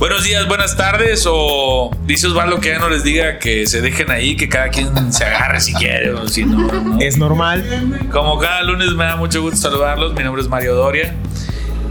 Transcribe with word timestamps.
Buenos 0.00 0.24
días, 0.24 0.48
buenas 0.48 0.78
tardes, 0.78 1.26
o 1.28 1.90
dice 2.06 2.26
Osvaldo 2.28 2.58
que 2.58 2.70
ya 2.70 2.78
no 2.78 2.88
les 2.88 3.04
diga 3.04 3.38
que 3.38 3.66
se 3.66 3.82
dejen 3.82 4.10
ahí, 4.10 4.34
que 4.34 4.48
cada 4.48 4.70
quien 4.70 5.12
se 5.12 5.26
agarre 5.26 5.60
si 5.60 5.74
quiere 5.74 6.14
o 6.14 6.26
si 6.26 6.46
no. 6.46 6.56
¿no? 6.72 6.98
Es 7.00 7.18
normal. 7.18 8.08
Como 8.10 8.38
cada 8.38 8.62
lunes 8.62 8.92
me 8.92 9.04
da 9.04 9.16
mucho 9.16 9.42
gusto 9.42 9.58
saludarlos, 9.58 10.14
mi 10.14 10.24
nombre 10.24 10.40
es 10.40 10.48
Mario 10.48 10.74
Doria 10.74 11.14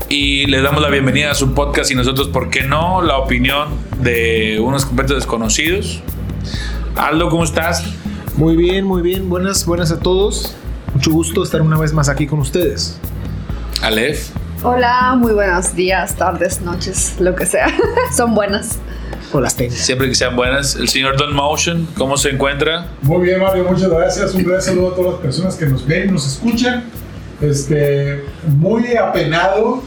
y 0.10 0.48
les 0.48 0.64
damos 0.64 0.82
la 0.82 0.90
bienvenida 0.90 1.30
a 1.30 1.36
su 1.36 1.54
podcast 1.54 1.92
y 1.92 1.94
nosotros, 1.94 2.30
¿por 2.30 2.50
qué 2.50 2.64
no? 2.64 3.04
La 3.04 3.20
opinión 3.20 3.70
de 4.00 4.60
unos 4.60 4.88
completos 4.88 5.18
desconocidos. 5.18 6.02
Aldo, 6.96 7.30
¿cómo 7.30 7.44
estás? 7.44 7.84
Muy 8.38 8.56
bien, 8.56 8.86
muy 8.86 9.04
bien. 9.04 9.30
Buenas, 9.30 9.68
buenas 9.68 9.92
a 9.92 10.00
todos. 10.00 10.56
Mucho 10.96 11.12
gusto 11.12 11.44
estar 11.44 11.62
una 11.62 11.78
vez 11.78 11.94
más 11.94 12.10
aquí 12.10 12.26
con 12.26 12.40
ustedes. 12.40 13.00
Alef. 13.84 14.32
Hola, 14.62 15.16
muy 15.18 15.32
buenos 15.34 15.74
días, 15.74 16.16
tardes, 16.16 16.62
noches, 16.62 17.16
lo 17.20 17.34
que 17.36 17.46
sea. 17.46 17.68
Son 18.16 18.36
buenas. 18.36 18.80
O 19.32 19.40
las. 19.40 19.54
Siempre 19.54 20.10
que 20.10 20.16
sean 20.16 20.36
buenas. 20.36 20.76
El 20.76 20.90
señor 20.90 21.16
Don 21.18 21.34
Motion, 21.34 21.88
¿cómo 21.98 22.18
se 22.18 22.30
encuentra? 22.32 22.88
Muy 23.04 23.26
bien, 23.28 23.40
Mario, 23.40 23.66
muchas 23.70 23.90
gracias. 23.90 24.34
Un 24.34 24.44
gran 24.44 24.62
saludo 24.62 24.92
a 24.92 24.96
todas 24.96 25.12
las 25.14 25.22
personas 25.22 25.56
que 25.56 25.66
nos 25.68 25.86
ven 25.86 26.10
y 26.10 26.12
nos 26.12 26.26
escuchan. 26.28 26.84
Este, 27.42 28.26
muy 28.48 28.96
apenado. 28.98 29.82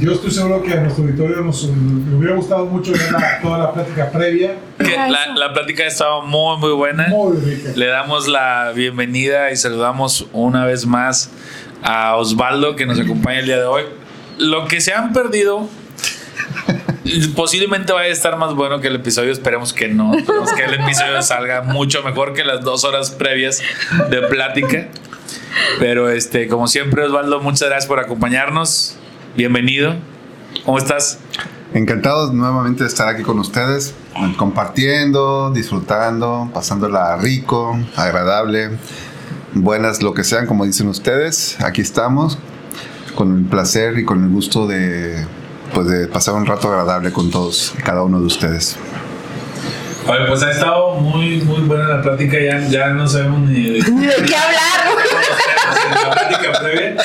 Yo 0.00 0.12
estoy 0.12 0.30
seguro 0.30 0.62
que 0.62 0.72
a 0.74 0.80
nuestro 0.82 1.04
auditorio 1.04 1.40
nos 1.40 1.66
me 1.68 2.16
hubiera 2.18 2.36
gustado 2.36 2.66
mucho 2.66 2.92
ver 2.92 3.10
la- 3.12 3.40
toda 3.40 3.58
la 3.58 3.72
plática 3.72 4.10
previa. 4.10 4.56
Que 4.78 4.94
la, 4.96 5.34
la 5.34 5.52
plática 5.54 5.84
estaba 5.86 6.22
muy, 6.24 6.58
muy 6.58 6.72
buena. 6.72 7.08
Muy 7.08 7.38
rica. 7.38 7.70
Le 7.74 7.86
damos 7.86 8.28
la 8.28 8.72
bienvenida 8.74 9.50
y 9.52 9.56
saludamos 9.56 10.26
una 10.32 10.66
vez 10.66 10.84
más 10.84 11.30
a 11.82 12.16
Osvaldo 12.16 12.76
que 12.76 12.86
nos 12.86 12.98
acompaña 12.98 13.40
el 13.40 13.46
día 13.46 13.58
de 13.58 13.64
hoy. 13.64 13.82
Lo 14.38 14.66
que 14.66 14.80
se 14.80 14.92
han 14.92 15.12
perdido 15.12 15.68
posiblemente 17.34 17.92
vaya 17.92 18.08
a 18.08 18.12
estar 18.12 18.36
más 18.36 18.54
bueno 18.54 18.80
que 18.80 18.88
el 18.88 18.96
episodio, 18.96 19.32
esperemos 19.32 19.72
que 19.72 19.88
no. 19.88 20.14
Esperemos 20.14 20.52
que 20.52 20.64
el 20.64 20.74
episodio 20.74 21.22
salga 21.22 21.62
mucho 21.62 22.02
mejor 22.02 22.34
que 22.34 22.44
las 22.44 22.62
dos 22.62 22.84
horas 22.84 23.10
previas 23.10 23.62
de 24.10 24.22
plática. 24.22 24.88
Pero 25.78 26.10
este, 26.10 26.48
como 26.48 26.68
siempre, 26.68 27.04
Osvaldo, 27.04 27.40
muchas 27.40 27.68
gracias 27.68 27.86
por 27.86 28.00
acompañarnos. 28.00 28.96
Bienvenido. 29.36 29.94
¿Cómo 30.64 30.78
estás? 30.78 31.18
Encantados 31.74 32.32
nuevamente 32.32 32.84
de 32.84 32.88
estar 32.88 33.08
aquí 33.08 33.22
con 33.22 33.38
ustedes, 33.38 33.94
compartiendo, 34.38 35.50
disfrutando, 35.50 36.50
pasándola 36.54 37.16
rico, 37.16 37.78
agradable, 37.96 38.70
buenas, 39.62 40.02
lo 40.02 40.14
que 40.14 40.24
sean, 40.24 40.46
como 40.46 40.64
dicen 40.64 40.88
ustedes. 40.88 41.56
Aquí 41.62 41.80
estamos 41.80 42.38
con 43.14 43.36
el 43.36 43.44
placer 43.44 43.98
y 43.98 44.04
con 44.04 44.22
el 44.22 44.30
gusto 44.30 44.66
de, 44.66 45.26
pues, 45.74 45.88
de 45.88 46.06
pasar 46.06 46.34
un 46.34 46.46
rato 46.46 46.68
agradable 46.68 47.12
con 47.12 47.30
todos, 47.30 47.74
y 47.78 47.82
cada 47.82 48.02
uno 48.02 48.20
de 48.20 48.26
ustedes. 48.26 48.76
Oye, 50.08 50.24
pues 50.28 50.42
ha 50.44 50.50
estado 50.52 50.94
muy, 50.96 51.40
muy 51.40 51.62
buena 51.62 51.88
la 51.88 52.02
plática. 52.02 52.38
Ya, 52.38 52.60
ya 52.68 52.88
no 52.90 53.08
sabemos 53.08 53.40
ni 53.40 53.70
de 53.70 53.84
qué 53.84 54.36
hablar. 54.36 54.94
la 56.04 56.10
plática 56.10 56.52
previa. 56.60 56.96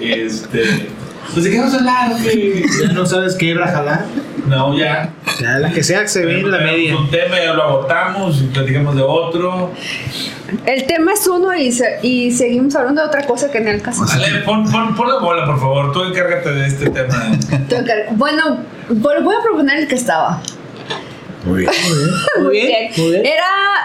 Este. 0.00 0.88
Pues 1.32 1.44
de 1.44 1.50
qué 1.50 1.58
vamos 1.58 1.74
a 1.74 1.78
hablar, 1.78 2.12
güey? 2.22 2.62
Ya 2.82 2.92
no 2.92 3.06
sabes 3.06 3.34
qué 3.34 3.50
era 3.50 3.68
jalar. 3.68 4.04
No, 4.46 4.76
ya. 4.76 5.10
Ya 5.40 5.58
la 5.58 5.70
que 5.70 5.82
sea 5.82 6.00
que 6.02 6.08
se 6.08 6.24
ve 6.24 6.40
en 6.40 6.50
la 6.50 6.58
media. 6.58 6.96
Un 6.96 7.10
tema, 7.10 7.36
ya 7.36 7.52
lo 7.52 7.62
agotamos 7.62 8.40
y 8.40 8.44
platicamos 8.46 8.96
de 8.96 9.02
otro. 9.02 9.70
El 10.64 10.86
tema 10.86 11.12
es 11.12 11.26
uno 11.26 11.54
y, 11.54 11.70
se- 11.70 11.98
y 12.02 12.32
seguimos 12.32 12.74
hablando 12.74 13.02
de 13.02 13.08
otra 13.08 13.26
cosa 13.26 13.50
que 13.50 13.58
en 13.58 13.68
el 13.68 13.82
caso. 13.82 14.06
Dale, 14.06 14.38
pon, 14.40 14.64
pon, 14.70 14.94
pon 14.96 15.08
la 15.08 15.18
bola, 15.18 15.44
por 15.44 15.60
favor. 15.60 15.92
Tú 15.92 16.02
encárgate 16.04 16.50
de 16.52 16.66
este 16.66 16.88
tema. 16.90 17.14
Bueno, 18.16 18.58
voy 18.88 19.22
voy 19.22 19.34
a 19.38 19.42
proponer 19.42 19.78
el 19.80 19.88
que 19.88 19.96
estaba. 19.96 20.40
Muy 21.44 21.60
bien. 21.60 21.72
Muy 22.40 22.50
bien. 22.66 22.90
Muy 22.96 23.10
bien. 23.10 23.26
Era, 23.26 23.44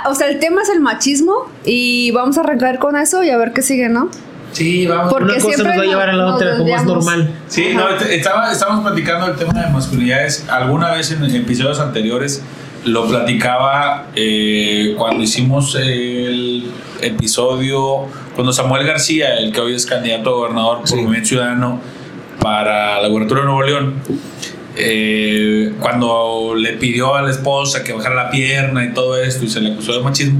o 0.10 0.16
sea, 0.16 0.30
el 0.30 0.40
tema 0.40 0.62
es 0.62 0.70
el 0.70 0.80
machismo 0.80 1.52
y 1.66 2.12
vamos 2.12 2.38
a 2.38 2.42
arrancar 2.42 2.80
con 2.80 2.96
eso 2.96 3.22
y 3.24 3.30
a 3.30 3.38
ver 3.38 3.52
qué 3.52 3.62
sigue, 3.62 3.90
¿no? 3.90 4.10
Sí, 4.54 4.88
vamos. 4.88 5.12
Porque 5.12 5.26
Una 5.34 5.42
cosa 5.44 5.64
nos 5.64 5.68
va 5.78 5.82
a 5.82 5.86
llevar 5.86 6.10
a 6.10 6.14
la 6.14 6.28
otra, 6.36 6.58
como 6.58 6.76
es 6.76 6.84
normal. 6.86 7.32
Sí, 7.48 7.72
no, 7.76 7.90
est- 7.90 8.10
estaba, 8.10 8.52
estábamos 8.52 8.86
platicando 8.86 9.28
el 9.28 9.36
tema 9.36 9.54
de 9.62 9.70
masculinidades. 9.70 10.48
Alguna 10.50 10.92
vez 10.92 11.12
en 11.12 11.24
episodios 11.36 11.80
anteriores 11.80 12.42
lo 12.86 13.08
platicaba 13.08 14.08
eh, 14.16 14.94
cuando 14.98 15.24
hicimos 15.24 15.76
el 15.76 16.66
episodio, 17.02 18.08
cuando 18.36 18.52
Samuel 18.54 18.86
García, 18.86 19.36
el 19.38 19.52
que 19.52 19.60
hoy 19.62 19.74
es 19.76 19.86
candidato 19.86 20.30
a 20.30 20.34
gobernador 20.34 20.80
por 20.80 20.88
Sí. 20.88 20.96
Movimiento 20.96 21.30
Ciudadano 21.30 21.80
para 22.40 23.02
la 23.02 23.08
gubernatura 23.08 23.42
de 23.42 23.46
Nuevo 23.46 23.64
León, 23.64 23.96
eh, 24.76 25.74
cuando 25.80 26.54
le 26.58 26.74
pidió 26.74 27.16
a 27.16 27.22
la 27.22 27.30
esposa 27.32 27.84
que 27.84 27.94
bajara 27.94 28.16
la 28.16 28.30
pierna 28.32 28.84
y 28.84 28.94
todo 28.94 29.18
esto 29.22 29.46
y 29.46 29.50
se 29.50 29.62
le 29.62 29.72
acusó 29.74 29.94
de 29.94 30.02
machismo, 30.02 30.40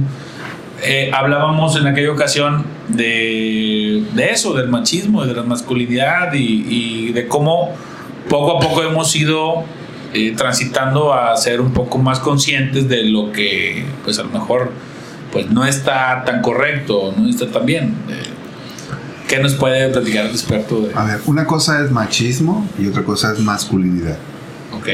eh, 0.82 1.10
hablábamos 1.14 1.76
en 1.76 1.86
aquella 1.86 2.10
ocasión 2.12 2.64
de, 2.88 4.04
de 4.14 4.30
eso, 4.30 4.54
del 4.54 4.68
machismo, 4.68 5.24
de 5.24 5.34
la 5.34 5.42
masculinidad 5.42 6.32
y, 6.34 6.66
y 6.68 7.12
de 7.12 7.26
cómo 7.28 7.72
poco 8.28 8.56
a 8.56 8.60
poco 8.60 8.82
hemos 8.82 9.14
ido 9.16 9.64
eh, 10.12 10.34
transitando 10.36 11.12
a 11.12 11.36
ser 11.36 11.60
un 11.60 11.72
poco 11.72 11.98
más 11.98 12.20
conscientes 12.20 12.88
de 12.88 13.04
lo 13.04 13.32
que 13.32 13.84
pues 14.04 14.18
a 14.18 14.22
lo 14.22 14.30
mejor 14.30 14.72
pues 15.32 15.50
no 15.50 15.64
está 15.64 16.22
tan 16.24 16.40
correcto, 16.40 17.12
no 17.16 17.28
está 17.28 17.50
tan 17.50 17.66
bien. 17.66 17.94
Eh, 18.08 18.22
¿Qué 19.28 19.40
nos 19.40 19.54
puede 19.54 19.88
platicar 19.88 20.26
el 20.26 20.30
experto 20.30 20.82
de 20.82 20.94
A 20.94 21.04
ver, 21.04 21.20
una 21.26 21.46
cosa 21.46 21.82
es 21.82 21.90
machismo 21.90 22.68
y 22.78 22.86
otra 22.86 23.02
cosa 23.02 23.32
es 23.32 23.40
masculinidad. 23.40 24.16
Ok. 24.72 24.88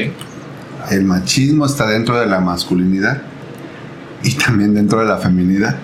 El 0.90 1.04
machismo 1.04 1.66
está 1.66 1.86
dentro 1.86 2.18
de 2.18 2.26
la 2.26 2.40
masculinidad 2.40 3.20
y 4.22 4.34
también 4.34 4.72
dentro 4.72 5.00
de 5.00 5.06
la 5.06 5.18
feminidad. 5.18 5.76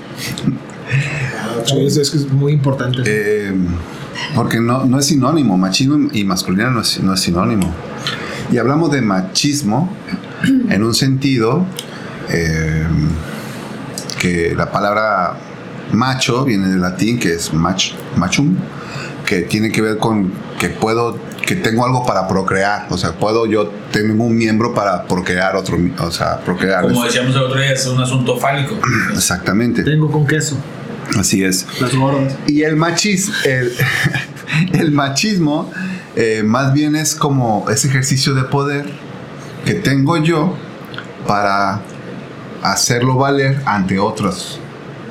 Sí, 1.64 1.86
es, 1.86 1.96
es 1.96 2.32
muy 2.32 2.52
importante. 2.52 3.02
Eh, 3.04 3.52
porque 4.34 4.60
no, 4.60 4.84
no 4.84 4.98
es 4.98 5.06
sinónimo, 5.06 5.56
machismo 5.56 6.08
y 6.12 6.24
masculinidad 6.24 6.70
no 6.70 6.80
es, 6.80 7.00
no 7.00 7.14
es 7.14 7.20
sinónimo. 7.20 7.72
Y 8.50 8.58
hablamos 8.58 8.92
de 8.92 9.02
machismo 9.02 9.92
en 10.68 10.82
un 10.82 10.94
sentido 10.94 11.66
eh, 12.28 12.86
que 14.18 14.54
la 14.54 14.70
palabra 14.70 15.38
macho 15.92 16.44
viene 16.44 16.68
del 16.68 16.80
latín, 16.80 17.18
que 17.18 17.34
es 17.34 17.52
mach, 17.52 17.92
machum, 18.16 18.56
que 19.24 19.42
tiene 19.42 19.70
que 19.70 19.82
ver 19.82 19.98
con 19.98 20.32
que 20.58 20.68
puedo, 20.68 21.18
que 21.46 21.54
tengo 21.56 21.86
algo 21.86 22.04
para 22.04 22.26
procrear, 22.28 22.86
o 22.90 22.98
sea, 22.98 23.12
puedo 23.12 23.46
yo, 23.46 23.70
tengo 23.92 24.24
un 24.24 24.36
miembro 24.36 24.74
para 24.74 25.04
procrear 25.04 25.56
otro, 25.56 25.78
o 26.00 26.10
sea, 26.10 26.40
procrear. 26.40 26.82
Como 26.82 27.04
decíamos 27.04 27.34
el 27.34 27.42
otro 27.42 27.60
día, 27.60 27.72
es 27.72 27.86
un 27.86 28.00
asunto 28.00 28.36
fálico. 28.36 28.74
Exactamente, 29.14 29.82
Tengo 29.82 30.10
con 30.10 30.26
queso. 30.26 30.56
así 31.18 31.44
es. 31.44 31.66
Las 31.80 31.94
gordas. 31.94 32.36
Y 32.46 32.62
el 32.62 32.76
machismo, 32.76 33.34
el, 33.44 33.72
el 34.72 34.90
machismo 34.90 35.70
eh, 36.16 36.42
más 36.44 36.72
bien 36.72 36.96
es 36.96 37.14
como 37.14 37.66
ese 37.70 37.88
ejercicio 37.88 38.34
de 38.34 38.44
poder 38.44 38.86
que 39.64 39.74
tengo 39.74 40.16
yo 40.16 40.54
para 41.26 41.80
hacerlo 42.62 43.16
valer 43.16 43.60
ante 43.66 43.98
otros, 43.98 44.58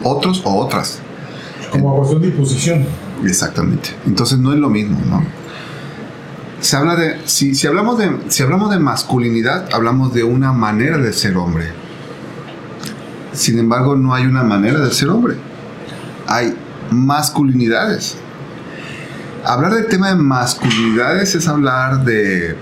otros 0.03 0.41
o 0.45 0.55
otras. 0.55 0.99
Como 1.71 1.95
cuestión 1.95 2.21
de 2.21 2.27
imposición. 2.27 2.85
Exactamente. 3.23 3.89
Entonces 4.05 4.37
no 4.37 4.51
es 4.51 4.59
lo 4.59 4.69
mismo, 4.69 4.99
¿no? 5.05 5.44
Se 6.65 6.75
habla 6.75 6.95
de, 6.95 7.21
si, 7.25 7.67
hablamos 7.67 7.99
de, 7.99 8.09
si 8.29 8.41
hablamos 8.41 8.71
de 8.71 8.79
masculinidad, 8.79 9.69
hablamos 9.71 10.15
de 10.15 10.23
una 10.23 10.51
manera 10.51 10.97
de 10.97 11.13
ser 11.13 11.37
hombre. 11.37 11.67
Sin 13.33 13.59
embargo, 13.59 13.95
no 13.95 14.15
hay 14.15 14.25
una 14.25 14.41
manera 14.41 14.79
de 14.79 14.91
ser 14.91 15.09
hombre. 15.09 15.35
Hay 16.25 16.57
masculinidades. 16.89 18.17
Hablar 19.45 19.75
del 19.75 19.85
tema 19.85 20.09
de 20.09 20.15
masculinidades 20.15 21.35
es 21.35 21.47
hablar 21.47 22.03
de... 22.03 22.55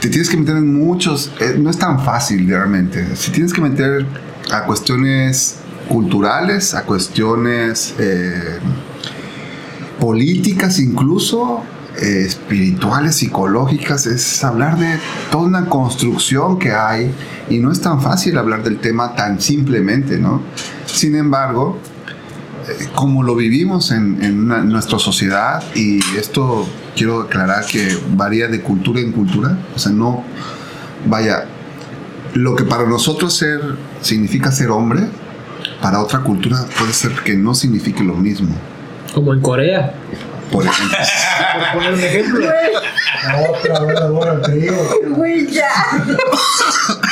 te 0.00 0.08
tienes 0.08 0.30
que 0.30 0.38
meter 0.38 0.56
en 0.56 0.72
muchos... 0.72 1.30
eh, 1.40 1.56
no 1.58 1.68
es 1.68 1.78
tan 1.78 2.02
fácil 2.02 2.48
realmente. 2.48 3.16
Si 3.16 3.32
tienes 3.32 3.52
que 3.52 3.60
meter 3.60 4.06
a 4.50 4.64
cuestiones 4.64 5.56
culturales, 5.90 6.72
a 6.72 6.84
cuestiones 6.84 7.94
eh, 7.98 8.60
políticas 10.00 10.78
incluso, 10.78 11.62
eh, 12.00 12.24
espirituales, 12.26 13.16
psicológicas, 13.16 14.06
es 14.06 14.42
hablar 14.42 14.78
de 14.78 14.98
toda 15.30 15.44
una 15.44 15.66
construcción 15.66 16.58
que 16.58 16.72
hay 16.72 17.14
y 17.48 17.58
no 17.58 17.70
es 17.70 17.80
tan 17.80 18.02
fácil 18.02 18.36
hablar 18.36 18.62
del 18.64 18.78
tema 18.78 19.14
tan 19.14 19.40
simplemente, 19.40 20.18
¿no? 20.18 20.42
Sin 20.86 21.14
embargo, 21.14 21.78
eh, 22.68 22.88
como 22.94 23.22
lo 23.22 23.36
vivimos 23.36 23.90
en, 23.90 24.48
nuestra 24.48 24.98
sociedad, 24.98 25.62
y 25.74 26.00
esto 26.16 26.66
quiero 26.96 27.22
aclarar 27.22 27.64
que 27.66 27.96
varía 28.16 28.48
de 28.48 28.60
cultura 28.60 29.00
en 29.00 29.12
cultura, 29.12 29.58
o 29.74 29.78
sea, 29.78 29.92
no, 29.92 30.24
vaya, 31.06 31.44
lo 32.34 32.56
que 32.56 32.64
para 32.64 32.86
nosotros 32.86 33.34
ser 33.34 33.60
significa 34.00 34.50
ser 34.50 34.70
hombre, 34.70 35.02
para 35.80 36.00
otra 36.00 36.20
cultura 36.20 36.64
puede 36.78 36.92
ser 36.92 37.12
que 37.24 37.36
no 37.36 37.54
signifique 37.54 38.02
lo 38.02 38.14
mismo. 38.14 38.48
Como 39.12 39.32
en 39.32 39.40
Corea. 39.40 39.94
Por 40.54 40.64
ejemplo, 40.66 40.98
Por 41.52 41.72
poner 41.74 41.92
un 41.94 42.00
ejemplo. 42.00 42.48
Otra 43.50 43.80
vez 43.80 43.96
adora 43.98 44.32
el 44.34 44.42
trigo. 44.42 44.88
Güey, 45.16 45.50
ya. 45.50 45.68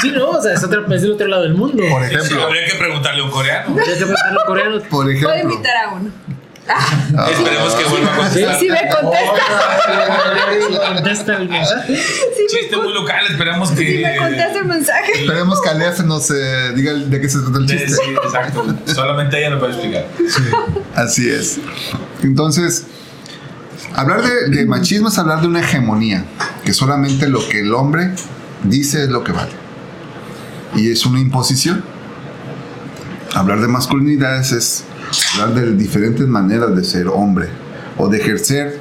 Sí, 0.00 0.12
no, 0.12 0.30
o 0.30 0.40
sea, 0.42 0.54
es, 0.54 0.62
otro, 0.62 0.86
es 0.94 1.02
del 1.02 1.10
otro 1.12 1.26
lado 1.26 1.42
del 1.42 1.54
mundo. 1.54 1.82
Por 1.90 2.06
Sí, 2.08 2.14
ejemplo, 2.14 2.42
habría 2.44 2.64
que 2.66 2.74
preguntarle 2.76 3.20
a 3.20 3.24
un 3.24 3.30
coreano. 3.32 3.74
Tienes 3.74 3.88
que 3.98 4.04
preguntarle 4.04 4.30
a 4.30 4.34
los 4.34 4.44
coreanos. 4.44 4.80
por 4.82 4.88
Puedo 4.90 5.10
ejemplo. 5.10 5.36
invitar 5.50 5.76
a 5.76 5.88
uno. 5.94 6.10
Ah, 6.68 7.26
Esperemos 7.28 7.74
que 7.74 7.84
vuelva 7.86 8.12
a 8.12 8.16
contestar. 8.18 8.58
Si 8.60 8.68
me 8.68 8.88
contesta, 8.88 10.88
Contesta 10.94 11.36
el 11.38 11.48
mensaje. 11.48 11.98
Chiste 12.48 12.76
muy 12.76 12.92
local, 12.92 13.24
esperamos 13.28 13.72
que. 13.72 13.84
si 13.84 13.98
me 13.98 14.16
contesta 14.16 14.58
el 14.60 14.64
mensaje. 14.66 15.12
Esperemos 15.22 15.60
que 15.60 15.68
Aleph 15.68 15.98
nos 16.00 16.30
eh, 16.30 16.70
diga 16.76 16.92
de 16.94 17.20
qué 17.20 17.28
se 17.28 17.40
trata 17.40 17.58
el 17.58 17.68
Sí, 17.68 17.76
chiste. 17.78 17.96
sí, 18.04 18.10
exacto. 18.24 18.64
Solamente 18.86 19.36
ella 19.40 19.50
lo 19.50 19.58
puede 19.58 19.72
explicar. 19.72 20.06
Así 20.94 21.28
es. 21.28 21.58
Entonces, 22.22 22.86
hablar 23.94 24.22
de, 24.22 24.48
de 24.56 24.66
machismo 24.66 25.08
es 25.08 25.18
hablar 25.18 25.40
de 25.40 25.48
una 25.48 25.60
hegemonía, 25.60 26.24
que 26.64 26.72
solamente 26.72 27.28
lo 27.28 27.46
que 27.48 27.60
el 27.60 27.74
hombre 27.74 28.14
dice 28.64 29.04
es 29.04 29.08
lo 29.08 29.24
que 29.24 29.32
vale. 29.32 29.52
Y 30.74 30.90
es 30.90 31.04
una 31.04 31.20
imposición. 31.20 31.84
Hablar 33.34 33.60
de 33.60 33.68
masculinidades 33.68 34.52
es 34.52 34.84
hablar 35.34 35.54
de 35.54 35.72
diferentes 35.74 36.26
maneras 36.26 36.74
de 36.74 36.84
ser 36.84 37.08
hombre 37.08 37.48
o 37.98 38.08
de 38.08 38.18
ejercer 38.18 38.78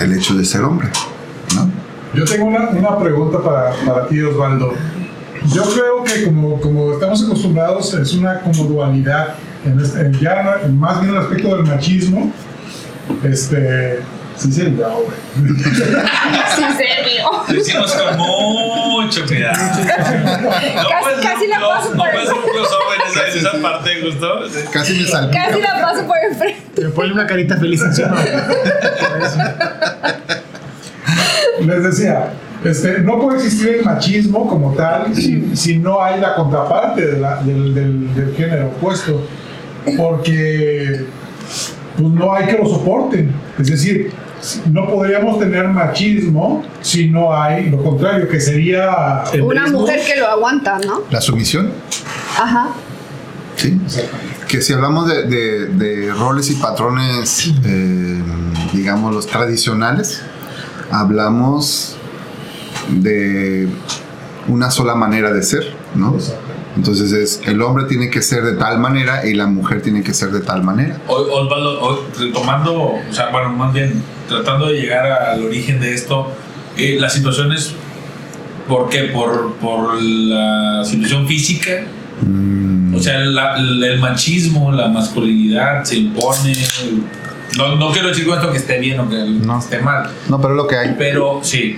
el 0.00 0.12
hecho 0.12 0.34
de 0.34 0.44
ser 0.44 0.62
hombre. 0.62 0.88
¿no? 1.54 1.70
Yo 2.14 2.24
tengo 2.24 2.46
una, 2.46 2.68
una 2.70 2.98
pregunta 2.98 3.42
para, 3.42 3.72
para 3.84 4.06
ti, 4.08 4.20
Osvaldo. 4.20 4.72
Yo 5.52 5.62
creo 5.62 6.04
que 6.04 6.24
como, 6.24 6.60
como 6.60 6.92
estamos 6.92 7.22
acostumbrados, 7.24 7.92
es 7.94 8.14
una 8.14 8.40
como 8.40 8.64
dualidad. 8.64 9.34
En 9.64 9.80
este, 9.80 10.00
en 10.00 10.12
ya 10.20 10.60
en 10.62 10.78
más 10.78 11.00
bien 11.00 11.14
el 11.14 11.20
aspecto 11.20 11.56
del 11.56 11.66
machismo, 11.66 12.32
este, 13.24 14.00
sí. 14.36 14.50
Sí, 16.54 16.62
serio. 16.76 17.24
Lo 17.48 17.54
hicimos 17.60 17.92
con 17.92 18.16
mucho 18.16 19.24
cuidado. 19.26 19.56
No 19.56 21.00
puedes 21.02 21.18
hacer 21.18 21.22
casi 21.22 21.44
un 21.44 21.50
la 21.50 21.60
paso 21.60 21.90
No 21.94 21.96
por 21.96 22.08
un 22.08 22.42
crossover 22.42 22.98
en 23.04 23.10
esa, 23.10 23.28
en 23.28 23.38
esa 23.38 23.62
parte, 23.62 23.90
justo. 24.02 24.28
Casi 24.72 24.92
me 24.94 25.04
salpica. 25.06 25.46
Casi 25.46 25.60
la 25.60 25.80
paso 25.80 26.06
por 26.06 26.16
enfrente. 26.30 26.82
Me 26.82 26.88
pone 26.90 27.12
una 27.12 27.26
carita 27.26 27.56
feliz 27.56 27.80
encima. 27.82 28.14
Les 31.60 31.82
decía, 31.82 32.32
este, 32.64 32.98
no 33.00 33.20
puede 33.20 33.38
existir 33.38 33.68
el 33.76 33.84
machismo 33.84 34.48
como 34.48 34.74
tal 34.74 35.14
si, 35.14 35.54
si 35.56 35.78
no 35.78 36.02
hay 36.02 36.20
la 36.20 36.34
contraparte 36.34 37.06
de 37.06 37.20
la- 37.20 37.36
del, 37.42 37.74
del- 37.74 38.14
del 38.14 38.34
género 38.36 38.66
opuesto, 38.68 39.26
porque 39.96 41.04
pues, 41.96 42.08
no 42.12 42.32
hay 42.34 42.46
que 42.46 42.58
lo 42.58 42.66
soporten. 42.68 43.32
Es 43.58 43.66
decir, 43.68 44.12
no 44.70 44.86
podríamos 44.88 45.38
tener 45.38 45.68
machismo 45.68 46.62
si 46.80 47.08
no 47.08 47.34
hay 47.34 47.70
lo 47.70 47.82
contrario, 47.82 48.28
que 48.28 48.40
sería... 48.40 49.24
Una 49.42 49.66
mujer 49.68 50.00
que 50.06 50.16
lo 50.20 50.26
aguanta, 50.28 50.78
¿no? 50.84 51.02
La 51.10 51.20
sumisión. 51.20 51.70
Ajá. 52.38 52.68
¿sí? 53.56 53.80
Que 54.48 54.60
si 54.60 54.72
hablamos 54.72 55.08
de, 55.08 55.22
de- 55.24 55.66
de 55.68 56.12
roles 56.12 56.50
y 56.50 56.54
patrones, 56.56 57.52
eh, 57.64 58.22
digamos, 58.72 59.14
los 59.14 59.26
tradicionales, 59.26 60.20
hablamos 60.90 61.96
de 62.90 63.68
una 64.48 64.70
sola 64.70 64.94
manera 64.94 65.32
de 65.32 65.42
ser, 65.42 65.72
¿no? 65.94 66.16
Entonces 66.76 67.12
es, 67.12 67.40
el 67.46 67.62
hombre 67.62 67.84
tiene 67.84 68.10
que 68.10 68.20
ser 68.22 68.42
de 68.44 68.54
tal 68.54 68.78
manera 68.78 69.26
y 69.26 69.34
la 69.34 69.46
mujer 69.46 69.80
tiene 69.82 70.02
que 70.02 70.12
ser 70.12 70.30
de 70.30 70.40
tal 70.40 70.62
manera. 70.64 70.98
Hoy, 71.06 71.24
Osvaldo, 71.30 72.06
retomando, 72.18 72.74
o 72.82 73.00
sea, 73.12 73.28
bueno, 73.30 73.50
más 73.50 73.72
bien 73.72 74.02
tratando 74.28 74.66
de 74.66 74.80
llegar 74.80 75.06
al 75.06 75.44
origen 75.44 75.80
de 75.80 75.94
esto, 75.94 76.32
eh, 76.76 76.96
la 76.98 77.08
situación 77.08 77.52
es, 77.52 77.72
¿por 78.68 78.88
qué? 78.88 79.04
Por, 79.04 79.54
por 79.56 80.02
la 80.02 80.82
situación 80.84 81.26
física. 81.28 81.82
Mm, 82.22 82.94
O 82.96 83.00
sea, 83.00 83.18
la- 83.18 83.56
el 83.56 83.98
machismo, 83.98 84.70
la 84.72 84.88
masculinidad 84.88 85.84
se 85.84 85.96
impone. 85.96 86.54
No, 87.58 87.76
no 87.76 87.90
quiero 87.92 88.08
decir 88.08 88.24
con 88.26 88.36
esto 88.38 88.50
que 88.50 88.58
esté 88.58 88.78
bien 88.78 88.98
o 89.00 89.08
que 89.08 89.16
No. 89.16 89.58
esté 89.58 89.78
mal, 89.80 90.10
no, 90.28 90.40
pero 90.40 90.54
es 90.54 90.56
lo 90.56 90.66
que 90.66 90.76
hay. 90.76 90.94
pero 90.98 91.40
sí, 91.42 91.76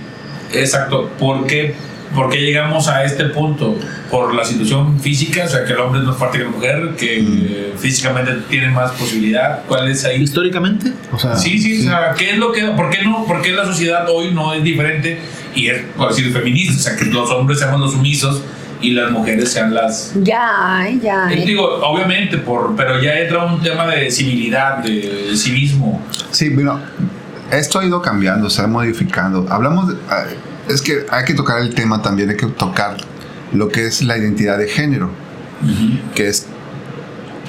exacto. 0.53 1.11
¿Por 1.19 1.47
qué, 1.47 1.75
por 2.17 2.29
qué 2.31 2.39
llegamos 2.41 2.89
a 2.89 3.05
este 3.05 3.27
punto? 3.27 3.79
Por 4.11 4.35
la 4.35 4.45
situación 4.45 4.99
física, 4.99 5.45
o 5.45 5.49
sea, 5.49 5.65
que 5.65 5.73
el 5.75 5.79
hombre 5.79 6.01
es 6.01 6.07
más 6.07 6.17
fuerte 6.17 6.39
que 6.39 6.45
la 6.45 6.51
mujer, 6.51 6.91
que 6.99 7.21
eh, 7.21 7.75
físicamente 7.79 8.33
tiene 8.51 8.71
más 8.71 8.91
posibilidad. 8.93 9.63
¿Cuál 9.69 9.89
es 9.89 10.05
ahí? 10.05 10.23
Históricamente, 10.23 10.93
o 11.13 11.19
sea, 11.19 11.37
Sí, 11.37 11.59
sí, 11.61 11.81
o 11.87 11.91
sea, 11.91 12.15
¿qué 12.19 12.31
es 12.31 12.39
lo 12.39 12.51
que, 12.51 12.63
por 12.71 12.91
qué 12.91 13.03
no, 13.05 13.25
por 13.27 13.41
qué 13.43 13.53
la 13.53 13.65
sociedad 13.65 14.07
hoy 14.09 14.33
no 14.35 14.53
es 14.55 14.65
diferente 14.65 15.21
y 15.55 15.69
es, 15.69 15.83
por 15.97 16.09
decir, 16.09 16.33
feminista? 16.33 16.75
O 16.75 16.79
sea, 16.79 16.97
que 16.97 17.05
los 17.05 17.31
hombres 17.31 17.61
seamos 17.61 17.81
los 17.81 17.93
sumisos 17.93 18.43
y 18.81 18.91
las 18.93 19.11
mujeres 19.11 19.51
sean 19.53 19.73
las... 19.73 20.12
Ya, 20.23 20.87
ya. 21.03 21.33
Eh, 21.33 21.45
Digo, 21.47 21.65
obviamente, 21.83 22.37
por, 22.39 22.77
pero 22.77 23.01
ya 23.03 23.19
entra 23.19 23.45
un 23.45 23.62
tema 23.62 23.87
de 23.87 24.11
civilidad, 24.11 24.79
de, 24.79 25.29
de 25.31 25.37
civismo. 25.37 26.03
Sí, 26.31 26.51
bueno, 26.51 26.81
esto 27.51 27.79
ha 27.79 27.85
ido 27.87 28.03
cambiando, 28.03 28.51
se 28.51 28.61
ha 28.62 28.67
modificando. 28.67 29.47
Hablamos, 29.51 29.89
de- 29.89 29.95
ah, 30.11 30.25
es 30.69 30.83
que 30.83 31.07
hay 31.11 31.25
que 31.25 31.35
tocar 31.35 31.61
el 31.61 31.75
tema 31.75 32.03
también, 32.03 32.31
hay 32.31 32.37
que 32.37 32.47
tocar 32.47 32.97
lo 33.53 33.69
que 33.69 33.87
es 33.87 34.03
la 34.03 34.19
identidad 34.19 34.59
de 34.59 34.69
género, 34.69 35.11
que 36.15 36.29
es 36.29 36.47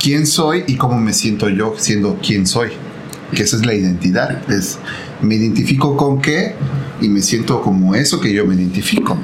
quién 0.02 0.28
soy 0.28 0.64
y 0.68 0.76
cómo 0.76 1.00
me 1.00 1.14
siento 1.14 1.50
yo 1.50 1.76
siendo 1.78 2.20
quién 2.22 2.46
soy. 2.48 2.70
Que 3.36 3.44
esa 3.44 3.58
es 3.58 3.66
la 3.66 3.74
identidad, 3.74 4.50
es 4.50 4.80
me 5.22 5.36
identifico 5.36 5.98
con 5.98 6.22
qué 6.22 6.56
y 7.02 7.10
me 7.10 7.22
siento 7.22 7.62
como 7.62 7.96
eso 7.96 8.22
que 8.22 8.32
yo 8.32 8.46
me 8.46 8.56
identifico. 8.56 9.18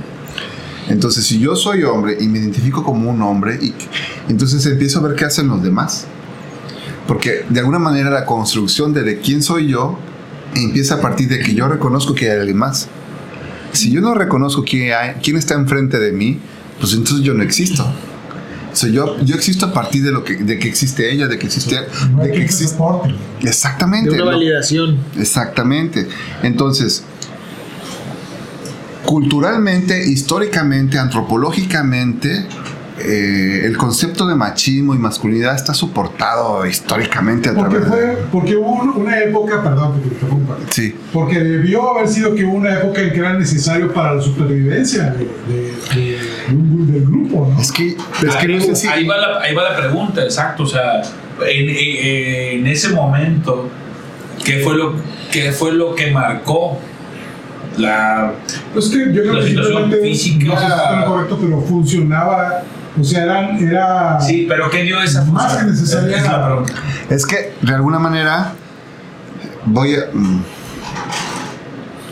Entonces, 0.89 1.25
si 1.25 1.39
yo 1.39 1.56
soy 1.56 1.84
hombre 1.84 2.18
y 2.19 2.28
me 2.28 2.39
identifico 2.39 2.84
como 2.84 3.10
un 3.10 3.22
hombre, 3.22 3.57
y, 3.62 3.74
entonces 4.28 4.66
empiezo 4.66 5.00
a 5.00 5.04
ver 5.04 5.16
qué 5.16 5.25
hacen 5.25 5.48
los 5.48 5.63
demás. 5.63 6.06
Porque 7.07 7.46
de 7.50 7.60
alguna 7.60 7.80
manera 7.80 8.10
la 8.10 8.25
construcción 8.25 8.94
de, 8.94 9.04
de 9.04 9.19
quién 9.19 9.42
soy 9.42 9.68
yo 9.68 9.98
empieza 10.56 10.96
a 10.96 11.01
partir 11.01 11.30
de 11.30 11.39
que 11.39 11.54
yo 11.54 11.68
reconozco 11.68 12.13
que 12.13 12.30
hay 12.30 12.39
alguien 12.39 12.57
más. 12.57 12.89
Si 13.74 13.92
yo 13.92 14.02
no 14.02 14.14
reconozco 14.14 14.64
quién, 14.64 14.94
hay, 14.94 15.16
quién 15.22 15.36
está 15.38 15.56
enfrente 15.56 16.00
de 16.00 16.12
mí, 16.12 16.40
pues 16.80 16.94
entonces 16.94 17.25
yo 17.25 17.34
no 17.34 17.44
existo. 17.44 17.84
O 18.72 18.75
sea, 18.75 18.90
yo, 18.90 19.20
yo 19.24 19.36
existo 19.36 19.68
a 19.68 19.74
partir 19.74 20.04
de, 20.04 20.12
lo 20.12 20.24
que, 20.24 20.36
de 20.38 20.58
que 20.58 20.68
existe 20.68 21.12
ella, 21.14 21.28
de 21.28 21.38
que 21.38 21.46
existe... 21.46 21.75
De 21.75 22.32
que 22.32 22.42
existe 22.44 22.68
soporte. 22.70 23.13
exactamente. 23.44 24.10
de 24.10 24.15
una 24.15 24.25
lo- 24.25 24.32
validación. 24.38 24.98
Exactamente. 25.18 26.08
Entonces, 26.42 27.03
culturalmente, 29.06 30.08
históricamente, 30.10 30.98
antropológicamente, 30.98 32.46
eh, 33.00 33.62
el 33.65 33.75
concepto 33.75 34.27
de 34.27 34.35
machismo 34.35 34.93
y 34.93 35.00
masculinidad 35.00 35.55
está 35.55 35.73
soportado 35.73 36.65
históricamente 36.65 37.50
a 37.50 37.53
Porque, 37.55 37.77
través 37.79 37.91
de... 37.91 37.97
fue, 38.15 38.17
porque 38.31 38.55
hubo 38.55 38.71
un- 38.71 38.89
una 39.01 39.19
época, 39.19 39.63
perdón 39.63 39.93
que 40.01 40.09
te 40.09 40.13
interrumpa, 40.15 40.57
Sí, 40.69 40.95
porque 41.12 41.39
debió 41.39 41.89
haber 41.97 42.07
sido 42.07 42.35
que 42.35 42.45
hubo 42.45 42.53
una 42.55 42.73
época 42.79 43.01
en 43.01 43.12
que 43.12 43.19
era 43.19 43.33
necesario 43.33 43.91
para 43.91 44.13
la 44.15 44.21
supervivencia 44.21 45.05
de- 45.05 45.19
de- 45.53 45.73
de- 45.95 46.17
de 46.55 46.93
del 46.93 47.05
grupo, 47.05 47.50
¿no? 47.51 47.59
es 47.59 47.71
que, 47.71 47.88
es 47.89 48.35
que 48.35 48.45
ahí, 48.45 48.55
no 48.55 48.62
sé 48.62 48.75
si... 48.75 48.88
ahí 48.88 49.07
va 49.07 49.17
la, 49.17 49.39
ahí 49.41 49.55
va 49.55 49.63
la 49.71 49.75
pregunta, 49.77 50.21
exacto. 50.23 50.63
O 50.63 50.67
sea, 50.67 51.01
en, 51.50 51.69
en- 51.69 52.59
en 52.59 52.67
ese 52.67 52.89
momento, 52.89 53.69
¿qué 54.45 54.59
fue 54.59 54.75
lo, 54.77 54.93
qué 55.31 55.51
fue 55.51 55.73
lo 55.73 55.95
que 55.95 56.12
marcó 56.12 56.77
la... 57.77 58.33
Pues 58.73 58.89
que 58.89 59.00
yo 59.12 59.21
creo 59.23 59.33
La 59.33 59.39
que 59.41 59.47
situación 59.47 59.77
simplemente, 59.81 60.07
física- 60.07 60.45
no 60.45 60.59
sé 60.59 60.65
si 60.67 61.05
correcto, 61.07 61.38
pero 61.41 61.62
funcionaba, 61.62 62.62
o 63.00 63.03
sea, 63.03 63.23
eran, 63.23 63.57
era 63.67 64.19
Sí, 64.21 64.45
pero 64.47 64.69
¿qué 64.69 64.83
dio 64.83 65.01
esa 65.01 65.23
Más 65.25 65.55
que 65.57 65.63
necesaria. 65.65 66.17
Es 66.17 66.23
la 66.23 66.45
pregunta. 66.45 66.73
Es 67.09 67.25
que 67.25 67.53
de 67.62 67.73
alguna 67.73 68.00
manera 68.00 68.53
voy 69.65 69.95
a... 69.95 70.09
mm, 70.13 70.43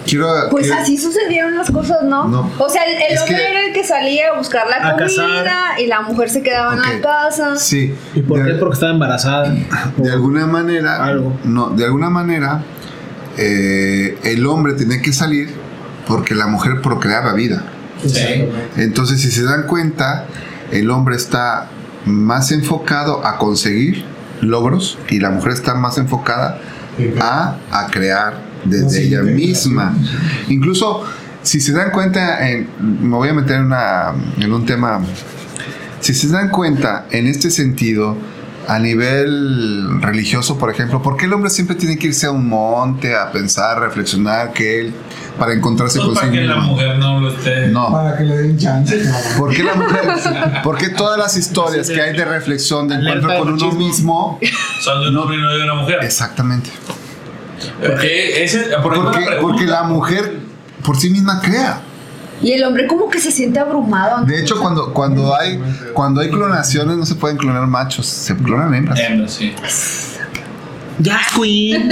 quiero... 0.06 0.28
Pues 0.50 0.68
quiero- 0.68 0.82
así 0.82 0.98
sucedieron 0.98 1.56
las 1.58 1.70
cosas, 1.72 2.04
¿no? 2.04 2.28
No. 2.28 2.52
O 2.58 2.70
sea, 2.70 2.82
el, 2.84 3.18
hombre 3.18 3.36
que- 3.36 3.50
era 3.50 3.66
el 3.68 3.74
que 3.74 3.84
salía 3.84 4.30
a 4.34 4.38
buscar 4.38 4.66
la 4.68 4.90
A 4.90 4.94
comida 4.98 5.80
y 5.80 5.88
la 5.88 6.02
mujer 6.02 6.30
se 6.30 6.42
quedaba 6.42 6.74
en 6.74 6.82
la 6.82 7.02
casa. 7.02 7.56
Sí. 7.58 7.94
¿Y 8.16 8.22
por 8.22 8.44
de- 8.44 8.52
qué? 8.54 8.58
Porque 8.58 8.74
estaba 8.74 8.92
embarazada. 8.94 9.54
De 9.98 10.12
alguna 10.12 10.48
manera, 10.48 11.04
Algo. 11.04 11.38
no, 11.44 11.70
de 11.70 11.86
alguna 11.86 12.10
manera, 12.10 12.64
eh, 13.38 14.18
el 14.24 14.46
hombre 14.46 14.74
tenía 14.74 15.02
que 15.02 15.14
salir 15.14 15.50
porque 16.08 16.36
la 16.36 16.48
mujer 16.48 16.82
procreaba 16.82 17.34
vida. 17.34 17.64
Sí. 18.06 18.46
Entonces, 18.78 19.22
si 19.22 19.30
se 19.32 19.44
dan 19.44 19.68
cuenta, 19.68 20.26
el 20.72 20.90
hombre 20.90 21.16
está 21.16 21.70
más 22.06 22.52
enfocado 22.52 23.26
a 23.26 23.38
conseguir 23.38 24.04
logros 24.42 24.98
y 25.10 25.20
la 25.20 25.30
mujer 25.30 25.52
está 25.54 25.76
más 25.76 25.98
enfocada 25.98 26.60
a, 27.20 27.58
a 27.72 27.88
crear 27.88 28.42
desde 28.66 29.04
ella 29.04 29.22
misma. 29.22 29.94
Incluso, 30.50 31.04
si 31.44 31.60
se 31.62 31.72
dan 31.74 31.92
cuenta, 31.92 32.48
en- 32.50 32.68
me 32.80 33.16
voy 33.16 33.30
a 33.30 33.34
meter 33.34 33.58
en, 33.58 33.66
una, 33.66 34.14
en 34.40 34.52
un 34.52 34.66
tema, 34.66 35.00
si 36.00 36.14
se 36.14 36.28
dan 36.30 36.50
cuenta, 36.50 37.06
en 37.12 37.28
este 37.28 37.52
sentido, 37.52 38.18
a 38.72 38.80
nivel 38.80 40.02
religioso, 40.02 40.58
por 40.58 40.70
ejemplo, 40.72 41.02
¿por 41.02 41.18
qué 41.18 41.26
el 41.26 41.34
hombre 41.34 41.50
siempre 41.50 41.76
tiene 41.76 41.98
que 42.00 42.08
irse 42.08 42.28
a 42.28 42.32
un 42.32 42.48
monte 42.48 43.14
a 43.14 43.30
pensar, 43.30 43.82
reflexionar 43.82 44.54
que 44.54 44.80
él 44.80 44.94
para 45.38 45.52
encontrarse 45.54 46.00
Pues 46.00 46.18
para 46.18 46.28
consigo 46.28 46.42
que 46.42 46.48
la 46.48 46.56
mismo? 46.56 46.72
mujer 46.72 46.98
no 46.98 47.20
lo 47.20 47.32
esté. 47.32 47.68
No. 47.68 47.92
Para 47.92 48.18
que 48.18 48.24
le 48.24 48.38
den 48.38 48.58
chance. 48.58 48.98
¿Por 49.38 49.54
qué 49.54 49.64
la 49.64 49.76
mujer? 49.76 50.02
¿Por 50.64 50.78
qué 50.78 50.88
todas 50.88 51.18
las 51.20 51.36
historias 51.36 51.90
que 51.90 52.02
hay 52.02 52.16
de 52.16 52.24
reflexión, 52.24 52.88
de 52.88 52.96
encuentro 52.96 53.38
con 53.40 53.54
uno 53.56 53.72
mismo? 53.74 54.40
Son 54.82 55.02
de 55.04 55.10
un 55.10 55.18
hombre 55.18 55.36
y 55.36 55.42
no 55.42 55.52
de 55.52 55.64
una 55.66 55.74
mujer. 55.76 56.00
Exactamente. 56.04 56.70
Eh, 57.82 58.44
ese, 58.44 58.70
por 58.82 58.94
Porque, 58.94 59.20
la 59.20 59.40
porque 59.42 59.66
la 59.66 59.84
mujer 59.84 60.40
por 60.86 60.98
sí 60.98 61.10
misma 61.10 61.42
crea. 61.42 61.82
Y 62.42 62.54
el 62.54 62.64
hombre 62.64 62.88
como 62.88 63.10
que 63.10 63.20
se 63.20 63.32
siente 63.32 63.60
abrumado. 63.60 64.26
De 64.26 64.40
hecho, 64.40 64.60
cuando, 64.60 64.94
cuando, 64.94 65.36
hay, 65.36 65.60
cuando 65.94 66.22
hay 66.22 66.30
clonaciones 66.30 66.98
no 66.98 67.06
se 67.06 67.16
pueden 67.16 67.38
clonar 67.38 67.68
machos, 67.68 68.08
se 68.08 68.36
clonan 68.36 68.74
hembras. 68.74 69.00
Sí. 69.28 69.54
Ya, 71.00 71.20
Queen. 71.36 71.92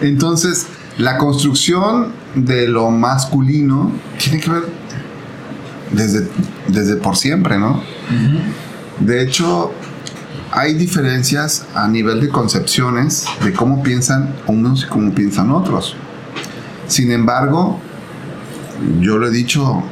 Entonces, 0.00 0.66
la 0.98 1.18
construcción 1.18 2.12
de 2.34 2.68
lo 2.68 2.90
masculino 2.90 3.92
tiene 4.18 4.40
que 4.40 4.50
ver 4.50 4.62
desde, 5.92 6.28
desde 6.68 6.96
por 6.96 7.16
siempre, 7.16 7.58
¿no? 7.58 7.82
De 9.00 9.22
hecho, 9.22 9.72
hay 10.52 10.74
diferencias 10.74 11.66
a 11.74 11.86
nivel 11.88 12.20
de 12.20 12.28
concepciones 12.28 13.26
de 13.42 13.52
cómo 13.52 13.82
piensan 13.82 14.34
unos 14.46 14.84
y 14.84 14.86
cómo 14.86 15.12
piensan 15.12 15.50
otros. 15.50 15.96
Sin 16.86 17.10
embargo, 17.10 17.78
yo 19.00 19.18
lo 19.18 19.28
he 19.28 19.30
dicho, 19.30 19.82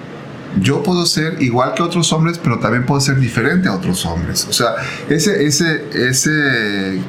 yo 0.61 0.83
puedo 0.83 1.07
ser 1.07 1.43
igual 1.43 1.75
que 1.75 1.83
otros 1.83 2.13
hombres, 2.13 2.39
pero 2.43 2.59
también 2.59 2.87
puedo 2.87 3.01
ser 3.01 3.19
diferente 3.19 3.69
a 3.69 3.75
otros 3.75 4.05
hombres. 4.07 4.47
O 4.49 4.53
sea, 4.53 4.75
ese, 5.09 5.45
ese, 5.45 5.85
ese, 5.93 7.01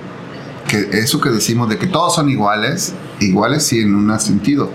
que 0.68 0.90
eso 1.00 1.22
que 1.22 1.30
decimos 1.30 1.70
de 1.70 1.78
que 1.78 1.88
todos 1.88 2.16
son 2.16 2.30
iguales, 2.30 2.94
iguales 3.20 3.64
sí 3.64 3.80
en 3.80 3.96
un 3.96 4.20
sentido, 4.20 4.72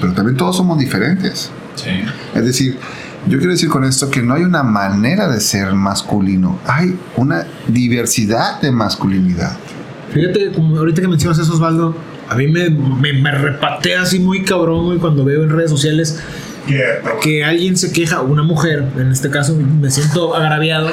pero 0.00 0.12
también 0.12 0.36
todos 0.36 0.56
somos 0.56 0.78
diferentes. 0.78 1.50
Sí. 1.76 1.90
Es 2.34 2.44
decir, 2.44 2.78
yo 3.26 3.38
quiero 3.38 3.52
decir 3.52 3.68
con 3.68 3.84
esto 3.84 4.10
que 4.10 4.22
no 4.22 4.34
hay 4.34 4.42
una 4.42 4.62
manera 4.62 5.28
de 5.28 5.40
ser 5.40 5.72
masculino, 5.72 6.58
hay 6.66 6.98
una 7.16 7.46
diversidad 7.68 8.60
de 8.60 8.70
masculinidad. 8.70 9.56
Fíjate, 10.12 10.52
como 10.52 10.76
ahorita 10.78 11.00
que 11.00 11.08
mencionas 11.08 11.38
eso, 11.38 11.54
Osvaldo, 11.54 11.96
a 12.28 12.34
mí 12.36 12.46
me, 12.48 12.70
me, 12.70 13.12
me 13.12 13.30
repatea 13.30 14.02
así 14.02 14.18
muy 14.18 14.42
cabrón, 14.44 14.86
güey, 14.86 14.98
cuando 14.98 15.24
veo 15.24 15.42
en 15.42 15.50
redes 15.50 15.70
sociales 15.70 16.20
que 17.22 17.44
alguien 17.44 17.76
se 17.76 17.92
queja, 17.92 18.22
una 18.22 18.42
mujer, 18.42 18.84
en 18.96 19.10
este 19.10 19.30
caso 19.30 19.54
me 19.54 19.90
siento 19.90 20.34
agraviado, 20.34 20.90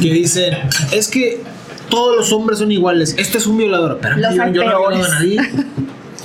que 0.00 0.12
dice, 0.12 0.58
es 0.92 1.08
que 1.08 1.42
todos 1.88 2.16
los 2.16 2.32
hombres 2.32 2.58
son 2.58 2.72
iguales, 2.72 3.14
este 3.18 3.38
es 3.38 3.46
un 3.46 3.56
violador. 3.58 3.98
Pero 4.00 4.16
yo, 4.16 4.30
yo 4.30 4.36
no 4.36 4.46
he 4.46 4.50
violado 4.50 4.88
a 4.88 5.08
nadie. 5.08 5.40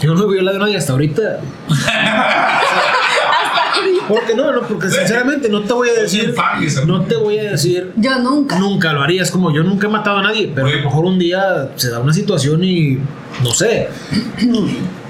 Yo 0.02 0.14
no 0.14 0.24
he 0.26 0.34
violado 0.34 0.58
a 0.58 0.60
nadie 0.62 0.78
hasta 0.78 0.92
ahorita. 0.92 1.40
Porque 4.08 4.36
no, 4.36 4.52
no, 4.52 4.62
porque 4.68 4.90
sinceramente 4.90 5.50
no 5.50 5.62
te 5.62 5.74
voy 5.74 5.90
a 5.90 6.02
decir, 6.02 6.34
no 6.86 7.02
te 7.06 7.16
voy 7.16 7.40
a 7.40 7.52
decir 7.52 7.92
Yo 7.96 8.20
nunca. 8.20 8.60
nunca 8.60 8.94
lo 8.94 9.02
haría. 9.02 9.24
Es 9.24 9.32
como 9.32 9.52
yo 9.54 9.64
nunca 9.64 9.88
he 9.88 9.90
matado 9.90 10.18
a 10.18 10.22
nadie, 10.24 10.52
pero 10.54 10.68
a 10.68 10.72
lo 10.72 10.84
mejor 10.84 11.06
un 11.06 11.18
día 11.20 11.72
se 11.76 11.90
da 11.90 12.00
una 12.00 12.14
situación 12.14 12.64
y 12.64 13.00
no 13.44 13.52
sé. 13.52 13.88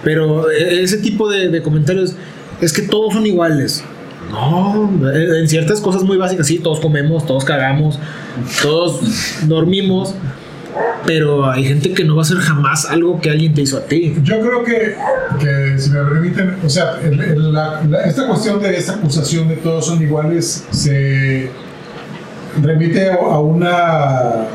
Pero 0.04 0.50
e- 0.52 0.84
ese 0.84 0.98
tipo 0.98 1.30
de, 1.30 1.50
de 1.50 1.62
comentarios 1.62 2.16
es 2.62 2.72
que 2.74 2.84
todos 2.84 3.14
son 3.14 3.26
iguales. 3.26 3.84
No, 4.32 4.90
eh, 5.14 5.40
en 5.40 5.48
ciertas 5.48 5.80
cosas 5.82 6.04
muy 6.04 6.18
básicas, 6.18 6.48
sí, 6.48 6.60
todos 6.60 6.80
comemos, 6.80 7.26
todos 7.26 7.46
cagamos, 7.46 8.00
todos 8.62 9.00
dormimos, 9.44 10.16
pero 11.06 11.50
hay 11.50 11.66
gente 11.66 11.94
que 11.94 12.04
no 12.04 12.16
va 12.16 12.22
a 12.22 12.26
hacer 12.26 12.38
jamás 12.38 12.86
algo 12.86 13.22
que 13.22 13.30
alguien 13.30 13.54
te 13.54 13.62
hizo 13.62 13.78
a 13.78 13.82
ti. 13.82 14.16
Yo 14.24 14.40
creo 14.40 14.64
que, 14.64 14.96
que, 15.40 15.80
si 15.80 15.90
me 15.92 16.04
permiten, 16.04 16.56
o 16.66 16.70
sea, 16.70 17.00
esta 18.06 18.28
cuestión 18.28 18.62
de 18.62 18.76
esta 18.76 18.94
acusación 18.94 19.48
de 19.48 19.58
todos 19.58 19.86
son 19.86 20.02
iguales 20.02 20.66
se 20.72 21.50
remite 22.62 23.12
a 23.12 23.40
una 23.40 24.48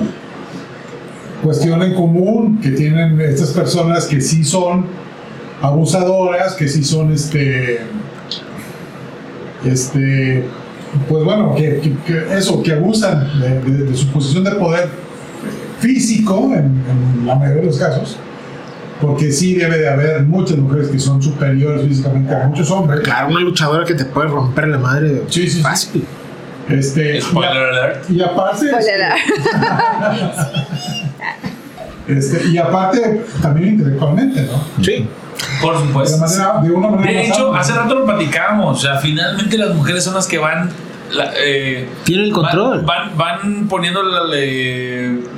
cuestión 1.42 1.82
en 1.82 1.94
común 1.94 2.60
que 2.60 2.70
tienen 2.70 3.20
estas 3.20 3.50
personas 3.50 4.06
que 4.06 4.20
sí 4.20 4.44
son 4.44 4.86
abusadoras, 5.62 6.54
que 6.54 6.68
sí 6.68 6.82
son 6.82 7.12
este, 7.12 7.80
este, 9.64 10.44
pues 11.08 11.24
bueno, 11.24 11.54
que, 11.54 11.80
eso, 12.36 12.62
que 12.62 12.72
abusan 12.72 13.28
de 13.40 13.94
su 13.96 14.08
posición 14.08 14.44
de 14.44 14.52
poder 14.52 14.88
físico 15.80 16.50
en, 16.54 16.82
en 17.20 17.26
la 17.26 17.34
mayoría 17.34 17.62
de 17.62 17.66
los 17.66 17.78
casos 17.78 18.16
porque 19.00 19.32
sí 19.32 19.54
debe 19.54 19.78
de 19.78 19.88
haber 19.88 20.22
muchas 20.24 20.58
mujeres 20.58 20.88
que 20.88 20.98
son 20.98 21.22
superiores 21.22 21.86
físicamente 21.88 22.34
a 22.34 22.46
muchos 22.48 22.70
hombres. 22.70 23.00
Claro, 23.00 23.28
una 23.30 23.40
luchadora 23.40 23.82
que 23.86 23.94
te 23.94 24.04
puede 24.04 24.28
romper 24.28 24.68
la 24.68 24.76
madre 24.78 25.22
Sí, 25.28 25.44
sí, 25.44 25.50
sí. 25.56 25.62
fácil. 25.62 26.04
Este, 26.68 27.16
y, 27.16 27.20
Spoiler 27.22 27.56
a- 27.56 27.68
alert. 27.86 28.10
y 28.10 28.20
aparte, 28.20 28.66
Spoiler. 28.68 29.12
este, 32.08 32.46
y 32.48 32.58
aparte 32.58 33.24
también 33.40 33.70
intelectualmente, 33.74 34.42
¿no? 34.42 34.84
Sí. 34.84 35.08
Por 35.62 35.78
De, 35.80 35.86
supuesto. 35.86 36.18
manera, 36.18 36.60
de 36.62 36.70
una 36.70 36.88
manera 36.88 37.20
De 37.20 37.26
hecho, 37.28 37.54
hace 37.54 37.72
rato 37.72 37.94
lo 37.94 38.04
platicábamos. 38.04 38.78
O 38.78 38.80
sea, 38.80 38.98
finalmente 38.98 39.56
las 39.56 39.74
mujeres 39.74 40.04
son 40.04 40.14
las 40.14 40.26
que 40.26 40.38
van. 40.38 40.70
La- 41.12 41.32
eh, 41.38 41.88
Tiene 42.04 42.24
el 42.24 42.32
control. 42.32 42.82
Van, 42.82 43.16
van, 43.16 43.42
van 43.42 43.68
poniendo 43.68 44.02
la, 44.02 44.22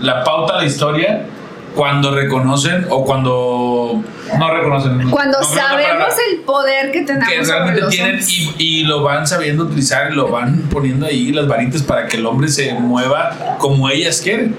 la 0.01 0.25
pauta 0.25 0.55
a 0.55 0.59
la 0.59 0.65
historia 0.67 1.27
cuando 1.75 2.15
reconocen 2.15 2.87
o 2.91 3.05
cuando 3.05 4.03
no 4.39 4.55
reconocen. 4.55 5.09
Cuando 5.11 5.39
no 5.41 5.45
sabemos 5.45 6.15
el 6.31 6.41
poder 6.41 6.93
que 6.93 7.03
tenemos 7.03 7.29
que 7.29 7.43
realmente 7.43 7.81
los 7.81 7.91
tienen 7.91 8.21
y, 8.59 8.63
y 8.63 8.83
lo 8.85 9.03
van 9.03 9.27
sabiendo 9.27 9.65
utilizar 9.65 10.13
y 10.13 10.15
lo 10.15 10.29
van 10.29 10.63
poniendo 10.71 11.07
ahí 11.07 11.33
las 11.33 11.49
varitas 11.49 11.83
para 11.83 12.07
que 12.07 12.19
el 12.19 12.27
hombre 12.27 12.49
se 12.49 12.75
mueva 12.75 13.57
como 13.59 13.89
ellas 13.89 14.21
quieren. 14.21 14.55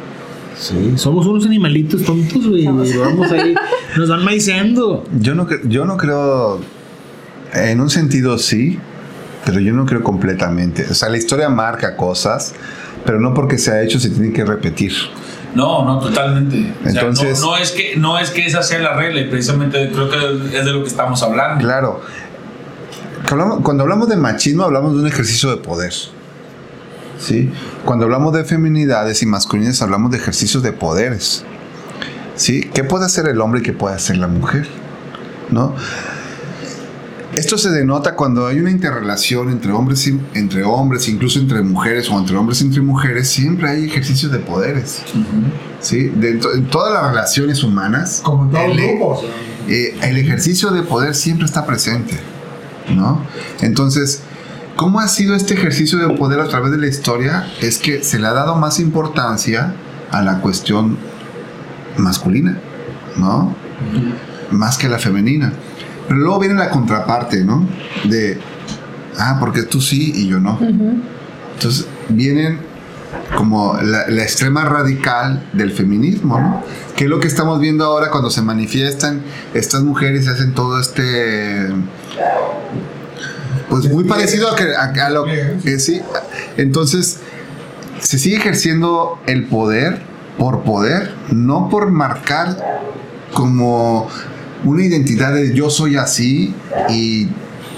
Sí, 0.58 0.94
somos 0.98 1.26
unos 1.26 1.46
animalitos 1.46 2.04
tontos, 2.04 2.48
güey. 2.48 2.66
Vamos 2.66 3.32
ahí, 3.32 3.56
nos 3.98 4.08
van 4.10 4.24
maiceando. 4.24 5.04
Yo 5.20 5.34
no, 5.36 5.48
yo 5.66 5.86
no 5.86 5.98
creo, 5.98 6.62
en 7.54 7.80
un 7.82 7.90
sentido 7.90 8.38
sí, 8.38 8.80
pero 9.46 9.60
yo 9.60 9.74
no 9.74 9.86
creo 9.86 10.04
completamente. 10.04 10.86
O 10.90 10.94
sea, 10.94 11.10
la 11.10 11.18
historia 11.18 11.50
marca 11.50 11.96
cosas, 11.96 12.54
pero 13.06 13.20
no 13.20 13.34
porque 13.34 13.58
se 13.58 13.72
ha 13.72 13.82
hecho 13.82 14.00
se 14.00 14.10
tiene 14.10 14.32
que 14.32 14.46
repetir. 14.46 14.94
No, 15.56 15.86
no, 15.86 16.00
totalmente. 16.00 16.74
O 16.86 16.90
sea, 16.90 17.02
Entonces- 17.02 17.40
no, 17.42 17.52
no 17.52 17.58
es 17.58 17.72
que, 17.72 17.96
no 17.98 18.18
es 18.18 18.32
que 18.32 18.46
esa 18.46 18.64
sea 18.64 18.80
la 18.80 18.94
regla 18.96 19.22
y 19.22 19.26
precisamente 19.30 19.92
creo 19.92 20.10
que 20.10 20.58
es 20.58 20.66
de 20.66 20.72
lo 20.72 20.82
que 20.82 20.90
estamos 20.90 21.22
hablando. 21.22 21.64
Claro. 21.64 22.02
Cuando 23.64 23.84
hablamos 23.84 24.10
de 24.10 24.16
machismo 24.18 24.64
hablamos 24.64 24.94
de 24.94 25.00
un 25.02 25.08
ejercicio 25.08 25.50
de 25.50 25.58
poder. 25.58 25.94
¿Sí? 27.20 27.52
Cuando 27.86 28.06
hablamos 28.06 28.34
de 28.34 28.44
feminidades 28.44 29.22
y 29.22 29.26
masculinidades 29.26 29.82
hablamos 29.82 30.12
de 30.12 30.18
ejercicios 30.18 30.62
de 30.64 30.74
poderes. 30.74 31.46
¿Sí? 32.36 32.70
¿Qué 32.74 32.84
puede 32.84 33.06
hacer 33.06 33.28
el 33.28 33.40
hombre 33.40 33.62
y 33.62 33.64
qué 33.64 33.74
puede 33.74 33.96
hacer 33.96 34.18
la 34.18 34.28
mujer? 34.28 34.68
¿No? 35.52 35.76
Esto 37.36 37.58
se 37.58 37.70
denota 37.72 38.16
cuando 38.16 38.46
hay 38.48 38.60
una 38.60 38.70
interrelación 38.72 39.50
entre 39.50 39.72
hombres, 39.72 40.06
y- 40.08 40.20
entre 40.34 40.64
hombres, 40.64 41.08
incluso 41.10 41.40
entre 41.40 41.62
mujeres 41.62 42.10
o 42.10 42.18
entre 42.20 42.36
hombres 42.38 42.62
y 42.62 42.66
entre 42.66 42.82
mujeres, 42.82 43.28
siempre 43.30 43.70
hay 43.70 43.86
ejercicios 43.86 44.32
de 44.32 44.40
poderes. 44.40 45.02
¿Sí? 45.80 46.12
Dentro, 46.16 46.54
en 46.54 46.66
todas 46.68 46.94
las 46.94 47.10
relaciones 47.12 47.64
humanas, 47.64 48.22
como 48.24 48.50
en 48.56 48.72
el- 48.72 48.78
grupos. 48.78 49.20
eh, 49.68 49.98
el 50.04 50.18
ejercicio 50.18 50.70
de 50.72 50.84
poder 50.84 51.16
siempre 51.16 51.46
está 51.46 51.66
presente, 51.66 52.20
¿no? 52.96 53.22
Entonces, 53.62 54.22
¿cómo 54.76 55.00
ha 55.00 55.08
sido 55.08 55.36
este 55.36 55.54
ejercicio 55.56 55.98
de 56.00 56.16
poder 56.16 56.40
a 56.40 56.48
través 56.48 56.72
de 56.72 56.78
la 56.78 56.88
historia? 56.88 57.48
Es 57.62 57.78
que 57.80 58.04
se 58.04 58.20
le 58.20 58.28
ha 58.28 58.34
dado 58.34 58.56
más 58.56 58.80
importancia 58.80 59.74
a 60.12 60.22
la 60.22 60.40
cuestión 60.42 60.98
masculina, 61.98 62.60
¿no? 63.18 63.56
Más 64.52 64.78
que 64.78 64.88
a 64.88 64.90
la 64.90 65.00
femenina. 65.00 65.54
Pero 66.08 66.20
luego 66.20 66.40
viene 66.40 66.56
la 66.56 66.70
contraparte, 66.70 67.44
¿no? 67.44 67.68
De, 68.06 68.40
ah, 69.18 69.38
porque 69.40 69.64
tú 69.64 69.82
sí 69.82 70.12
y 70.16 70.28
yo 70.28 70.40
no. 70.40 70.60
Entonces, 71.56 71.88
vienen 72.10 72.60
como 73.38 73.76
la, 73.82 74.08
la 74.10 74.24
extrema 74.24 74.66
radical 74.66 75.48
del 75.54 75.72
feminismo, 75.72 76.40
¿no? 76.40 76.64
Que 76.96 77.06
es 77.06 77.10
lo 77.10 77.20
que 77.20 77.28
estamos 77.28 77.60
viendo 77.60 77.86
ahora 77.86 78.10
cuando 78.10 78.30
se 78.30 78.42
manifiestan 78.42 79.22
estas 79.54 79.82
mujeres 79.84 80.26
y 80.26 80.30
hacen 80.30 80.54
todo 80.54 80.80
este... 80.80 81.70
Pues 83.70 83.90
muy 83.90 84.04
parecido 84.04 84.52
a, 84.52 84.56
que, 84.56 84.76
a- 84.76 85.06
a 85.06 85.10
lo 85.10 85.26
que 85.26 85.80
sí. 85.80 86.02
Entonces, 86.58 87.20
se 88.00 88.20
sigue 88.20 88.38
ejerciendo 88.38 89.20
el 89.26 89.46
poder 89.46 90.02
por 90.38 90.64
poder, 90.64 91.14
no 91.32 91.70
por 91.70 91.90
marcar 91.90 92.58
como 93.34 94.08
una 94.64 94.84
identidad 94.86 95.34
de 95.34 95.54
yo 95.54 95.70
soy 95.70 95.96
así 95.96 96.54
y 96.90 97.28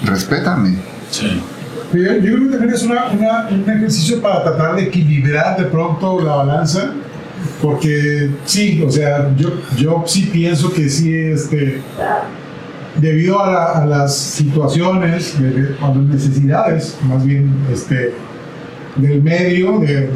respétame. 0.04 0.76
Sí. 1.10 1.40
Yo, 1.92 2.00
yo 2.00 2.20
creo 2.20 2.44
que 2.50 2.56
también 2.56 2.74
es 2.74 2.82
una, 2.82 3.10
una- 3.12 3.48
un 3.50 3.60
ejercicio 3.70 4.20
para 4.20 4.42
tratar 4.44 4.76
de 4.76 4.82
equilibrar 4.84 5.56
de 5.56 5.64
pronto 5.66 6.20
la 6.20 6.36
balanza, 6.36 6.92
porque 7.62 8.30
sí, 8.44 8.82
o 8.86 8.90
sea, 8.90 9.30
yo, 9.36 9.50
yo 9.76 10.02
sí 10.06 10.28
pienso 10.32 10.72
que 10.72 10.88
sí, 10.88 11.14
este, 11.14 11.80
debido 13.00 13.40
a, 13.42 13.50
la- 13.50 13.64
a 13.82 13.86
las 13.86 14.16
situaciones, 14.16 15.34
a 15.80 15.88
las 15.88 15.96
necesidades, 15.96 16.96
más 17.08 17.24
bien, 17.24 17.52
este, 17.72 18.12
del 18.96 19.22
medio, 19.22 19.78
de 19.80 20.08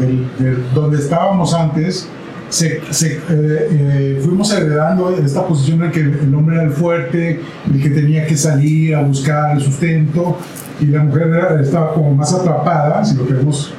donde 0.74 0.98
estábamos 0.98 1.54
antes, 1.54 2.08
se, 2.50 2.80
se, 2.90 3.12
eh, 3.14 3.20
eh, 3.30 4.20
fuimos 4.22 4.52
heredando 4.52 5.10
esta 5.10 5.46
posición 5.46 5.82
en 5.84 5.90
que 5.90 6.00
el 6.00 6.34
hombre 6.34 6.56
era 6.56 6.64
el 6.64 6.70
fuerte, 6.72 7.40
el 7.72 7.82
que 7.82 7.90
tenía 7.90 8.26
que 8.26 8.36
salir 8.36 8.94
a 8.94 9.02
buscar 9.02 9.56
el 9.56 9.62
sustento, 9.62 10.36
y 10.80 10.86
la 10.86 11.02
mujer 11.04 11.28
era- 11.28 11.60
estaba 11.60 11.94
como 11.94 12.14
más 12.14 12.32
atrapada, 12.34 13.04
si 13.04 13.16
lo 13.16 13.26
queremos 13.26 13.72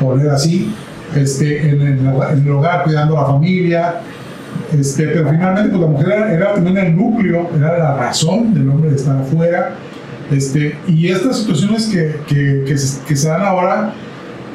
poner 0.00 0.30
así, 0.30 0.72
este, 1.14 1.68
en, 1.70 1.80
el, 1.82 1.98
en 1.98 2.42
el 2.46 2.50
hogar 2.50 2.84
cuidando 2.84 3.18
a 3.18 3.22
la 3.22 3.26
familia. 3.28 3.94
Este, 4.78 5.04
pero 5.08 5.28
finalmente 5.28 5.70
pues, 5.70 5.80
la 5.82 5.86
mujer 5.86 6.08
era, 6.08 6.32
era 6.32 6.54
también 6.54 6.78
el 6.78 6.96
núcleo, 6.96 7.48
era 7.56 7.78
la 7.78 7.96
razón 7.96 8.54
del 8.54 8.68
hombre 8.70 8.90
de 8.90 8.96
estar 8.96 9.16
afuera. 9.20 9.74
Este, 10.30 10.76
y 10.88 11.08
estas 11.08 11.38
situaciones 11.40 11.86
que, 11.86 12.16
que, 12.26 12.64
que 12.66 12.78
se, 12.78 13.02
que 13.04 13.16
se 13.16 13.28
dan 13.28 13.42
ahora, 13.42 13.92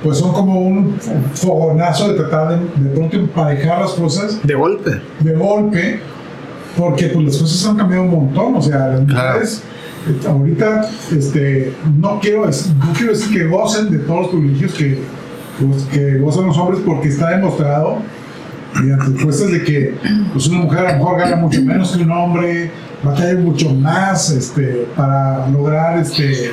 pues 0.04 0.18
son 0.20 0.32
como 0.34 0.60
un 0.60 0.96
fogonazo 1.34 2.10
de 2.10 2.14
tratar 2.16 2.50
de, 2.60 2.84
de 2.84 2.90
pronto 2.96 3.18
emparejar 3.18 3.80
las 3.82 3.92
cosas 3.92 4.40
De 4.46 4.54
golpe. 4.54 5.02
de 5.20 5.34
golpe, 5.34 6.00
porque 6.78 7.08
pues 7.08 7.26
las 7.26 7.38
cosas 7.38 7.66
han 7.70 7.78
cambiado 7.78 8.04
un 8.04 8.12
montón, 8.12 8.56
o 8.56 8.62
sea, 8.62 8.88
las 8.88 9.02
Claro. 9.02 9.30
mujeres 9.34 9.64
eh, 10.08 10.28
ahorita, 10.28 10.90
este, 11.18 11.74
no 12.00 12.20
quiero, 12.20 12.46
no 12.46 12.94
quiero 12.96 13.12
decir 13.14 13.38
que 13.38 13.46
gocen 13.48 13.90
de 13.92 14.00
todos 14.00 14.22
los 14.22 14.28
privilegios 14.30 14.74
que, 14.74 15.00
pues, 15.60 15.84
que 15.86 16.18
gozan 16.20 16.46
los 16.48 16.58
hombres, 16.58 16.82
porque 16.86 17.10
está 17.10 17.32
demostrado 17.32 17.98
mediante 18.80 19.06
encuestas 19.08 19.52
de 19.52 19.64
que 19.64 19.96
pues 20.34 20.48
una 20.48 20.60
mujer 20.60 20.86
a 20.86 20.92
lo 20.94 20.98
mejor 21.00 21.20
gana 21.20 21.36
mucho 21.38 21.62
menos 21.64 21.98
que 21.98 22.04
un 22.04 22.12
hombre, 22.12 22.70
batalla 23.04 23.40
mucho 23.40 23.70
más 23.74 24.30
este, 24.30 24.88
para 24.96 25.48
lograr 25.50 25.98
este, 26.00 26.52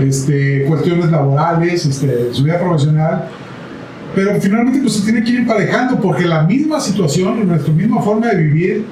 este, 0.00 0.64
cuestiones 0.64 1.10
laborales, 1.10 1.86
este, 1.86 2.32
su 2.32 2.44
vida 2.44 2.58
profesional. 2.58 3.28
Pero 4.14 4.38
finalmente 4.40 4.80
pues 4.80 4.94
se 4.94 5.04
tiene 5.04 5.24
que 5.24 5.30
ir 5.30 5.38
emparejando 5.38 5.98
porque 6.00 6.24
la 6.24 6.42
misma 6.42 6.80
situación 6.80 7.48
nuestra 7.48 7.72
misma 7.72 8.02
forma 8.02 8.28
de 8.28 8.36
vivir 8.36 8.84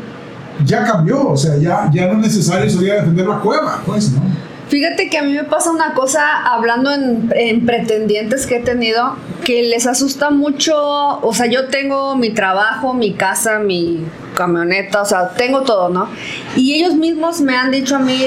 ya 0.65 0.85
cambió, 0.85 1.29
o 1.29 1.37
sea, 1.37 1.57
ya, 1.57 1.91
ya 1.93 2.07
no 2.07 2.13
es 2.15 2.29
necesario 2.29 2.69
salir 2.71 2.93
a 2.93 2.95
defender 2.97 3.27
la 3.27 3.39
cueva, 3.39 3.83
pues, 3.87 4.13
¿no? 4.13 4.21
Fíjate 4.69 5.11
que 5.11 5.19
a 5.19 5.23
mí 5.23 5.33
me 5.33 5.43
pasa 5.45 5.73
una 5.73 5.95
cosa 5.95 6.45
hablando 6.45 6.93
en, 6.93 7.29
en 7.35 7.67
pretendientes 7.67 8.47
que 8.47 8.59
he 8.59 8.61
tenido 8.61 9.17
que 9.45 9.65
les 9.65 9.87
asusta 9.87 10.31
mucho, 10.31 10.77
o 10.77 11.35
sea, 11.35 11.47
yo 11.47 11.67
tengo 11.67 12.15
mi 12.15 12.31
trabajo, 12.31 12.95
mi 12.95 13.15
casa, 13.15 13.59
mi 13.59 14.05
camioneta, 14.37 15.03
o 15.03 15.05
sea, 15.05 15.31
tengo 15.31 15.63
todo, 15.63 15.89
¿no? 15.89 16.09
Y 16.55 16.75
ellos 16.75 16.95
mismos 16.95 17.41
me 17.41 17.57
han 17.57 17.73
dicho 17.73 17.97
a 17.97 17.99
mí 17.99 18.27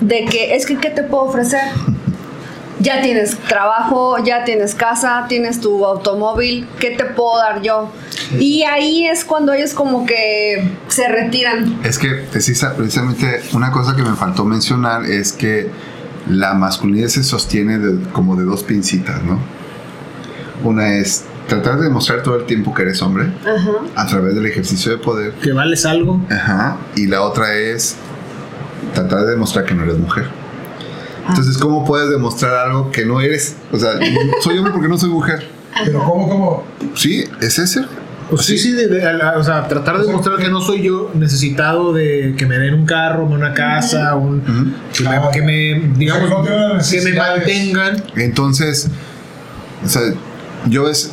de 0.00 0.24
que 0.24 0.54
es 0.54 0.64
que 0.64 0.78
¿qué 0.78 0.88
te 0.88 1.02
puedo 1.02 1.24
ofrecer? 1.24 1.60
Ya 2.82 3.00
tienes 3.02 3.36
trabajo, 3.48 4.16
ya 4.24 4.44
tienes 4.44 4.74
casa, 4.74 5.26
tienes 5.28 5.60
tu 5.60 5.84
automóvil, 5.84 6.66
¿qué 6.80 6.90
te 6.90 7.04
puedo 7.04 7.38
dar 7.38 7.62
yo? 7.62 7.90
Y 8.38 8.62
ahí 8.64 9.06
es 9.06 9.24
cuando 9.24 9.52
ellos 9.52 9.72
como 9.74 10.04
que 10.06 10.68
se 10.88 11.06
retiran. 11.08 11.78
Es 11.84 11.98
que 11.98 12.08
precisa- 12.32 12.74
precisamente 12.74 13.42
una 13.52 13.70
cosa 13.70 13.94
que 13.94 14.02
me 14.02 14.16
faltó 14.16 14.44
mencionar 14.44 15.04
es 15.04 15.32
que 15.32 15.70
la 16.28 16.54
masculinidad 16.54 17.08
se 17.08 17.22
sostiene 17.22 17.78
de- 17.78 18.08
como 18.10 18.36
de 18.36 18.44
dos 18.44 18.62
pincitas, 18.62 19.22
¿no? 19.22 19.38
Una 20.64 20.94
es 20.94 21.24
tratar 21.48 21.76
de 21.78 21.84
demostrar 21.84 22.22
todo 22.22 22.36
el 22.36 22.46
tiempo 22.46 22.72
que 22.72 22.82
eres 22.82 23.02
hombre 23.02 23.32
Ajá. 23.42 23.70
a 23.96 24.06
través 24.06 24.34
del 24.34 24.46
ejercicio 24.46 24.92
de 24.92 24.98
poder. 24.98 25.32
Que 25.34 25.52
vales 25.52 25.84
algo. 25.84 26.20
Ajá. 26.30 26.76
Y 26.96 27.06
la 27.08 27.22
otra 27.22 27.54
es 27.54 27.96
tratar 28.94 29.22
de 29.22 29.30
demostrar 29.32 29.64
que 29.64 29.74
no 29.74 29.82
eres 29.82 29.98
mujer. 29.98 30.26
Entonces, 31.28 31.56
¿cómo 31.58 31.84
puedes 31.84 32.10
demostrar 32.10 32.54
algo 32.68 32.90
que 32.90 33.04
no 33.04 33.20
eres? 33.20 33.56
O 33.72 33.78
sea, 33.78 33.92
soy 34.42 34.58
hombre 34.58 34.72
porque 34.72 34.88
no 34.88 34.98
soy 34.98 35.10
mujer. 35.10 35.46
Pero 35.84 36.00
¿cómo, 36.04 36.28
cómo? 36.28 36.64
Sí, 36.94 37.24
es 37.40 37.58
ese. 37.58 37.82
Pues 38.30 38.46
sí, 38.46 38.56
sí, 38.56 38.72
de- 38.72 38.86
de- 38.88 39.06
a 39.06 39.34
o 39.36 39.44
sea, 39.44 39.68
tratar 39.68 39.98
de 39.98 40.06
demostrar 40.06 40.38
que 40.38 40.48
no 40.48 40.60
soy 40.60 40.82
yo 40.82 41.10
necesitado 41.14 41.92
de 41.92 42.34
que 42.38 42.46
me 42.46 42.58
den 42.58 42.72
un 42.74 42.86
carro, 42.86 43.24
una 43.26 43.52
casa, 43.52 44.14
un, 44.14 44.74
que, 44.96 45.02
me, 45.04 45.10
que 45.32 45.42
me, 45.42 45.92
digamos, 45.98 46.30
O 46.30 46.80
sea, 46.80 47.00
que 47.00 47.04
no 47.04 47.10
me 47.10 47.16
mantengan. 47.18 48.02
Entonces, 48.16 48.88
o 49.84 49.88
sea, 49.88 50.02
yo 50.66 50.88
es, 50.88 51.12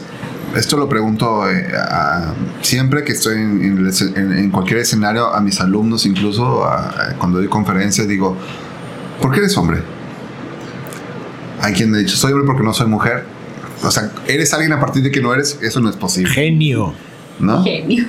esto 0.56 0.78
lo 0.78 0.88
pregunto 0.88 1.50
eh, 1.50 1.68
a- 1.78 2.34
siempre 2.62 3.04
que 3.04 3.12
estoy 3.12 3.36
en, 3.36 3.92
en 4.16 4.32
en- 4.38 4.50
cualquier 4.52 4.80
escenario, 4.80 5.28
a 5.34 5.42
mis 5.42 5.60
alumnos, 5.60 6.06
incluso 6.06 6.64
a- 6.66 6.90
a- 6.90 7.14
cuando 7.18 7.40
doy 7.40 7.48
conferencias, 7.50 8.08
digo, 8.08 8.38
¿por 9.22 9.32
qué 9.34 9.40
eres 9.40 9.58
hombre? 9.58 9.82
Hay 11.62 11.74
quien 11.74 11.92
me 11.92 11.98
ha 11.98 12.00
dicho, 12.02 12.16
soy 12.16 12.32
hombre 12.32 12.48
porque 12.48 12.64
no 12.64 12.74
soy 12.74 12.88
mujer. 12.88 13.26
O 13.84 13.92
sea, 13.92 14.12
¿eres 14.28 14.54
alguien 14.54 14.74
a 14.74 14.80
partir 14.80 15.04
de 15.04 15.12
que 15.12 15.22
no 15.22 15.34
eres? 15.34 15.58
Eso 15.62 15.80
no 15.80 15.90
es 15.90 15.96
posible, 15.96 16.32
Genio. 16.34 16.94
¿no? 17.40 17.64
Genio. 17.64 18.06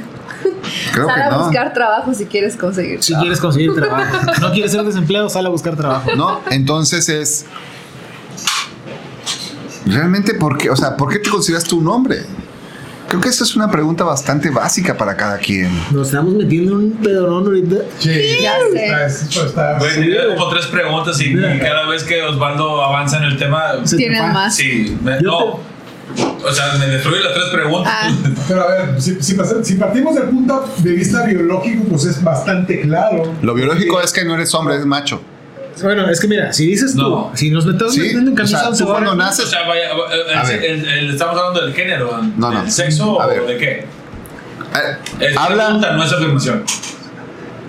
Creo 0.93 1.07
Sal 1.07 1.15
que 1.15 1.23
a 1.23 1.31
no. 1.31 1.45
buscar 1.45 1.73
trabajo 1.73 2.15
si 2.15 2.27
quieres 2.27 2.57
conseguir. 2.57 3.03
Si 3.03 3.15
quieres 3.15 3.41
conseguir 3.41 3.75
trabajo. 3.75 4.17
No 4.41 4.53
quieres 4.53 4.73
ser 4.73 4.83
desempleado, 4.85 5.29
sal 5.29 5.47
a 5.47 5.49
buscar 5.49 5.77
trabajo. 5.77 6.11
¿No? 6.17 6.41
Entonces 6.51 7.09
es... 7.09 7.47
Realmente, 9.87 10.35
¿por 10.35 10.59
qué? 10.59 10.71
O 10.71 10.77
sea, 10.77 10.97
¿por 10.97 11.11
qué 11.11 11.19
te 11.19 11.31
consideras 11.31 11.65
tú 11.65 11.79
un 11.79 11.89
hombre? 11.89 12.23
Creo 13.11 13.21
que 13.21 13.29
esa 13.29 13.43
es 13.43 13.57
una 13.57 13.69
pregunta 13.69 14.05
bastante 14.05 14.51
básica 14.51 14.97
para 14.97 15.17
cada 15.17 15.37
quien. 15.39 15.69
Nos 15.91 16.07
estamos 16.07 16.33
metiendo 16.33 16.79
en 16.79 16.87
un 16.87 16.93
pedorón 16.93 17.45
ahorita. 17.45 17.75
Sí, 17.99 18.09
Ya 18.41 18.53
sé. 18.73 18.85
está, 18.85 19.07
esto 19.07 19.47
está- 19.47 19.79
Bueno, 19.79 20.05
yo 20.05 20.37
como 20.37 20.49
tres 20.51 20.67
preguntas 20.67 21.21
y, 21.21 21.25
y 21.33 21.59
cada 21.59 21.89
vez 21.89 22.05
que 22.05 22.23
Osvaldo 22.23 22.81
avanza 22.85 23.17
en 23.19 23.25
el 23.25 23.37
tema, 23.37 23.85
Se 23.85 24.09
más. 24.11 24.55
sí, 24.55 24.97
me- 25.03 25.21
no. 25.23 25.59
O 26.45 26.53
sea, 26.53 26.75
me 26.79 26.87
destruye 26.87 27.21
las 27.21 27.35
tres 27.35 27.47
preguntas. 27.53 27.93
Ah. 27.95 28.11
Pero 28.47 28.63
a 28.63 28.67
ver, 28.69 29.03
si, 29.03 29.17
si 29.21 29.75
partimos 29.75 30.15
del 30.15 30.25
punto 30.29 30.65
de 30.79 30.93
vista 30.93 31.25
biológico, 31.25 31.85
pues 31.91 32.05
es 32.05 32.23
bastante 32.23 32.81
claro. 32.81 33.33
Lo 33.43 33.55
biológico 33.55 34.01
es 34.01 34.13
que 34.13 34.25
no 34.25 34.35
eres 34.35 34.55
hombre, 34.55 34.75
eres 34.75 34.87
macho. 34.87 35.21
Bueno, 35.83 36.09
es 36.11 36.21
que 36.21 36.29
mira, 36.29 36.53
si 36.53 36.67
dices 36.67 36.95
tú, 36.95 37.03
No. 37.03 37.31
si 37.35 37.51
nos 37.51 37.67
metemos 37.67 37.95
Sí, 37.95 38.01
metiendo 38.01 38.31
en 38.31 38.35
o 38.35 38.37
camisa 38.37 38.59
sea, 38.61 38.71
tú 38.73 38.85
cuando 38.87 39.13
O 39.13 39.33
sea, 39.33 39.67
vaya, 39.67 39.83
el- 39.91 40.37
A 40.39 40.43
ver. 40.45 40.65
el- 40.65 40.89
el- 40.89 41.11
estamos 41.11 41.39
hablando 41.39 41.61
del 41.65 41.75
género, 41.75 42.21
No, 42.37 42.51
no. 42.53 42.63
¿Del 42.63 42.71
sexo 42.71 43.21
A 43.21 43.27
o 43.27 43.29
ver. 43.29 43.47
de 43.47 43.57
qué? 43.57 43.71
eh, 43.71 43.87
Es 45.21 45.37
habla, 45.37 45.65
pregunta, 45.67 45.93
no 45.97 46.05
es 46.05 46.13
afirmación. 46.13 46.65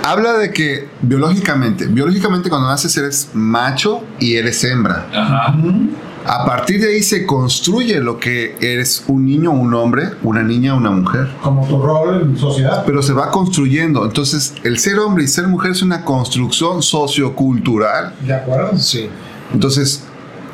habla 0.03 0.33
de 0.33 0.51
que 0.51 0.87
biológicamente, 1.01 1.85
biológicamente 1.87 2.49
cuando 2.49 2.67
naces 2.67 2.95
eres 2.97 3.29
macho 3.33 4.03
y 4.19 4.35
eres 4.35 4.63
hembra. 4.63 5.05
Ajá. 5.13 5.53
A 6.25 6.45
partir 6.45 6.81
de 6.81 6.89
ahí 6.89 7.03
se 7.03 7.25
construye 7.25 7.99
lo 7.99 8.19
que 8.19 8.55
eres 8.61 9.03
un 9.07 9.25
niño, 9.25 9.51
un 9.51 9.73
hombre, 9.73 10.09
una 10.23 10.43
niña, 10.43 10.73
una 10.75 10.91
mujer. 10.91 11.29
Como 11.41 11.67
tu 11.67 11.81
rol 11.81 12.21
en 12.21 12.37
sociedad. 12.37 12.83
Pero 12.85 13.01
se 13.01 13.13
va 13.13 13.31
construyendo. 13.31 14.05
Entonces, 14.05 14.53
el 14.63 14.79
ser 14.79 14.99
hombre 14.99 15.23
y 15.23 15.27
ser 15.27 15.47
mujer 15.47 15.71
es 15.71 15.81
una 15.81 16.05
construcción 16.05 16.81
sociocultural. 16.81 18.13
¿De 18.21 18.33
acuerdo? 18.33 18.77
Sí. 18.77 19.09
Entonces, 19.53 20.03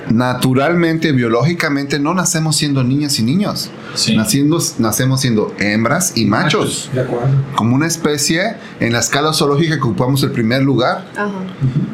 naturalmente, 0.10 1.12
biológicamente, 1.12 2.00
no 2.00 2.13
nacemos 2.13 2.56
siendo 2.56 2.84
niñas 2.84 3.20
y 3.20 3.24
niños. 3.24 3.70
Sí. 3.93 4.15
Naciendo, 4.15 4.60
nacemos 4.80 5.22
siendo 5.22 5.54
hembras 5.60 6.13
y 6.15 6.26
machos. 6.26 6.89
De 6.93 7.02
acuerdo. 7.02 7.28
Como 7.56 7.76
una 7.76 7.88
especie 7.88 8.56
en 8.80 8.93
la 8.93 9.00
escala 9.00 9.34
zoológica 9.34 9.76
que 9.78 9.82
ocupamos 9.84 10.22
el 10.24 10.32
primer 10.32 10.62
lugar. 10.63 11.08
Ajá. 11.15 11.32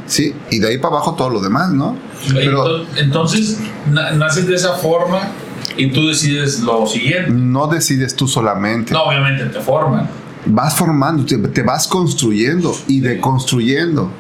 Sí, 0.06 0.34
y 0.52 0.60
de 0.60 0.67
ahí 0.69 0.78
para 0.78 0.95
abajo 0.95 1.13
todo 1.15 1.30
lo 1.30 1.39
demás, 1.41 1.71
¿no? 1.71 1.95
Pero 2.34 2.65
Enton- 2.65 2.88
Entonces, 2.97 3.58
na- 3.89 4.12
naces 4.12 4.47
de 4.47 4.56
esa 4.56 4.73
forma 4.73 5.19
y 5.78 5.91
tú 5.91 6.08
decides 6.08 6.60
lo 6.62 6.86
siguiente. 6.86 7.32
no 7.32 7.67
decides 7.67 8.15
tú 8.15 8.28
solamente. 8.28 8.93
No, 8.93 9.04
obviamente 9.04 9.45
te 9.45 9.60
forman. 9.62 10.10
Vas 10.45 10.76
formando, 10.76 11.26
te, 11.26 11.38
te 11.38 11.63
vas 11.63 11.88
construyendo 11.88 12.76
y 12.88 12.99
deconstruyendo. 12.99 14.12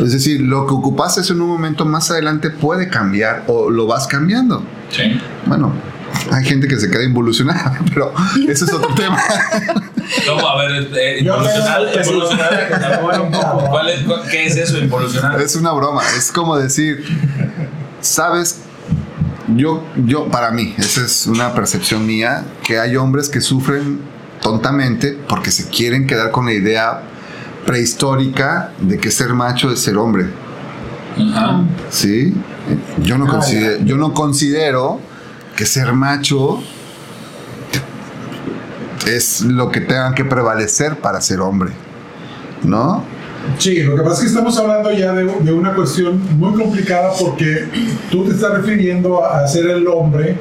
Es 0.00 0.12
decir, 0.12 0.40
lo 0.40 0.66
que 0.66 0.74
ocupaste 0.74 1.20
en 1.32 1.40
un 1.40 1.48
momento 1.48 1.84
más 1.84 2.10
adelante 2.10 2.50
puede 2.50 2.88
cambiar 2.88 3.44
o 3.46 3.70
lo 3.70 3.86
vas 3.86 4.06
cambiando. 4.06 4.62
Sí. 4.90 5.20
Bueno, 5.46 5.72
hay 6.32 6.44
gente 6.44 6.66
que 6.68 6.76
se 6.78 6.90
queda 6.90 7.04
involucionada, 7.04 7.78
pero 7.94 8.12
ese 8.48 8.64
es 8.64 8.72
otro 8.72 8.94
tema. 8.94 9.18
¿Cómo? 10.26 10.48
A 10.48 10.56
ver, 10.66 10.88
eh, 10.96 11.18
involucionar, 11.20 11.82
involucionar. 12.04 13.00
Bueno, 13.02 13.24
un 13.24 13.30
poco. 13.32 13.64
¿Cuál 13.70 13.88
es, 13.90 14.00
cuál- 14.04 14.22
¿Qué 14.30 14.46
es 14.46 14.56
eso, 14.56 14.78
involucionar? 14.78 15.40
Es 15.40 15.54
una 15.56 15.72
broma, 15.72 16.02
es 16.16 16.32
como 16.32 16.56
decir, 16.56 17.04
sabes, 18.00 18.60
yo, 19.54 19.84
yo, 20.06 20.28
para 20.28 20.50
mí, 20.50 20.74
esa 20.78 21.04
es 21.04 21.26
una 21.26 21.54
percepción 21.54 22.06
mía, 22.06 22.44
que 22.64 22.78
hay 22.78 22.96
hombres 22.96 23.28
que 23.28 23.40
sufren 23.40 24.00
tontamente 24.42 25.18
porque 25.28 25.50
se 25.50 25.68
quieren 25.68 26.06
quedar 26.06 26.30
con 26.30 26.46
la 26.46 26.52
idea 26.52 27.02
prehistórica 27.66 28.72
de 28.80 28.98
que 28.98 29.10
ser 29.10 29.34
macho 29.34 29.70
es 29.70 29.80
ser 29.80 29.96
hombre. 29.96 30.26
Ajá. 31.18 31.62
¿sí? 31.90 32.34
Yo 33.02 33.18
no, 33.18 33.26
Ah, 33.26 33.30
considero, 33.30 33.84
yo 33.84 33.96
no 33.96 34.12
considero 34.14 35.00
que 35.56 35.66
ser 35.66 35.92
macho 35.92 36.60
es 39.06 39.42
lo 39.42 39.70
que 39.70 39.80
tenga 39.80 40.14
que 40.14 40.24
prevalecer 40.24 40.96
para 40.98 41.20
ser 41.20 41.40
hombre, 41.40 41.72
¿no? 42.62 43.02
Sí, 43.58 43.82
lo 43.82 43.96
que 43.96 44.02
pasa 44.02 44.14
es 44.16 44.20
que 44.20 44.26
estamos 44.26 44.56
hablando 44.58 44.92
ya 44.92 45.12
de, 45.12 45.24
de 45.24 45.52
una 45.52 45.74
cuestión 45.74 46.20
muy 46.38 46.52
complicada 46.60 47.10
porque 47.18 47.66
tú 48.10 48.24
te 48.24 48.32
estás 48.34 48.52
refiriendo 48.52 49.24
a 49.24 49.46
ser 49.48 49.66
el 49.70 49.88
hombre 49.88 50.36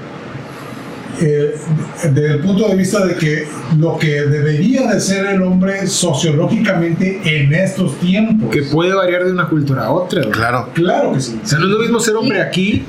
eh, 1.22 1.56
desde 2.04 2.34
el 2.34 2.40
punto 2.40 2.68
de 2.68 2.76
vista 2.76 3.06
de 3.06 3.16
que 3.16 3.48
lo 3.78 3.98
que 3.98 4.22
debería 4.22 4.88
de 4.88 5.00
ser 5.00 5.26
el 5.26 5.42
hombre 5.42 5.88
sociológicamente 5.88 7.22
en 7.24 7.54
estos 7.54 8.00
tiempos. 8.00 8.50
Que 8.52 8.64
puede 8.64 8.94
variar 8.94 9.26
de 9.26 9.32
una 9.32 9.48
cultura 9.48 9.86
a 9.86 9.92
otra. 9.92 10.22
güey. 10.22 10.32
Claro. 10.32 10.70
Claro 10.74 11.14
que 11.14 11.20
sí. 11.22 11.40
O 11.44 11.48
sea, 11.48 11.60
no 11.60 11.66
es 11.66 11.72
lo 11.72 11.80
mismo 11.80 12.00
ser 12.00 12.16
hombre 12.16 12.42
aquí 12.42 12.86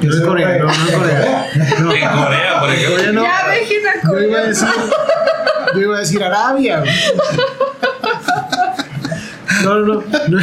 que 0.00 0.08
no 0.08 0.26
Corea. 0.26 0.58
No, 0.58 0.64
no 0.64 0.72
en 0.72 0.94
en 0.94 0.98
Corea. 0.98 1.46
No. 1.80 1.92
En 1.92 2.24
Corea, 2.24 2.60
por 2.60 2.70
ejemplo. 2.70 2.96
Corea 2.96 3.12
no. 3.12 3.22
Ya 3.22 3.46
ve 3.48 4.20
Yo 4.20 4.28
iba 4.28 4.38
a 4.40 4.46
decir, 4.46 4.68
yo 5.74 5.80
iba 5.80 5.96
a 5.96 6.00
decir 6.00 6.24
Arabia. 6.24 6.82
No, 9.64 9.80
no, 9.80 9.94
no. 9.94 10.02
No, 10.28 10.38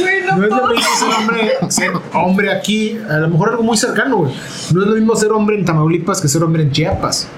Güey, 0.00 0.22
no 0.26 0.36
no 0.36 0.44
es 0.44 0.50
lo 0.50 0.68
mismo 0.68 0.90
ser 0.98 1.08
hombre, 1.18 1.52
ser 1.68 1.90
hombre 2.14 2.52
aquí. 2.52 2.98
A 3.08 3.18
lo 3.18 3.28
mejor 3.28 3.50
algo 3.50 3.62
muy 3.62 3.76
cercano, 3.76 4.16
güey. 4.18 4.32
No 4.72 4.82
es 4.82 4.88
lo 4.88 4.94
mismo 4.94 5.14
ser 5.16 5.32
hombre 5.32 5.56
en 5.58 5.64
Tamaulipas 5.64 6.20
que 6.20 6.28
ser 6.28 6.42
hombre 6.42 6.62
en 6.62 6.70
Chiapas. 6.72 7.28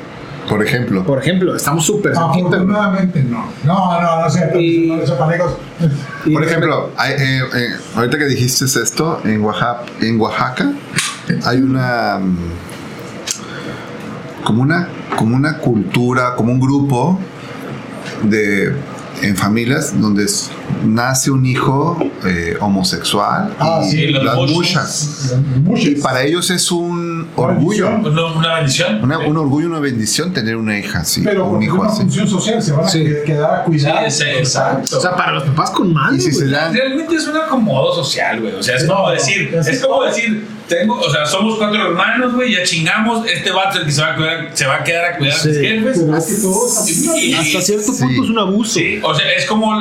Por 0.49 0.65
ejemplo. 0.65 1.05
Por 1.05 1.19
ejemplo, 1.21 1.55
estamos 1.55 1.87
súper. 1.87 2.13
Afortunadamente 2.17 3.23
no. 3.23 3.45
No, 3.65 4.01
no, 4.03 4.23
no 4.23 4.31
sé. 4.31 4.51
Y- 4.59 4.89
No, 4.89 5.05
chapanecos. 5.05 5.53
Y 6.25 6.33
Por 6.33 6.45
ejemplo, 6.45 6.91
hay, 6.97 7.13
eh, 7.13 7.41
eh, 7.55 7.69
ahorita 7.97 8.19
que 8.19 8.25
dijiste 8.27 8.65
esto, 8.65 9.21
en 9.25 9.43
Oaxaca, 9.45 9.83
en 10.01 10.21
Oaxaca 10.21 10.73
hay 11.45 11.59
una 11.59 12.19
mm, 12.19 12.37
como 14.45 14.63
una 14.63 14.89
como 15.17 15.37
una 15.37 15.59
cultura, 15.59 16.35
como 16.37 16.53
un 16.53 16.61
grupo 16.61 17.19
de 18.25 18.75
en 19.23 19.37
familias 19.37 19.99
donde 20.01 20.27
nace 20.85 21.31
un 21.31 21.45
hijo 21.47 21.99
eh, 22.25 22.57
homosexual 22.61 23.55
Ah, 23.59 23.83
y 23.85 23.91
sí, 23.91 24.07
las 24.09 24.37
muchos. 24.37 24.57
muchas. 24.57 25.35
Y 25.77 25.95
para 25.97 26.23
ellos 26.23 26.51
es 26.51 26.71
un 26.71 27.29
orgullo, 27.37 27.89
Una, 27.89 28.27
una 28.27 28.55
bendición. 28.57 29.03
una- 29.03 29.19
un 29.19 29.37
orgullo, 29.37 29.69
una 29.69 29.79
bendición 29.81 30.33
tener 30.33 30.57
una 30.57 30.79
hija 30.79 31.01
así, 31.01 31.23
Pero 31.23 31.47
un 31.47 31.63
hijo 31.63 31.81
una 31.81 31.89
así. 31.89 32.03
función 32.03 32.29
social, 32.29 32.63
se 32.63 32.73
van 32.73 32.85
a 32.85 32.89
Sí. 32.89 33.05
quedar 33.27 33.55
a 33.61 33.65
cuidar. 33.65 34.11
sí, 34.11 34.25
exacto. 34.25 34.99
O 34.99 35.01
sea, 35.01 35.17
para 35.17 35.33
los 35.33 35.45
papás 35.45 35.71
con 35.71 35.93
Y 36.15 36.21
si 36.21 36.33
se 36.33 36.41
güey. 36.41 36.51
dan 36.53 36.73
Realmente 36.75 37.15
es 37.17 37.27
un 37.27 37.37
acomodo 37.37 37.95
social, 37.95 38.41
güey. 38.41 38.55
O 38.55 38.63
sea, 38.63 38.77
es 38.77 38.85
como 38.85 39.11
decir, 39.11 39.55
Es- 39.55 39.67
es 39.69 39.81
como 39.85 40.03
decir, 40.05 40.47
tengo, 40.69 40.99
o 40.99 41.11
sea, 41.11 41.27
somos 41.27 41.57
cuatro 41.59 41.89
hermanos, 41.89 42.35
güey, 42.35 42.53
ya 42.53 42.63
chingamos, 42.63 43.27
este 43.27 43.51
vato 43.51 43.75
es 43.75 43.81
el 43.81 43.87
que 43.87 43.93
se 43.93 44.01
va 44.03 44.13
a, 44.13 44.17
cuidar, 44.17 44.51
se 44.55 44.67
va 44.67 44.75
a 44.77 44.85
quedar 44.85 45.05
a 45.13 45.17
cuidar 45.19 45.37
a 45.37 45.39
sus 45.41 45.57
jefes. 45.57 45.99
Pero 46.05 46.17
es 46.17 46.27
que 46.27 46.35
todos 46.43 46.79
Hasta 46.79 47.61
cierto 47.63 47.93
Sí. 47.93 48.03
punto 48.05 48.25
es 48.25 48.31
un 48.31 48.39
abuso. 48.39 48.73
Sí, 48.75 49.01
o 49.03 49.15
sea, 49.15 49.31
es 49.33 49.47
como. 49.47 49.73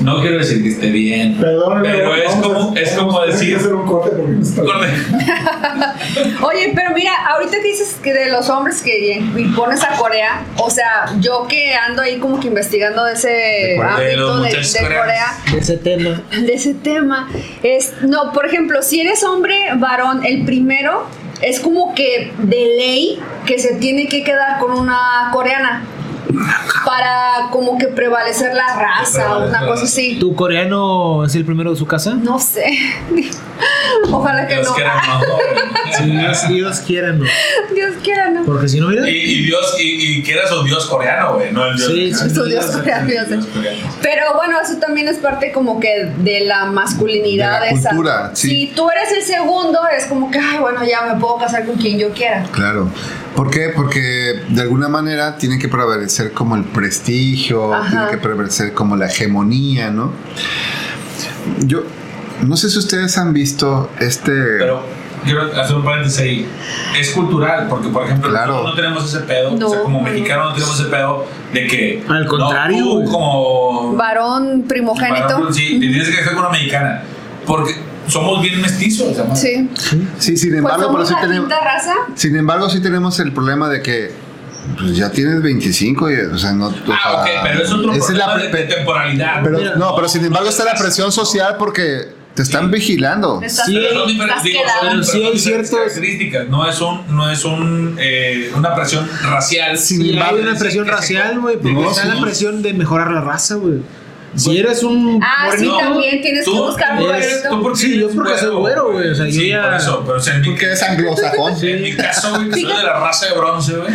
No 0.00 0.20
quiero 0.20 0.38
decir 0.38 0.62
que 0.62 0.70
esté 0.70 0.90
bien. 0.90 1.36
Perdón, 1.38 1.80
pero 1.82 2.14
es 2.14 2.34
como, 2.36 2.76
es 2.76 2.92
como 2.92 3.20
decir. 3.20 3.56
hacer 3.56 3.74
un 3.74 3.86
corte 3.86 4.10
porque 4.16 4.32
no 4.32 4.42
está 4.42 4.62
Corte. 4.62 4.88
Oye, 6.42 6.72
pero 6.74 6.90
mira, 6.94 7.12
ahorita 7.28 7.58
que 7.58 7.68
dices 7.68 7.96
que 8.02 8.12
de 8.12 8.30
los 8.30 8.48
hombres 8.48 8.82
que 8.82 9.22
pones 9.54 9.82
a 9.82 9.96
Corea, 9.96 10.44
o 10.56 10.70
sea, 10.70 11.06
yo 11.20 11.46
que 11.48 11.74
ando 11.74 12.02
ahí 12.02 12.18
como 12.18 12.40
que 12.40 12.48
investigando 12.48 13.04
de 13.04 13.14
ese 13.14 13.28
De 13.28 13.76
Corea, 13.76 13.96
de 13.98 14.14
ámbito. 14.14 14.78
Corea, 14.80 15.26
De 15.52 15.58
ese 15.58 15.76
tema. 15.76 16.22
de 16.30 16.54
ese 16.54 16.74
tema, 16.74 17.28
es, 17.62 17.92
no, 18.02 18.32
por 18.32 18.46
ejemplo, 18.46 18.82
si 18.82 19.00
eres 19.00 19.22
hombre 19.22 19.54
varón, 19.76 20.24
el 20.24 20.44
primero 20.44 21.06
es 21.42 21.60
como 21.60 21.94
que 21.94 22.32
de 22.38 22.66
ley 22.76 23.20
que 23.46 23.58
se 23.58 23.74
tiene 23.74 24.08
que 24.08 24.22
quedar 24.22 24.58
con 24.58 24.72
una 24.72 25.30
coreana 25.32 25.82
para 26.84 27.48
como 27.50 27.78
que 27.78 27.86
prevalecer 27.88 28.54
la 28.54 28.74
raza 28.76 29.36
o 29.38 29.48
una 29.48 29.66
cosa 29.66 29.84
así. 29.84 30.16
¿Tu 30.18 30.34
coreano 30.34 31.24
es 31.24 31.34
el 31.34 31.44
primero 31.44 31.70
de 31.70 31.76
su 31.76 31.86
casa? 31.86 32.14
No 32.14 32.38
sé. 32.38 32.64
Ojalá 34.10 34.46
que 34.46 34.54
Dios 34.54 34.68
no. 34.68 34.74
quiera, 34.74 34.94
no. 34.94 35.20
Si 35.92 36.04
Dios, 36.04 36.48
Dios 36.48 36.80
quiera, 36.80 37.12
no. 37.12 37.24
Dios 37.74 37.94
quiera, 38.02 38.30
no. 38.30 38.44
Porque 38.44 38.66
si 38.66 38.80
no, 38.80 38.88
mira. 38.88 39.08
Y, 39.08 39.12
y 39.14 39.44
Dios, 39.44 39.76
y, 39.78 40.18
y 40.18 40.22
quieras 40.22 40.50
un 40.50 40.64
Dios 40.64 40.86
coreano, 40.86 41.34
güey, 41.34 41.52
no 41.52 41.66
el 41.66 41.76
Dios. 41.76 41.92
Sí, 41.92 42.14
sí. 42.14 42.30
Su. 42.30 42.44
Dios 42.44 42.64
coreano. 42.66 43.10
Pero 44.00 44.34
bueno, 44.34 44.58
eso 44.60 44.78
también 44.78 45.08
es 45.08 45.18
parte 45.18 45.52
como 45.52 45.78
que 45.80 46.10
de 46.18 46.40
la 46.46 46.64
masculinidad 46.64 47.60
De 47.60 47.66
la 47.66 47.72
esa. 47.72 47.88
cultura, 47.90 48.30
sí. 48.32 48.48
Si 48.48 48.66
tú 48.74 48.88
eres 48.90 49.12
el 49.12 49.22
segundo, 49.22 49.80
es 49.94 50.06
como 50.06 50.30
que, 50.30 50.38
ay, 50.38 50.58
bueno, 50.60 50.80
ya 50.84 51.02
me 51.02 51.20
puedo 51.20 51.36
casar 51.36 51.66
con 51.66 51.76
quien 51.76 51.98
yo 51.98 52.10
quiera. 52.12 52.46
Claro. 52.52 52.88
¿Por 53.36 53.50
qué? 53.50 53.70
Porque 53.74 54.42
de 54.48 54.60
alguna 54.62 54.88
manera 54.88 55.36
tiene 55.38 55.58
que 55.58 55.68
prevalecer 55.68 56.32
como 56.32 56.54
el 56.56 56.64
prestigio, 56.64 57.72
Ajá. 57.74 57.88
tiene 57.90 58.06
que 58.10 58.18
prevalecer 58.18 58.74
como 58.74 58.96
la 58.96 59.06
hegemonía, 59.06 59.90
¿no? 59.90 60.12
Yo 61.66 61.82
no 62.42 62.56
sé 62.56 62.70
si 62.70 62.78
ustedes 62.78 63.16
han 63.18 63.32
visto 63.32 63.90
este... 64.00 64.32
Pero 64.58 64.82
quiero 65.24 65.42
hacer 65.60 65.76
un 65.76 65.84
paréntesis 65.84 66.18
ahí. 66.20 66.48
Es 66.98 67.10
cultural, 67.12 67.68
porque 67.68 67.88
por 67.88 68.04
ejemplo, 68.04 68.30
Claro. 68.30 68.52
nosotros 68.54 68.70
no 68.70 68.82
tenemos 68.82 69.14
ese 69.14 69.24
pedo. 69.24 69.56
No. 69.56 69.66
O 69.66 69.70
sea, 69.70 69.82
como 69.82 70.00
mexicanos 70.02 70.46
no 70.50 70.54
tenemos 70.54 70.80
ese 70.80 70.88
pedo 70.90 71.26
de 71.52 71.66
que. 71.66 72.04
Al 72.08 72.24
no, 72.24 72.28
contrario, 72.28 72.84
tú 72.84 73.04
como. 73.10 73.94
Varón 73.96 74.64
primogénito. 74.68 75.22
varón, 75.28 75.54
Sí, 75.54 75.74
te 75.80 75.86
tienes 75.88 76.08
que 76.08 76.16
casar 76.16 76.34
con 76.34 76.42
una 76.44 76.50
mexicana. 76.52 77.02
Porque 77.46 77.74
somos 78.12 78.42
bien 78.42 78.60
mestizos. 78.60 79.16
Sí. 79.34 79.68
Sí, 80.18 80.36
sin 80.36 80.50
Pues 80.50 80.58
embargo, 80.58 80.90
pero 80.92 81.06
sí 81.06 81.14
la 81.14 81.20
tenemos... 81.20 81.48
raza. 81.50 81.94
Sin 82.14 82.36
embargo, 82.36 82.68
sí 82.70 82.80
tenemos 82.80 83.18
el 83.20 83.32
problema 83.32 83.68
de 83.68 83.82
que 83.82 84.10
pues, 84.78 84.96
ya 84.96 85.10
tienes 85.10 85.42
25 85.42 86.10
y, 86.10 86.14
o 86.20 86.38
sea, 86.38 86.52
no... 86.52 86.68
o 86.68 86.74
Ah, 86.92 87.20
ok, 87.22 87.26
sea, 87.26 87.42
pero 87.42 87.62
es 87.64 87.72
otro 87.72 87.92
esa 87.92 87.98
es 87.98 88.04
problema 88.06 88.36
la 88.36 88.42
de, 88.42 88.48
pre- 88.50 88.66
de 88.66 88.74
temporalidad. 88.74 89.40
pero, 89.42 89.58
Mira, 89.58 89.74
no, 89.76 89.94
pero 89.96 90.08
sin 90.08 90.24
embargo 90.24 90.48
está 90.48 90.64
la 90.64 90.74
presión 90.74 91.10
social 91.10 91.56
porque 91.58 92.20
te 92.34 92.42
están 92.42 92.70
vigilando. 92.70 93.42
Sí, 93.46 93.74
Pero 93.74 93.92
son 93.98 94.08
diferentes, 94.08 94.28
estás 94.28 94.42
digo, 94.44 94.60
quedado. 94.62 94.80
son- 94.80 94.90
Pero 94.90 95.02
sí 95.04 95.10
son 95.10 95.20
hay 95.26 95.32
diferentes 95.32 95.68
ciertos- 95.68 95.78
características. 95.92 96.48
No 96.48 96.68
es 96.68 96.80
un, 96.80 97.16
no 97.16 97.30
es 97.30 97.44
un, 97.44 97.96
eh, 98.00 98.52
una 98.56 98.74
presión 98.74 99.08
racial. 99.22 99.76
Sin 99.78 100.00
Sí, 100.02 100.12
embargo, 100.14 100.36
hay 100.36 100.42
una 100.42 100.58
presión 100.58 100.86
racial, 100.86 101.40
güey, 101.40 101.56
porque 101.56 101.72
No, 101.74 101.90
está 101.90 102.02
sí. 102.04 102.08
la 102.08 102.20
presión 102.22 102.62
de 102.62 102.72
mejorar 102.72 103.10
la 103.10 103.20
raza, 103.20 103.56
güey. 103.56 103.80
Si 104.34 104.56
eres 104.58 104.82
un 104.82 105.20
Ah, 105.22 105.50
sí, 105.56 105.70
también 105.78 106.20
tienes 106.22 106.44
que 106.44 106.50
buscar 106.50 106.98
un 107.00 107.10
eres- 107.10 107.42
güerito. 107.50 107.74
Sí, 107.76 107.98
yo 107.98 108.04
eres 108.06 108.16
porque 108.16 108.38
soy 108.38 108.54
güero, 108.56 108.92
güey, 108.92 109.10
o 109.10 109.14
sea, 109.14 109.26
yo 109.26 109.32
sí, 109.32 109.48
ya- 109.48 109.62
por 109.62 109.74
eso, 109.74 110.02
pero 110.06 110.18
o 110.18 110.20
sea, 110.20 110.34
en 110.36 110.40
mi, 110.42 110.48
Porque 110.48 110.72
es 110.72 110.82
anglosajón. 110.82 111.54
en 111.62 111.82
mi 111.82 111.94
caso, 111.96 112.30
güey, 112.34 112.48
que 112.50 112.60
soy 112.60 112.76
de 112.76 112.82
la 112.82 112.98
raza 113.00 113.26
de 113.26 113.32
bronce, 113.38 113.76
güey. 113.76 113.92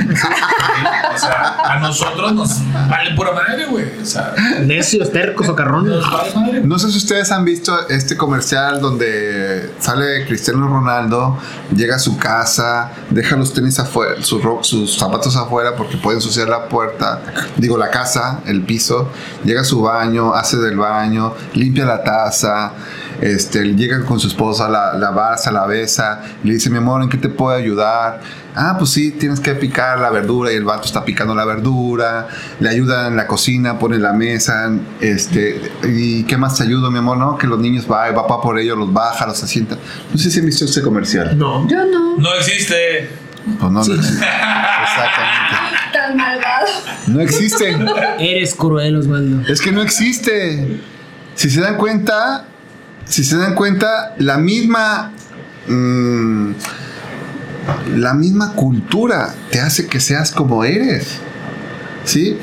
O 1.15 1.17
sea, 1.19 1.58
a 1.63 1.80
nosotros 1.80 2.34
nos 2.34 2.50
vale 2.89 3.15
pura 3.15 3.32
madre, 3.32 3.65
güey. 3.65 3.86
O 4.02 4.06
sea, 4.06 4.34
necios, 4.62 5.12
tercos 5.12 5.47
o 5.50 5.56
carrones. 5.56 5.91
nos 5.95 6.12
vale 6.12 6.32
madre. 6.36 6.62
No 6.62 6.78
sé 6.80 6.91
si 6.91 6.97
ustedes 6.97 7.32
han 7.32 7.43
visto 7.45 7.88
este 7.89 8.15
comercial 8.17 8.80
donde 8.80 9.71
sale 9.80 10.26
Cristiano 10.28 10.67
Ronaldo, 10.67 11.38
llega 11.76 11.95
a 11.95 12.00
su 12.00 12.17
casa, 12.17 12.91
deja 13.10 13.36
los 13.36 13.54
tenis 13.54 13.80
afuera, 13.80 14.21
sus, 14.21 14.41
sus 14.62 14.97
zapatos 14.97 15.36
afuera 15.36 15.76
porque 15.76 15.97
puede 15.97 16.17
ensuciar 16.17 16.47
la 16.50 16.67
puerta, 16.69 17.21
digo 17.58 17.78
la 17.78 17.89
casa, 17.89 18.41
el 18.45 18.62
piso, 18.62 19.10
llega 19.43 19.62
a 19.62 19.65
su 19.65 19.82
baño, 19.82 20.26
hace 20.35 20.57
del 20.57 20.77
baño, 20.77 21.33
limpia 21.53 21.85
la 21.85 22.03
taza, 22.03 22.73
este, 23.21 23.63
llega 23.75 24.03
con 24.05 24.19
su 24.19 24.27
esposa, 24.27 24.69
la, 24.69 24.93
la 24.93 25.07
abraza, 25.07 25.51
la 25.51 25.65
besa, 25.65 26.21
le 26.43 26.53
dice, 26.53 26.69
mi 26.69 26.77
amor, 26.77 27.01
¿en 27.01 27.09
qué 27.09 27.17
te 27.17 27.29
puedo 27.29 27.55
ayudar? 27.55 28.21
Ah, 28.55 28.75
pues 28.77 28.91
sí, 28.91 29.11
tienes 29.11 29.39
que 29.39 29.53
picar 29.53 29.99
la 29.99 30.09
verdura 30.09 30.51
y 30.51 30.55
el 30.55 30.63
vato 30.63 30.85
está 30.85 31.05
picando 31.05 31.35
la 31.35 31.45
verdura, 31.45 32.27
le 32.59 32.69
ayuda 32.69 33.07
en 33.07 33.15
la 33.15 33.27
cocina, 33.27 33.77
pone 33.77 33.99
la 33.99 34.13
mesa, 34.13 34.71
este, 34.99 35.61
¿y 35.83 36.23
qué 36.23 36.37
más 36.37 36.57
te 36.57 36.63
ayudo, 36.63 36.89
mi 36.89 36.97
amor? 36.97 37.17
No, 37.17 37.37
que 37.37 37.45
los 37.45 37.59
niños 37.59 37.85
va, 37.91 38.09
va 38.11 38.25
pa 38.25 38.41
por 38.41 38.57
ellos, 38.57 38.77
los 38.77 38.91
baja, 38.91 39.27
los 39.27 39.43
asienta. 39.43 39.77
No 40.11 40.17
sé 40.17 40.31
si 40.31 40.39
han 40.39 40.45
visto 40.45 40.65
este 40.65 40.81
comercial. 40.81 41.37
No. 41.37 41.67
Yo 41.67 41.85
no. 41.85 42.17
No 42.17 42.33
existe. 42.33 43.09
Pues 43.45 43.71
no, 43.71 43.83
no 43.83 43.93
existe. 43.93 44.25
Exactamente. 44.25 45.46
Tan 46.07 46.17
malvado. 46.17 46.67
No 47.07 47.21
existe. 47.21 47.77
Eres 48.19 48.55
cruel, 48.55 48.95
Osvaldo. 48.97 49.47
Es 49.51 49.61
que 49.61 49.71
no 49.71 49.81
existe. 49.81 50.79
Si 51.35 51.49
se 51.49 51.61
dan 51.61 51.77
cuenta, 51.77 52.45
si 53.05 53.23
se 53.23 53.37
dan 53.37 53.55
cuenta, 53.55 54.15
la 54.17 54.37
misma. 54.37 55.11
mm, 55.67 56.51
la 57.97 58.13
misma 58.13 58.53
cultura 58.53 59.33
te 59.51 59.59
hace 59.59 59.87
que 59.87 59.99
seas 59.99 60.31
como 60.31 60.63
eres. 60.63 61.19
¿Sí? 62.05 62.37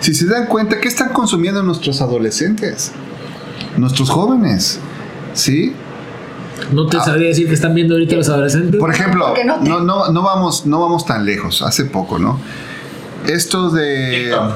Si 0.00 0.14
se 0.14 0.26
dan 0.26 0.46
cuenta, 0.46 0.78
¿qué 0.80 0.88
están 0.88 1.08
consumiendo 1.14 1.62
nuestros 1.62 2.02
adolescentes? 2.02 2.92
Nuestros 3.78 4.10
jóvenes. 4.10 4.78
¿Sí? 5.32 5.72
No 6.72 6.86
te 6.86 6.98
sabría 7.00 7.28
decir 7.28 7.48
que 7.48 7.54
están 7.54 7.74
viendo 7.74 7.94
ahorita 7.94 8.16
los 8.16 8.28
adolescentes. 8.28 8.78
Por 8.78 8.92
ejemplo, 8.92 9.26
Porque 9.28 9.44
no 9.44 9.56
te- 9.60 9.68
no, 9.68 9.80
no, 9.80 10.08
no 10.10 10.22
vamos, 10.22 10.66
no 10.66 10.80
vamos 10.80 11.06
tan 11.06 11.24
lejos. 11.24 11.62
Hace 11.62 11.84
poco, 11.86 12.18
¿no? 12.18 12.38
Esto 13.28 13.70
de. 13.70 14.24
TikTok. 14.28 14.52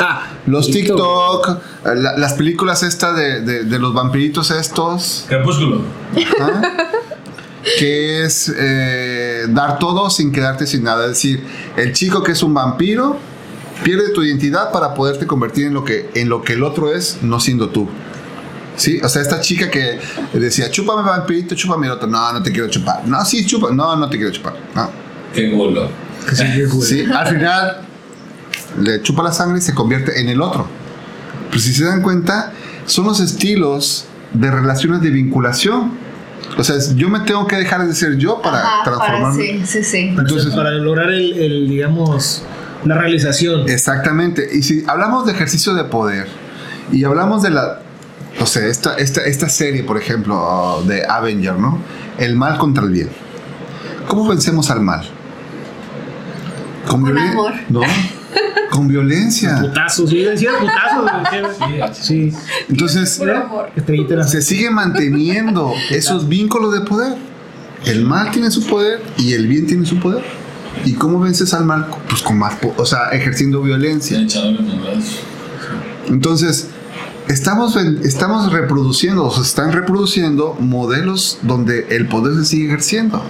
Ah, 0.00 0.22
Los 0.46 0.70
TikTok, 0.70 1.58
la- 1.84 2.16
las 2.16 2.32
películas 2.34 2.82
estas 2.82 3.16
de, 3.16 3.40
de- 3.42 3.64
de 3.64 3.78
los 3.78 3.92
vampiritos 3.92 4.50
estos, 4.50 5.26
Crepúsculo. 5.28 5.82
¿ah? 6.40 6.62
que 7.78 8.24
es 8.24 8.52
eh, 8.56 9.44
dar 9.48 9.78
todo 9.78 10.08
sin 10.10 10.32
quedarte 10.32 10.66
sin 10.66 10.84
nada. 10.84 11.04
Es 11.04 11.10
decir, 11.12 11.44
el 11.76 11.92
chico 11.92 12.22
que 12.22 12.32
es 12.32 12.42
un 12.42 12.54
vampiro 12.54 13.18
pierde 13.82 14.10
tu 14.10 14.22
identidad 14.22 14.70
para 14.72 14.94
poderte 14.94 15.26
convertir 15.26 15.66
en 15.66 15.74
lo 15.74 15.84
que, 15.84 16.10
en 16.14 16.28
lo 16.28 16.42
que 16.42 16.54
el 16.54 16.62
otro 16.62 16.92
es, 16.94 17.18
no 17.22 17.40
siendo 17.40 17.68
tú. 17.70 17.88
Sí, 18.76 19.00
o 19.02 19.08
sea, 19.08 19.22
esta 19.22 19.40
chica 19.40 19.70
que 19.70 20.00
decía, 20.32 20.70
chúpame 20.70 21.02
vampirito, 21.02 21.54
chúpame 21.54 21.86
el 21.86 21.92
otro. 21.92 22.08
No, 22.08 22.32
no 22.32 22.42
te 22.42 22.50
quiero 22.52 22.68
chupar. 22.68 23.06
No, 23.06 23.24
sí, 23.24 23.46
chupa. 23.46 23.70
No, 23.70 23.96
no 23.96 24.08
te 24.10 24.16
quiero 24.16 24.32
chupar. 24.32 24.54
No. 24.74 24.90
Qué 25.34 25.50
culo. 25.52 25.88
sí. 26.32 26.44
Sí, 26.82 27.04
al 27.12 27.26
final 27.28 27.83
le 28.80 29.02
chupa 29.02 29.22
la 29.22 29.32
sangre 29.32 29.58
y 29.58 29.62
se 29.62 29.74
convierte 29.74 30.20
en 30.20 30.28
el 30.28 30.40
otro. 30.42 30.66
Pero 31.48 31.60
si 31.60 31.72
se 31.72 31.84
dan 31.84 32.02
cuenta, 32.02 32.52
son 32.86 33.06
los 33.06 33.20
estilos 33.20 34.06
de 34.32 34.50
relaciones 34.50 35.00
de 35.00 35.10
vinculación. 35.10 35.92
O 36.58 36.64
sea, 36.64 36.76
es- 36.76 36.94
yo 36.96 37.08
me 37.08 37.20
tengo 37.20 37.46
que 37.46 37.56
dejar 37.56 37.86
de 37.86 37.94
ser 37.94 38.16
yo 38.16 38.40
para 38.42 38.58
Ajá, 38.58 38.84
para, 38.84 38.96
transformarme. 38.98 39.42
sí, 39.44 39.62
sí, 39.66 39.84
sí. 39.84 39.98
Entonces, 40.16 40.54
para 40.54 40.70
lograr 40.72 41.10
el, 41.10 41.32
el, 41.38 41.68
digamos, 41.68 42.42
la 42.84 42.96
realización. 42.98 43.68
exactamente. 43.68 44.48
Y 44.52 44.62
si 44.62 44.84
hablamos 44.86 45.26
de 45.26 45.32
ejercicio 45.32 45.74
de 45.74 45.84
poder 45.84 46.28
y 46.92 47.04
hablamos 47.04 47.42
de 47.42 47.50
la, 47.50 47.80
o 48.40 48.46
sea, 48.46 48.66
esta, 48.66 48.96
esta, 48.96 49.22
esta 49.22 49.48
serie, 49.48 49.84
por 49.84 49.96
ejemplo, 49.96 50.82
de 50.86 51.04
Avenger, 51.06 51.54
¿no? 51.58 51.78
El 52.18 52.36
mal 52.36 52.58
contra 52.58 52.84
el 52.84 52.90
bien. 52.90 53.08
¿Cómo 54.06 54.28
vencemos 54.28 54.70
al 54.70 54.80
mal? 54.80 55.02
Con 56.86 57.06
amor. 57.16 57.52
No, 57.70 57.80
con 58.74 58.88
violencia. 58.88 59.58
Putazos, 59.60 60.10
sí, 60.10 60.18
decía 60.18 60.50
putazos. 60.58 61.96
Sí. 61.96 62.32
Entonces, 62.68 63.20
se 64.26 64.42
sigue 64.42 64.70
manteniendo 64.70 65.72
esos 65.90 66.28
vínculos 66.28 66.74
de 66.74 66.80
poder. 66.80 67.14
El 67.86 68.04
mal 68.04 68.30
tiene 68.32 68.50
su 68.50 68.66
poder 68.66 69.00
y 69.16 69.32
el 69.34 69.46
bien 69.46 69.66
tiene 69.66 69.86
su 69.86 69.98
poder. 70.00 70.24
¿Y 70.84 70.94
cómo 70.94 71.20
vences 71.20 71.54
al 71.54 71.64
mal? 71.64 71.86
Pues 72.08 72.20
con 72.22 72.36
más, 72.38 72.54
po- 72.56 72.74
o 72.76 72.84
sea, 72.84 73.10
ejerciendo 73.12 73.62
violencia. 73.62 74.18
Entonces, 76.08 76.68
estamos, 77.28 77.76
estamos 77.76 78.52
reproduciendo, 78.52 79.24
o 79.24 79.30
se 79.34 79.42
están 79.42 79.72
reproduciendo 79.72 80.56
modelos 80.58 81.38
donde 81.42 81.86
el 81.90 82.08
poder 82.08 82.34
se 82.36 82.44
sigue 82.44 82.66
ejerciendo. 82.66 83.22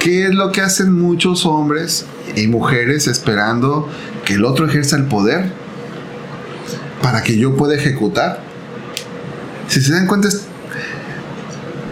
¿Qué 0.00 0.26
es 0.26 0.34
lo 0.34 0.52
que 0.52 0.60
hacen 0.62 0.92
muchos 0.98 1.44
hombres 1.44 2.06
y 2.36 2.46
mujeres 2.46 3.08
esperando 3.08 3.88
que 4.28 4.34
el 4.34 4.44
otro 4.44 4.66
ejerza 4.66 4.96
el 4.96 5.04
poder 5.04 5.46
para 7.00 7.22
que 7.22 7.38
yo 7.38 7.56
pueda 7.56 7.74
ejecutar? 7.74 8.40
Si 9.68 9.80
se 9.80 9.90
dan 9.90 10.06
cuenta, 10.06 10.28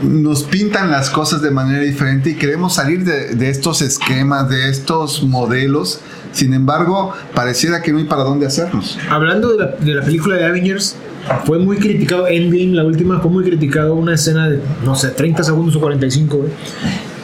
nos 0.02 0.42
pintan 0.42 0.90
las 0.90 1.08
cosas 1.08 1.40
de 1.40 1.50
manera 1.50 1.82
diferente 1.82 2.30
y 2.30 2.34
queremos 2.34 2.74
salir 2.74 3.04
de, 3.04 3.34
de 3.34 3.48
estos 3.48 3.80
esquemas, 3.80 4.50
de 4.50 4.68
estos 4.68 5.22
modelos. 5.22 6.00
Sin 6.32 6.52
embargo, 6.52 7.14
pareciera 7.34 7.80
que 7.80 7.90
no 7.90 7.98
hay 7.98 8.04
para 8.04 8.22
dónde 8.24 8.44
hacernos. 8.44 8.98
Hablando 9.08 9.56
de 9.56 9.64
la, 9.64 9.66
de 9.70 9.94
la 9.94 10.04
película 10.04 10.36
de 10.36 10.44
Avengers, 10.44 10.94
fue 11.46 11.58
muy 11.58 11.78
criticado, 11.78 12.28
Endgame, 12.28 12.74
la 12.74 12.84
última, 12.84 13.18
fue 13.20 13.30
muy 13.30 13.44
criticado 13.44 13.94
una 13.94 14.12
escena 14.12 14.50
de, 14.50 14.60
no 14.84 14.94
sé, 14.94 15.08
30 15.08 15.42
segundos 15.42 15.74
o 15.74 15.80
45, 15.80 16.36
güey, 16.36 16.50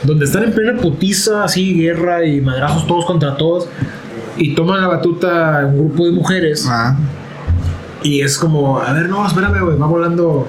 donde 0.05 0.25
están 0.25 0.45
en 0.45 0.53
plena 0.53 0.81
putiza, 0.81 1.45
así, 1.45 1.75
guerra 1.75 2.25
y 2.25 2.41
madrazos 2.41 2.87
todos 2.87 3.05
contra 3.05 3.37
todos, 3.37 3.69
y 4.37 4.55
toman 4.55 4.81
la 4.81 4.89
batuta 4.89 5.65
un 5.67 5.79
grupo 5.79 6.07
de 6.07 6.13
mujeres, 6.13 6.67
Ah, 6.69 6.97
y 8.03 8.21
es 8.21 8.37
como, 8.37 8.81
a 8.81 8.93
ver, 8.93 9.09
no, 9.09 9.27
espérame, 9.27 9.61
güey, 9.65 9.79
va 9.79 9.87
volando, 9.87 10.49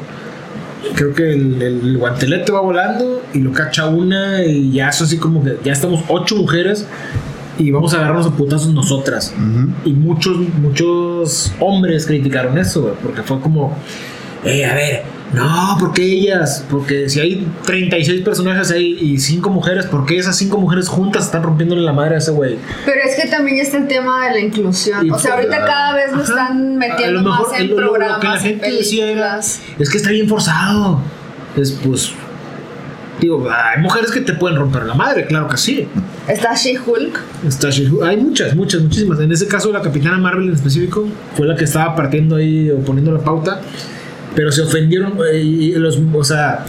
creo 0.95 1.13
que 1.13 1.33
el, 1.33 1.61
el 1.61 1.97
guantelete 1.97 2.51
va 2.51 2.61
volando, 2.61 3.21
y 3.33 3.39
lo 3.39 3.51
cacha 3.51 3.87
una, 3.87 4.43
y 4.43 4.71
ya 4.71 4.89
es 4.89 5.01
así 5.01 5.17
como 5.17 5.43
que 5.43 5.57
ya 5.63 5.73
estamos 5.73 6.03
ocho 6.07 6.35
mujeres, 6.35 6.87
y 7.57 7.69
vamos 7.71 7.93
a 7.93 7.97
agarrarnos 7.97 8.27
a 8.27 8.31
putazos 8.31 8.73
nosotras. 8.73 9.33
Y 9.85 9.93
muchos, 9.93 10.37
muchos 10.59 11.53
hombres 11.59 12.07
criticaron 12.07 12.57
eso, 12.57 12.81
güey, 12.81 12.93
porque 13.01 13.21
fue 13.21 13.39
como, 13.39 13.77
eh, 14.43 14.65
a 14.65 14.73
ver, 14.73 15.03
no, 15.33 15.77
¿por 15.79 15.93
qué 15.93 16.03
ellas? 16.03 16.63
Porque 16.69 17.09
si 17.09 17.19
hay 17.19 17.47
36 17.65 18.21
personajes 18.21 18.71
ahí 18.71 18.97
y 19.01 19.19
5 19.19 19.49
mujeres, 19.49 19.85
¿por 19.87 20.05
qué 20.05 20.17
esas 20.17 20.37
5 20.37 20.57
mujeres 20.57 20.87
juntas 20.87 21.25
están 21.25 21.43
rompiéndole 21.43 21.81
la 21.81 21.93
madre 21.93 22.15
a 22.15 22.17
ese 22.19 22.31
güey? 22.31 22.57
Pero 22.85 22.97
es 23.03 23.15
que 23.21 23.27
también 23.29 23.57
está 23.57 23.77
el 23.77 23.87
tema 23.87 24.25
de 24.27 24.31
la 24.31 24.39
inclusión. 24.39 25.05
Y 25.05 25.09
o 25.09 25.17
sea, 25.17 25.35
pues, 25.35 25.45
ahorita 25.51 25.65
cada 25.65 25.95
vez 25.95 26.11
lo 26.11 26.21
Ajá. 26.21 26.31
están 26.31 26.51
A 26.75 26.77
metiendo 26.77 27.21
lo 27.21 27.29
mejor 27.29 27.49
más 27.51 27.59
en 27.59 27.69
lo- 27.69 27.75
lo- 27.75 27.81
lo 27.85 27.93
programas, 27.93 28.19
que 28.21 28.27
la 28.27 28.35
en 28.35 28.41
gente 28.41 28.71
decía 28.71 29.11
era, 29.11 29.39
es 29.39 29.89
que 29.89 29.97
está 29.97 30.11
bien 30.11 30.27
forzado. 30.29 30.99
Es 31.57 31.71
pues, 31.71 32.11
digo, 33.19 33.47
hay 33.49 33.81
mujeres 33.81 34.11
que 34.11 34.21
te 34.21 34.33
pueden 34.33 34.57
romper 34.57 34.83
la 34.83 34.93
madre, 34.95 35.25
claro 35.25 35.47
que 35.47 35.57
sí. 35.57 35.87
Está 36.27 36.53
She-Hulk. 36.55 37.19
Está 37.47 37.69
She-Hulk. 37.69 38.03
Hay 38.03 38.17
muchas, 38.17 38.55
muchas, 38.55 38.81
muchísimas. 38.81 39.19
En 39.19 39.31
ese 39.31 39.47
caso, 39.47 39.71
la 39.71 39.81
Capitana 39.81 40.17
Marvel 40.17 40.47
en 40.49 40.53
específico 40.55 41.07
fue 41.35 41.45
la 41.47 41.55
que 41.55 41.65
estaba 41.65 41.95
partiendo 41.95 42.35
ahí 42.37 42.69
o 42.71 42.77
poniendo 42.79 43.11
la 43.11 43.19
pauta. 43.19 43.61
Pero 44.35 44.51
se 44.51 44.61
ofendieron. 44.61 45.17
Y 45.33 45.71
los, 45.73 45.99
o 46.13 46.23
sea, 46.23 46.65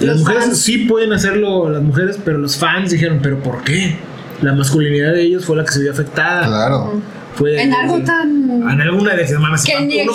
las 0.00 0.18
mujeres 0.18 0.44
fans. 0.44 0.58
sí 0.58 0.78
pueden 0.78 1.12
hacerlo, 1.12 1.68
las 1.70 1.82
mujeres, 1.82 2.18
pero 2.24 2.38
los 2.38 2.56
fans 2.56 2.90
dijeron, 2.90 3.20
¿pero 3.22 3.42
por 3.42 3.62
qué? 3.64 3.96
La 4.42 4.54
masculinidad 4.54 5.12
de 5.12 5.22
ellos 5.22 5.44
fue 5.44 5.56
la 5.56 5.64
que 5.64 5.72
se 5.72 5.80
vio 5.80 5.90
afectada. 5.90 6.46
Claro. 6.46 7.00
Fue, 7.34 7.60
En 7.60 7.72
algo 7.72 8.00
tan. 8.00 8.50
En 8.50 8.80
alguna 8.80 9.14
de 9.14 9.22
esas. 9.22 9.64
Que 9.64 9.80
ni 9.80 10.04
güey. 10.04 10.08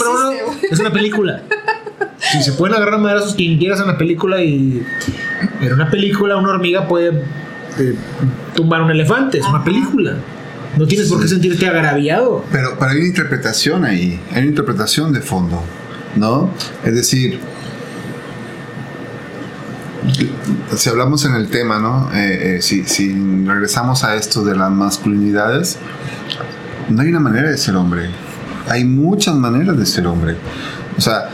es 0.70 0.80
una 0.80 0.92
película. 0.92 1.42
Si 2.32 2.42
se 2.42 2.54
pueden 2.54 2.74
agarrar 2.76 3.00
madrazos 3.02 3.36
quien 3.36 3.60
quieras 3.60 3.82
en 3.82 3.88
la 3.88 3.98
película 3.98 4.42
y. 4.42 4.82
En 5.62 5.74
una 5.74 5.90
película, 5.90 6.38
una 6.38 6.52
hormiga 6.52 6.88
puede 6.88 7.10
eh, 7.78 7.96
tumbar 8.56 8.82
un 8.82 8.92
elefante. 8.92 9.40
Es 9.40 9.46
una 9.46 9.64
película. 9.64 10.16
No 10.78 10.88
tienes 10.88 11.10
por 11.10 11.22
qué 11.22 11.28
sentirte 11.28 11.68
agraviado. 11.68 12.44
Pero, 12.52 12.78
pero 12.80 12.92
hay 12.92 12.98
una 12.98 13.08
interpretación 13.08 13.86
ahí, 13.86 14.20
hay 14.32 14.40
una 14.40 14.50
interpretación 14.50 15.12
de 15.12 15.22
fondo, 15.22 15.62
¿no? 16.16 16.50
Es 16.84 16.96
decir, 16.96 17.40
si 20.76 20.90
hablamos 20.90 21.26
en 21.26 21.36
el 21.36 21.50
tema, 21.50 21.80
¿no? 21.80 22.12
Eh, 22.14 22.58
eh, 22.58 22.62
si, 22.62 22.84
si 22.86 23.14
regresamos 23.46 24.04
a 24.04 24.16
esto 24.16 24.44
de 24.44 24.56
las 24.56 24.72
masculinidades, 24.72 25.78
no 26.90 27.02
hay 27.02 27.10
una 27.10 27.20
manera 27.20 27.50
de 27.50 27.58
ser 27.58 27.76
hombre. 27.76 28.10
Hay 28.68 28.86
muchas 28.86 29.36
maneras 29.36 29.78
de 29.78 29.86
ser 29.86 30.08
hombre. 30.08 30.36
O 30.98 31.02
sea, 31.02 31.30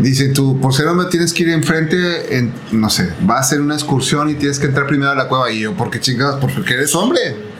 dice 0.00 0.28
tú, 0.28 0.60
por 0.60 0.74
ser 0.74 0.86
hombre 0.88 1.08
tienes 1.10 1.32
que 1.32 1.42
ir 1.44 1.50
enfrente, 1.50 2.36
en, 2.36 2.52
no 2.72 2.90
sé, 2.90 3.12
vas 3.22 3.38
a 3.38 3.40
hacer 3.40 3.60
una 3.60 3.74
excursión 3.74 4.30
y 4.30 4.34
tienes 4.34 4.58
que 4.58 4.66
entrar 4.66 4.86
primero 4.86 5.10
a 5.10 5.14
la 5.14 5.28
cueva. 5.28 5.50
Y 5.50 5.60
yo, 5.60 5.74
¿por 5.74 5.90
qué 5.90 6.00
chingados? 6.00 6.40
Porque 6.40 6.74
eres 6.74 6.94
hombre. 6.94 7.53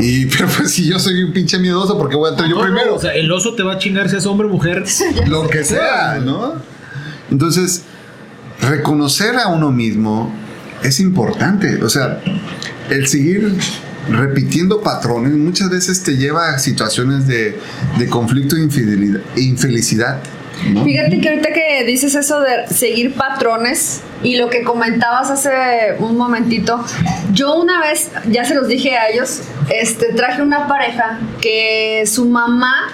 Y, 0.00 0.26
pero 0.36 0.48
pues 0.48 0.72
si 0.72 0.86
yo 0.86 0.98
soy 0.98 1.22
un 1.22 1.32
pinche 1.32 1.58
miedoso, 1.58 1.96
porque 1.98 2.16
voy 2.16 2.28
a 2.28 2.30
entrar 2.30 2.48
yo 2.48 2.56
No, 2.56 2.62
primero? 2.62 2.94
o 2.94 3.00
sea, 3.00 3.14
el 3.14 3.30
oso 3.32 3.54
te 3.54 3.62
va 3.62 3.74
a 3.74 3.78
chingar 3.78 4.08
si 4.08 4.16
es 4.16 4.26
hombre 4.26 4.46
o 4.46 4.50
mujer. 4.50 4.84
lo 5.26 5.48
que 5.48 5.64
sea, 5.64 6.20
¿no? 6.24 6.54
Entonces, 7.30 7.82
reconocer 8.60 9.36
a 9.36 9.48
uno 9.48 9.70
mismo 9.70 10.32
es 10.82 11.00
importante. 11.00 11.82
O 11.82 11.88
sea, 11.88 12.20
el 12.90 13.06
seguir 13.08 13.54
repitiendo 14.10 14.80
patrones 14.80 15.32
muchas 15.34 15.68
veces 15.70 16.02
te 16.02 16.16
lleva 16.16 16.50
a 16.54 16.58
situaciones 16.58 17.26
de, 17.26 17.58
de 17.98 18.06
conflicto 18.08 18.56
e 18.56 18.60
infidelidad, 18.62 19.20
e 19.36 19.42
infelicidad. 19.42 20.18
Fíjate 20.84 21.20
que 21.20 21.28
ahorita 21.28 21.52
que 21.52 21.84
dices 21.84 22.14
eso 22.14 22.40
de 22.40 22.66
seguir 22.68 23.14
patrones 23.14 24.02
y 24.22 24.36
lo 24.36 24.50
que 24.50 24.64
comentabas 24.64 25.30
hace 25.30 25.50
un 25.98 26.16
momentito, 26.16 26.84
yo 27.32 27.54
una 27.54 27.80
vez, 27.80 28.10
ya 28.26 28.44
se 28.44 28.54
los 28.54 28.66
dije 28.66 28.96
a 28.96 29.08
ellos, 29.08 29.42
este, 29.70 30.12
traje 30.14 30.42
una 30.42 30.66
pareja 30.66 31.20
que 31.40 32.04
su 32.06 32.26
mamá 32.26 32.92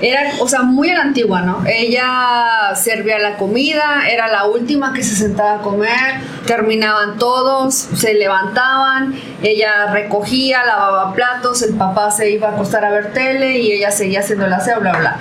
era, 0.00 0.32
o 0.40 0.48
sea, 0.48 0.62
muy 0.62 0.90
a 0.90 0.96
la 0.96 1.02
antigua, 1.02 1.42
¿no? 1.42 1.62
Ella 1.66 2.74
servía 2.74 3.18
la 3.18 3.36
comida, 3.36 4.08
era 4.08 4.28
la 4.28 4.46
última 4.46 4.92
que 4.92 5.02
se 5.02 5.16
sentaba 5.16 5.60
a 5.60 5.62
comer, 5.62 6.20
terminaban 6.46 7.18
todos, 7.18 7.74
se 7.74 8.14
levantaban, 8.14 9.14
ella 9.42 9.92
recogía, 9.92 10.64
lavaba 10.64 11.14
platos, 11.14 11.62
el 11.62 11.74
papá 11.74 12.10
se 12.10 12.30
iba 12.30 12.48
a 12.48 12.52
acostar 12.52 12.84
a 12.84 12.90
ver 12.90 13.12
tele 13.12 13.58
y 13.58 13.72
ella 13.72 13.90
seguía 13.90 14.20
haciendo 14.20 14.46
el 14.46 14.52
aseo, 14.52 14.80
bla, 14.80 14.92
bla. 14.92 15.18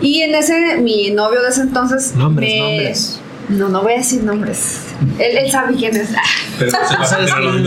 Y 0.00 0.22
en 0.22 0.34
ese, 0.34 0.76
mi 0.78 1.10
novio 1.10 1.42
de 1.42 1.48
ese 1.48 1.62
entonces. 1.62 2.14
Nombres, 2.14 2.50
me- 2.52 2.58
nombres. 2.60 3.20
No, 3.46 3.68
no 3.68 3.82
voy 3.82 3.92
a 3.92 3.96
decir 3.98 4.22
nombres. 4.22 4.78
Él, 5.18 5.36
él 5.36 5.50
sabe 5.50 5.74
quién 5.74 5.94
es. 5.94 6.08
Pero 6.58 6.70
se 6.70 6.76
va 6.96 7.02
a 7.02 7.06
¿Sabes 7.06 7.30
quién? 7.34 7.62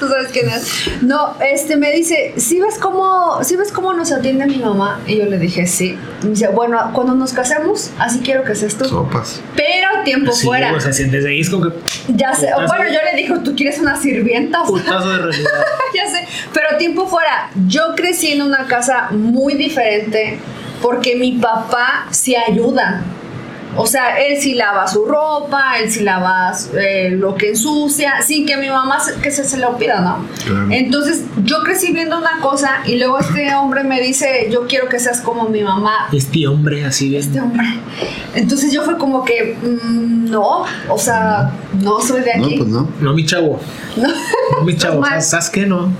Tú 0.00 0.08
sabes 0.08 0.28
quién 0.32 0.48
es. 0.48 0.72
No, 1.02 1.34
este 1.40 1.76
me 1.76 1.92
dice, 1.92 2.32
¿sí 2.38 2.58
ves 2.60 2.78
cómo, 2.78 3.38
¿sí 3.44 3.56
ves 3.56 3.70
cómo 3.70 3.92
nos 3.92 4.10
atiende 4.10 4.46
mi 4.46 4.56
mamá? 4.56 5.00
Y 5.06 5.18
yo 5.18 5.26
le 5.26 5.38
dije, 5.38 5.66
sí. 5.66 5.98
Y 6.22 6.24
me 6.24 6.30
dice, 6.30 6.48
bueno, 6.48 6.78
cuando 6.94 7.14
nos 7.14 7.34
casemos, 7.34 7.90
así 7.98 8.20
quiero 8.20 8.42
que 8.42 8.54
seas 8.54 8.74
tú. 8.76 8.86
Sopas. 8.86 9.42
Pero 9.54 9.88
tiempo 10.02 10.32
Sí, 10.32 10.46
fuera. 10.46 10.72
o 10.74 10.80
sea, 10.80 10.94
si 10.94 11.04
desde 11.04 11.28
ahí 11.28 11.40
es 11.40 11.50
como 11.50 11.64
que 11.68 11.76
ya 12.08 12.34
sé. 12.34 12.46
putazo. 12.46 12.74
Bueno, 12.74 12.84
yo 12.90 12.98
le 13.12 13.16
dije, 13.20 13.34
¿tú 13.44 13.54
quieres 13.54 13.78
una 13.80 14.00
sirvienta? 14.00 14.62
O 14.62 14.66
sea, 14.78 14.82
putazo 14.84 15.10
de 15.10 15.18
realidad. 15.18 15.50
ya 15.94 16.06
sé. 16.10 16.26
Pero 16.54 16.78
tiempo 16.78 17.06
fuera, 17.06 17.50
yo 17.66 17.94
crecí 17.94 18.32
en 18.32 18.40
una 18.40 18.66
casa 18.66 19.08
muy 19.10 19.54
diferente 19.56 20.38
porque 20.82 21.16
mi 21.16 21.32
papá 21.32 22.06
sí 22.10 22.34
ayuda. 22.36 23.02
O 23.76 23.86
sea, 23.86 24.18
él 24.18 24.40
sí 24.40 24.54
lava 24.54 24.88
su 24.88 25.04
ropa, 25.04 25.78
él 25.80 25.88
sí 25.90 26.00
lava 26.02 26.52
eh, 26.80 27.10
lo 27.10 27.36
que 27.36 27.50
ensucia, 27.50 28.14
sin 28.22 28.44
que 28.46 28.56
mi 28.56 28.68
mamá 28.70 28.98
se, 28.98 29.14
que 29.20 29.30
se, 29.30 29.44
se 29.44 29.58
lo 29.58 29.76
pida, 29.76 30.00
¿no? 30.00 30.26
Claro. 30.44 30.66
Entonces, 30.70 31.22
yo 31.44 31.58
crecí 31.62 31.92
viendo 31.92 32.18
una 32.18 32.40
cosa 32.40 32.80
y 32.86 32.96
luego 32.96 33.18
este 33.20 33.54
hombre 33.54 33.84
me 33.84 34.00
dice, 34.00 34.48
yo 34.50 34.66
quiero 34.66 34.88
que 34.88 34.98
seas 34.98 35.20
como 35.20 35.48
mi 35.50 35.62
mamá. 35.62 36.08
Este 36.12 36.48
hombre 36.48 36.86
así 36.86 37.10
bien. 37.10 37.22
Este 37.22 37.40
hombre. 37.40 37.66
Entonces 38.34 38.72
yo 38.72 38.82
fue 38.84 38.96
como 38.98 39.24
que, 39.24 39.56
mm, 39.62 40.30
no, 40.30 40.64
o 40.88 40.98
sea, 40.98 41.52
no 41.80 42.00
soy 42.00 42.22
de 42.22 42.36
No, 42.36 42.46
aquí. 42.46 42.56
pues 42.56 42.70
no. 42.70 42.88
No, 43.00 43.12
mi 43.12 43.24
chavo. 43.26 43.60
No. 43.96 44.08
No, 44.08 44.64
mi 44.64 44.76
chavo. 44.78 45.04
¿Sabes 45.20 45.50
qué? 45.50 45.66
No. 45.66 45.92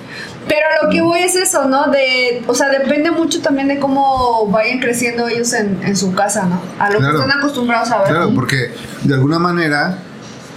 Pero 0.48 0.66
lo 0.82 0.90
que 0.90 1.00
voy 1.02 1.20
es 1.20 1.36
eso, 1.36 1.66
¿no? 1.68 1.90
De, 1.90 2.42
o 2.46 2.54
sea, 2.54 2.68
depende 2.70 3.10
mucho 3.10 3.40
también 3.42 3.68
de 3.68 3.78
cómo 3.78 4.46
vayan 4.50 4.78
creciendo 4.80 5.28
ellos 5.28 5.52
en, 5.52 5.78
en 5.82 5.96
su 5.96 6.14
casa, 6.14 6.46
¿no? 6.46 6.60
A 6.78 6.90
lo 6.90 6.98
Claro. 6.98 7.18
que 7.18 7.24
están 7.24 7.38
acostumbrados 7.38 7.90
a 7.90 7.98
ver. 7.98 8.08
Claro, 8.08 8.30
porque 8.34 8.72
de 9.04 9.14
alguna 9.14 9.38
manera 9.38 9.98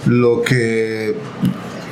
lo 0.06 0.42
que 0.42 1.16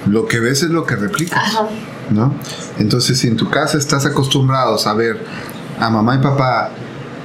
lo 0.07 0.27
que 0.27 0.41
ves 0.41 0.63
es 0.63 0.71
lo 0.71 0.85
que 0.87 0.97
replicas, 0.97 1.39
Ajá. 1.39 1.67
¿no? 2.11 2.35
Entonces, 2.79 3.19
si 3.19 3.29
en 3.29 3.37
tu 3.37 3.51
casa 3.51 3.77
estás 3.77 4.07
acostumbrado 4.07 4.77
a 4.85 4.95
ver 4.95 5.19
a 5.79 5.91
mamá 5.91 6.15
y 6.17 6.19
papá 6.19 6.71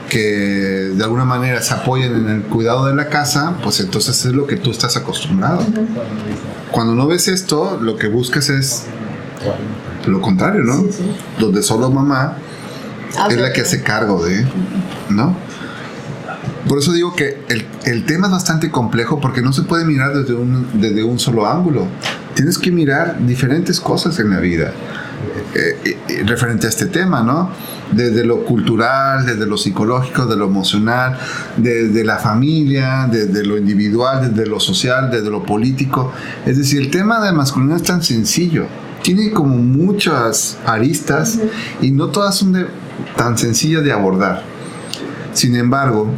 que 0.09 0.19
de 0.93 1.03
alguna 1.03 1.25
manera 1.25 1.61
se 1.61 1.73
apoyan 1.73 2.13
en 2.15 2.29
el 2.29 2.41
cuidado 2.43 2.85
de 2.85 2.93
la 2.93 3.07
casa, 3.09 3.55
pues 3.63 3.79
entonces 3.79 4.25
es 4.25 4.33
lo 4.33 4.45
que 4.45 4.57
tú 4.57 4.71
estás 4.71 4.97
acostumbrado. 4.97 5.61
Cuando 6.71 6.93
no 6.95 7.07
ves 7.07 7.27
esto, 7.29 7.79
lo 7.81 7.95
que 7.95 8.07
buscas 8.07 8.49
es 8.49 8.83
lo 10.07 10.21
contrario, 10.21 10.63
¿no? 10.63 10.77
Sí, 10.83 10.89
sí. 10.91 11.15
Donde 11.39 11.61
solo 11.63 11.89
mamá 11.89 12.37
Ah, 13.17 13.27
es 13.29 13.37
la 13.37 13.53
que 13.53 13.61
hace 13.61 13.81
cargo 13.81 14.23
de, 14.25 14.45
¿no? 15.09 15.35
Por 16.67 16.79
eso 16.79 16.91
digo 16.91 17.15
que 17.15 17.37
el, 17.47 17.65
el 17.85 18.05
tema 18.05 18.27
es 18.27 18.33
bastante 18.33 18.71
complejo 18.71 19.21
porque 19.21 19.41
no 19.41 19.53
se 19.53 19.61
puede 19.63 19.85
mirar 19.85 20.17
desde 20.17 20.33
un, 20.33 20.67
desde 20.81 21.03
un 21.03 21.19
solo 21.19 21.47
ángulo. 21.47 21.87
Tienes 22.33 22.57
que 22.57 22.71
mirar 22.71 23.17
diferentes 23.25 23.79
cosas 23.79 24.19
en 24.19 24.31
la 24.31 24.39
vida 24.39 24.73
eh, 25.53 25.77
eh, 25.85 25.97
eh, 26.09 26.23
referente 26.25 26.65
a 26.65 26.69
este 26.69 26.87
tema, 26.87 27.23
¿no? 27.23 27.51
Desde 27.91 28.25
lo 28.25 28.43
cultural, 28.43 29.25
desde 29.25 29.45
lo 29.45 29.57
psicológico, 29.57 30.25
de 30.25 30.35
lo 30.35 30.45
emocional, 30.45 31.17
desde 31.55 32.03
la 32.03 32.17
familia, 32.17 33.07
desde 33.09 33.45
lo 33.45 33.57
individual, 33.57 34.33
desde 34.33 34.49
lo 34.49 34.59
social, 34.59 35.09
desde 35.11 35.29
lo 35.29 35.43
político. 35.43 36.11
Es 36.45 36.57
decir, 36.57 36.81
el 36.81 36.91
tema 36.91 37.23
de 37.23 37.31
masculinidad 37.31 37.77
es 37.77 37.83
tan 37.83 38.03
sencillo. 38.03 38.65
Tiene 39.05 39.29
como 39.31 39.55
muchas 39.57 40.57
aristas 40.65 41.37
y 41.79 41.91
no 41.91 42.07
todas 42.07 42.35
son 42.35 42.53
de- 42.53 42.65
tan 43.15 43.37
sencillas 43.37 43.83
de 43.83 43.91
abordar. 43.91 44.41
Sin 45.31 45.55
embargo, 45.55 46.09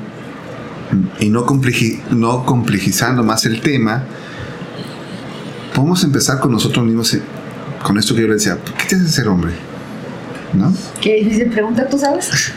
y 1.20 1.28
no, 1.30 1.46
compleji- 1.46 2.00
no 2.12 2.46
complejizando 2.46 3.24
más 3.26 3.46
el 3.46 3.60
tema, 3.60 4.04
podemos 5.76 6.02
empezar 6.06 6.40
con 6.40 6.54
nosotros 6.54 6.86
mismos, 6.86 7.18
con 7.84 7.98
esto 7.98 8.16
que 8.16 8.22
yo 8.22 8.28
le 8.30 8.36
decía, 8.36 8.58
¿qué 8.78 8.86
te 8.88 8.96
hace 8.96 9.10
ser 9.10 9.28
hombre? 9.28 9.52
¿No? 10.54 10.74
Qué 11.02 11.16
difícil 11.16 11.50
pregunta, 11.50 11.90
¿tú 11.90 11.98
sabes? 12.00 12.54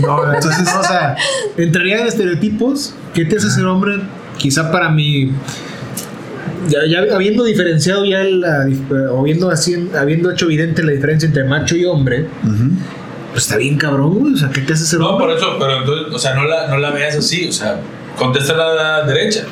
No, 0.00 0.32
entonces, 0.32 0.66
o 0.74 0.82
sea, 0.82 1.16
entraría 1.56 2.00
en 2.00 2.06
estereotipos. 2.06 2.94
¿Qué 3.12 3.24
te 3.26 3.36
hace 3.36 3.50
ser 3.50 3.64
hombre? 3.66 4.00
Quizá 4.38 4.70
para 4.72 4.88
mí, 4.90 5.30
ya, 6.68 6.86
ya 6.86 7.14
habiendo 7.14 7.44
diferenciado 7.44 8.04
ya 8.04 8.22
la, 8.24 8.66
o 9.10 9.20
habiendo, 9.20 9.50
así, 9.50 9.88
habiendo 9.98 10.30
hecho 10.30 10.46
evidente 10.46 10.82
la 10.82 10.92
diferencia 10.92 11.26
entre 11.26 11.44
macho 11.44 11.76
y 11.76 11.84
hombre, 11.84 12.26
pues 13.32 13.44
está 13.44 13.56
bien 13.56 13.76
cabrón, 13.76 14.14
güey. 14.18 14.34
O 14.34 14.36
sea, 14.36 14.50
¿qué 14.50 14.60
te 14.60 14.72
hace 14.72 14.84
ser 14.84 15.00
No, 15.00 15.10
hombre? 15.10 15.26
por 15.28 15.36
eso, 15.36 15.56
pero 15.58 15.78
entonces, 15.78 16.14
o 16.14 16.18
sea, 16.18 16.34
no 16.34 16.44
la, 16.44 16.68
no 16.68 16.78
la 16.78 16.90
veas 16.90 17.16
así, 17.16 17.48
o 17.48 17.52
sea, 17.52 17.80
contesta 18.16 18.54
a 18.54 18.56
la 18.74 19.06
derecha. 19.06 19.44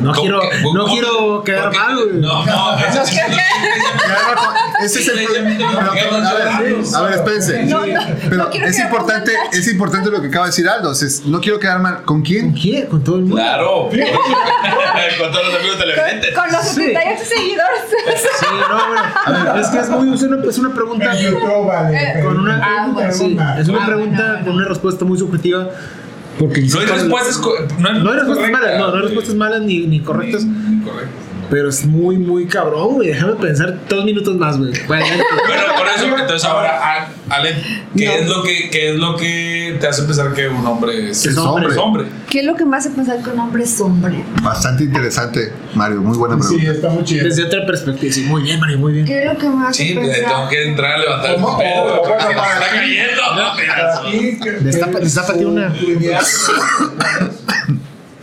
No 0.00 0.12
¿Cómo 0.12 0.20
quiero, 0.22 0.40
que- 0.40 0.62
no 0.74 0.84
quiero 0.86 1.42
quedar 1.44 1.72
mal, 1.74 1.96
güey. 1.96 2.16
No, 2.20 2.44
no, 2.44 2.78
ese 2.78 3.02
es 3.02 3.10
Ese 4.84 5.00
es 5.00 5.08
el 5.08 5.26
quiero 5.26 5.40
a 5.40 6.34
ver, 6.34 6.48
hacer. 6.48 6.96
a 6.96 7.00
ver, 7.02 7.12
espérense. 7.14 7.66
Pero 8.28 8.50
es 8.52 8.78
importante, 8.78 9.32
es 9.52 9.68
importante 9.68 10.10
lo 10.10 10.20
que 10.20 10.28
acaba 10.28 10.44
de 10.46 10.50
decir 10.50 10.68
Aldo. 10.68 10.92
es- 10.92 11.24
no 11.24 11.40
quiero 11.40 11.58
quedar 11.58 11.78
mal. 11.80 11.96
¿Con 12.04 12.16
¿Con 12.16 12.22
quién? 12.22 12.52
quién? 12.52 12.86
Con 12.86 13.02
todo 13.04 13.16
el 13.16 13.22
mundo. 13.22 13.36
Claro. 13.36 13.88
Con 15.18 15.32
todos 15.32 15.46
los 15.46 15.54
amigos 15.60 15.78
televidentes. 15.78 16.34
Con, 16.34 16.50
los 16.52 16.62
Sí. 16.66 16.74
78 16.86 17.22
seguidores. 17.24 17.80
Sí, 18.40 18.46
no, 18.68 18.86
bueno. 18.86 19.02
A 19.24 19.52
ver, 19.52 19.62
es 19.62 19.68
que 19.68 19.78
es 19.78 19.88
muy, 19.90 20.14
es 20.14 20.22
una, 20.58 20.74
pregunta. 20.74 21.12
Con 22.22 22.38
una, 22.40 23.60
es 23.60 23.68
una 23.68 23.86
pregunta 23.86 24.40
con 24.44 24.54
una 24.56 24.68
respuesta 24.68 25.04
muy 25.04 25.18
subjetiva. 25.18 25.68
Porque 26.38 26.60
No 26.62 26.80
hay 26.80 26.86
respuestas, 26.86 27.38
co- 27.38 27.54
no 27.78 27.88
hay 27.88 28.02
No 28.02 28.10
hay 28.10 28.16
respuestas 28.16 28.48
correctas. 28.50 28.50
malas, 28.62 28.78
no, 28.78 28.88
no 28.90 28.96
hay 28.96 29.02
respuestas 29.02 29.34
malas 29.36 29.62
ni, 29.62 29.86
ni 29.86 30.00
correctas. 30.00 30.44
Ni- 30.44 30.76
ni 30.76 30.84
correctas. 30.84 31.25
Pero 31.50 31.68
es 31.68 31.84
muy, 31.86 32.18
muy 32.18 32.46
cabrón, 32.46 32.94
güey. 32.94 33.08
Déjame 33.08 33.34
pensar 33.34 33.78
dos 33.88 34.04
minutos 34.04 34.34
más, 34.36 34.58
güey. 34.58 34.72
Bueno, 34.88 35.04
por 35.78 35.86
eso, 35.88 36.16
entonces 36.18 36.44
ahora, 36.44 36.80
ah, 36.82 37.08
Ale, 37.28 37.54
¿qué, 37.96 38.04
No. 38.06 38.12
es 38.12 38.28
lo 38.28 38.42
que, 38.42 38.70
¿qué 38.70 38.90
es 38.90 38.96
lo 38.96 39.16
que 39.16 39.76
te 39.80 39.86
hace 39.86 40.02
pensar 40.04 40.32
que 40.34 40.48
un 40.48 40.66
hombre 40.66 41.10
es, 41.10 41.24
Es 41.26 41.36
hombre. 41.38 41.68
es 41.72 41.76
hombre? 41.76 42.06
¿Qué 42.30 42.40
es 42.40 42.46
lo 42.46 42.54
que 42.56 42.64
me 42.64 42.76
hace 42.76 42.90
pensar 42.90 43.22
que 43.22 43.30
un 43.30 43.38
hombre 43.38 43.64
es 43.64 43.80
hombre? 43.80 44.24
Bastante 44.42 44.84
interesante, 44.84 45.52
Mario. 45.74 46.00
Muy 46.02 46.16
buena 46.16 46.36
Sí, 46.42 46.48
pregunta. 46.56 46.72
está 46.72 46.88
muy 46.90 47.04
chido. 47.04 47.24
desde 47.24 47.44
otra 47.44 47.64
perspectiva. 47.66 48.12
Sí, 48.12 48.22
muy 48.24 48.42
bien, 48.42 48.58
Mario, 48.60 48.78
muy 48.78 48.92
bien. 48.92 49.06
¿Qué 49.06 49.22
es 49.24 49.32
lo 49.32 49.38
que 49.38 49.48
me 49.48 49.66
hace 49.66 49.84
Sí, 49.86 49.94
pensar? 49.94 50.24
tengo 50.30 50.48
que 50.48 50.68
entrar 50.68 50.92
a 50.92 50.98
levantar 50.98 51.34
el 51.34 51.42
para 51.42 52.52
está 52.54 52.70
cayendo. 52.74 53.22
Para 53.66 54.02
ti, 54.10 54.38
que- 54.42 54.58
Destapa- 54.60 54.98
destápate 55.00 55.46
una. 55.46 55.72
tu 55.72 55.84
ideal- 55.90 56.24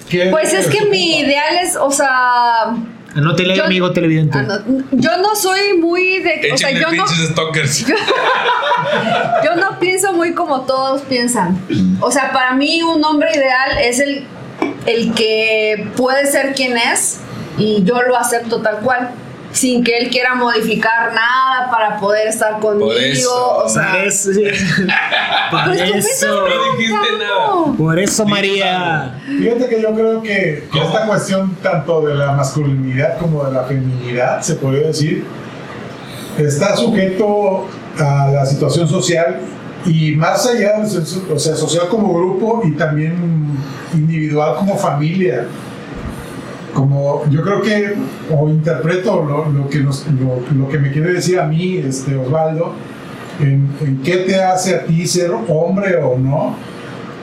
¿Qué 0.10 0.28
Pues 0.32 0.54
es 0.54 0.68
que 0.68 0.86
mi 0.86 1.20
ideal 1.20 1.56
es, 1.64 1.76
o 1.76 1.92
sea, 1.92 2.76
Anótele, 3.16 3.56
Yo- 3.56 3.66
amigo 3.66 3.92
televidente. 3.92 4.38
ah, 4.40 4.60
yo 4.92 5.18
no 5.22 5.36
soy 5.36 5.74
muy 5.80 6.20
de, 6.20 6.52
o 6.54 6.58
sea, 6.58 6.72
yo 6.72 6.92
no, 6.92 7.06
stalkers. 7.08 7.86
yo 9.44 9.56
no 9.56 9.80
pienso 9.80 10.14
muy 10.14 10.34
como 10.34 10.62
todos 10.62 11.02
piensan. 11.04 11.60
O 12.00 12.12
sea, 12.12 12.32
para 12.32 12.54
mí 12.54 12.82
un 12.82 13.04
hombre 13.04 13.30
ideal 13.36 13.78
es 13.82 14.00
el, 14.00 14.26
el 14.86 15.14
que 15.14 15.88
puede 15.96 16.26
ser 16.26 16.54
quien 16.56 16.78
es 16.78 17.20
y 17.58 17.84
yo 17.84 18.02
lo 18.02 18.18
acepto 18.18 18.62
tal 18.62 18.78
cual. 18.80 19.12
Sin 19.54 19.84
que 19.84 19.98
él 19.98 20.10
quiera 20.10 20.36
modificar 20.36 21.14
nada 21.14 21.70
para 21.72 21.98
poder 22.00 22.28
estar 22.28 22.60
conmigo. 22.60 22.92
eso. 22.92 23.58
O 23.64 23.70
sea, 23.70 23.92
Para 23.92 24.04
eso. 24.06 24.32
pues 25.52 25.64
tú 25.66 25.72
eso. 25.72 26.48
No 26.48 26.78
dijiste 26.78 27.08
nada. 27.20 27.78
Por 27.78 28.00
eso, 28.00 28.26
María. 28.26 29.20
Fíjate 29.26 29.68
que 29.70 29.82
yo 29.82 29.94
creo 29.94 30.22
que 30.22 30.68
¿Cómo? 30.72 30.84
esta 30.84 31.06
cuestión 31.08 31.56
tanto 31.62 32.02
de 32.02 32.16
la 32.16 32.32
masculinidad 32.34 33.18
como 33.20 33.44
de 33.46 33.52
la 33.54 33.64
feminidad, 33.64 34.42
se 34.42 34.56
podría 34.56 34.88
decir, 34.88 35.24
está 36.38 36.76
sujeto 36.76 37.68
a 38.00 38.32
la 38.34 38.46
situación 38.46 38.88
social 38.88 39.40
y 39.86 40.16
más 40.16 40.46
allá, 40.48 40.82
o 41.32 41.40
sea, 41.40 41.56
social 41.56 41.88
como 41.90 42.14
grupo 42.14 42.62
y 42.66 42.72
también 42.72 43.16
individual 43.94 44.56
como 44.56 44.78
familia. 44.78 45.46
Como 46.74 47.24
yo 47.30 47.44
creo 47.44 47.62
que, 47.62 47.94
o 48.36 48.50
interpreto 48.50 49.24
lo, 49.24 49.46
lo 49.52 49.70
que, 50.70 50.80
me 50.80 50.92
quiere 50.92 51.14
decir 51.14 51.40
a 51.40 51.46
mí, 51.46 51.78
este, 51.78 52.16
Osvaldo, 52.16 52.74
en 53.40 54.02
qué 54.04 54.18
te 54.18 54.42
hace 54.42 54.76
a 54.76 54.86
ti 54.86 55.06
ser 55.06 55.32
hombre 55.48 55.96
o 55.98 56.18
no, 56.18 56.56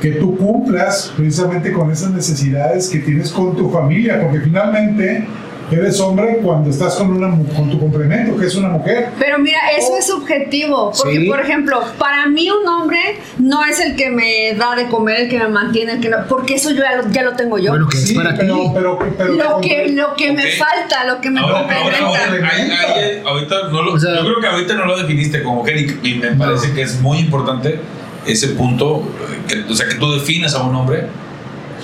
que 0.01 0.13
tú 0.13 0.37
cumplas 0.37 1.13
precisamente 1.17 1.73
con 1.73 1.91
esas 1.91 2.11
necesidades 2.13 2.89
que 2.89 3.01
tienes 3.01 3.31
con 3.31 3.55
tu 3.55 3.71
familia, 3.71 4.21
porque 4.21 4.41
finalmente 4.41 5.27
eres 5.77 5.99
hombre 6.01 6.39
cuando 6.43 6.71
estás 6.71 6.95
con, 6.97 7.11
una, 7.13 7.29
con 7.55 7.71
tu 7.71 7.79
complemento, 7.79 8.37
que 8.37 8.47
es 8.47 8.55
una 8.55 8.69
mujer. 8.69 9.09
Pero 9.19 9.39
mira, 9.39 9.59
eso 9.77 9.97
es 9.99 10.07
subjetivo. 10.07 10.93
Porque, 10.97 11.19
Sí. 11.21 11.27
por 11.29 11.41
ejemplo, 11.41 11.81
para 11.99 12.27
mí 12.27 12.49
un 12.51 12.67
hombre 12.69 12.99
no 13.39 13.65
es 13.65 13.81
el 13.81 13.97
que 13.97 14.11
me 14.11 14.55
da 14.57 14.75
de 14.77 14.87
comer, 14.89 15.21
el 15.23 15.29
que 15.29 15.39
me 15.39 15.49
mantiene, 15.49 15.93
el 15.93 16.01
que 16.01 16.09
no. 16.09 16.19
Porque 16.29 16.55
eso 16.55 16.71
yo 16.71 16.83
ya 16.83 16.97
lo, 16.97 17.09
ya 17.11 17.23
lo 17.23 17.35
tengo 17.37 17.59
yo. 17.59 17.71
Bueno, 17.71 17.89
que 17.89 17.97
es 17.99 18.09
Sí, 18.09 18.15
para 18.15 18.37
pero, 18.37 18.55
ti. 18.55 18.71
pero, 18.75 18.99
pero, 19.19 19.33
lo 19.35 19.61
que, 19.61 19.89
lo 19.93 20.15
que 20.15 20.33
me 20.33 20.45
Ok. 20.45 20.51
falta, 20.59 21.05
lo 21.07 21.21
que 21.21 21.31
me 21.31 21.41
Ahora, 21.41 21.59
ahora, 21.61 21.99
complementa. 21.99 22.07
ahora, 22.07 22.51
ahí- 22.53 22.71
ahí- 22.71 23.23
ahorita 23.25 23.69
no 23.71 23.83
lo, 23.83 23.93
O 23.95 23.99
sea- 23.99 24.17
yo 24.17 24.23
creo 24.25 24.41
que 24.41 24.47
ahorita 24.47 24.75
no 24.75 24.87
lo 24.87 24.99
definiste 24.99 25.43
como 25.43 25.57
mujer 25.57 25.77
y, 26.03 26.09
y 26.09 26.15
me 26.15 26.33
parece 26.33 26.73
que 26.73 26.83
es 26.83 27.01
muy 27.01 27.19
importante 27.19 27.79
ese 28.27 28.49
punto, 28.49 29.03
eh, 29.31 29.39
que, 29.67 29.73
o 29.73 29.75
sea, 29.75 29.89
que 29.89 29.95
tú 29.95 30.13
definas 30.13 30.55
a 30.55 30.63
un 30.63 30.75
hombre. 30.75 31.07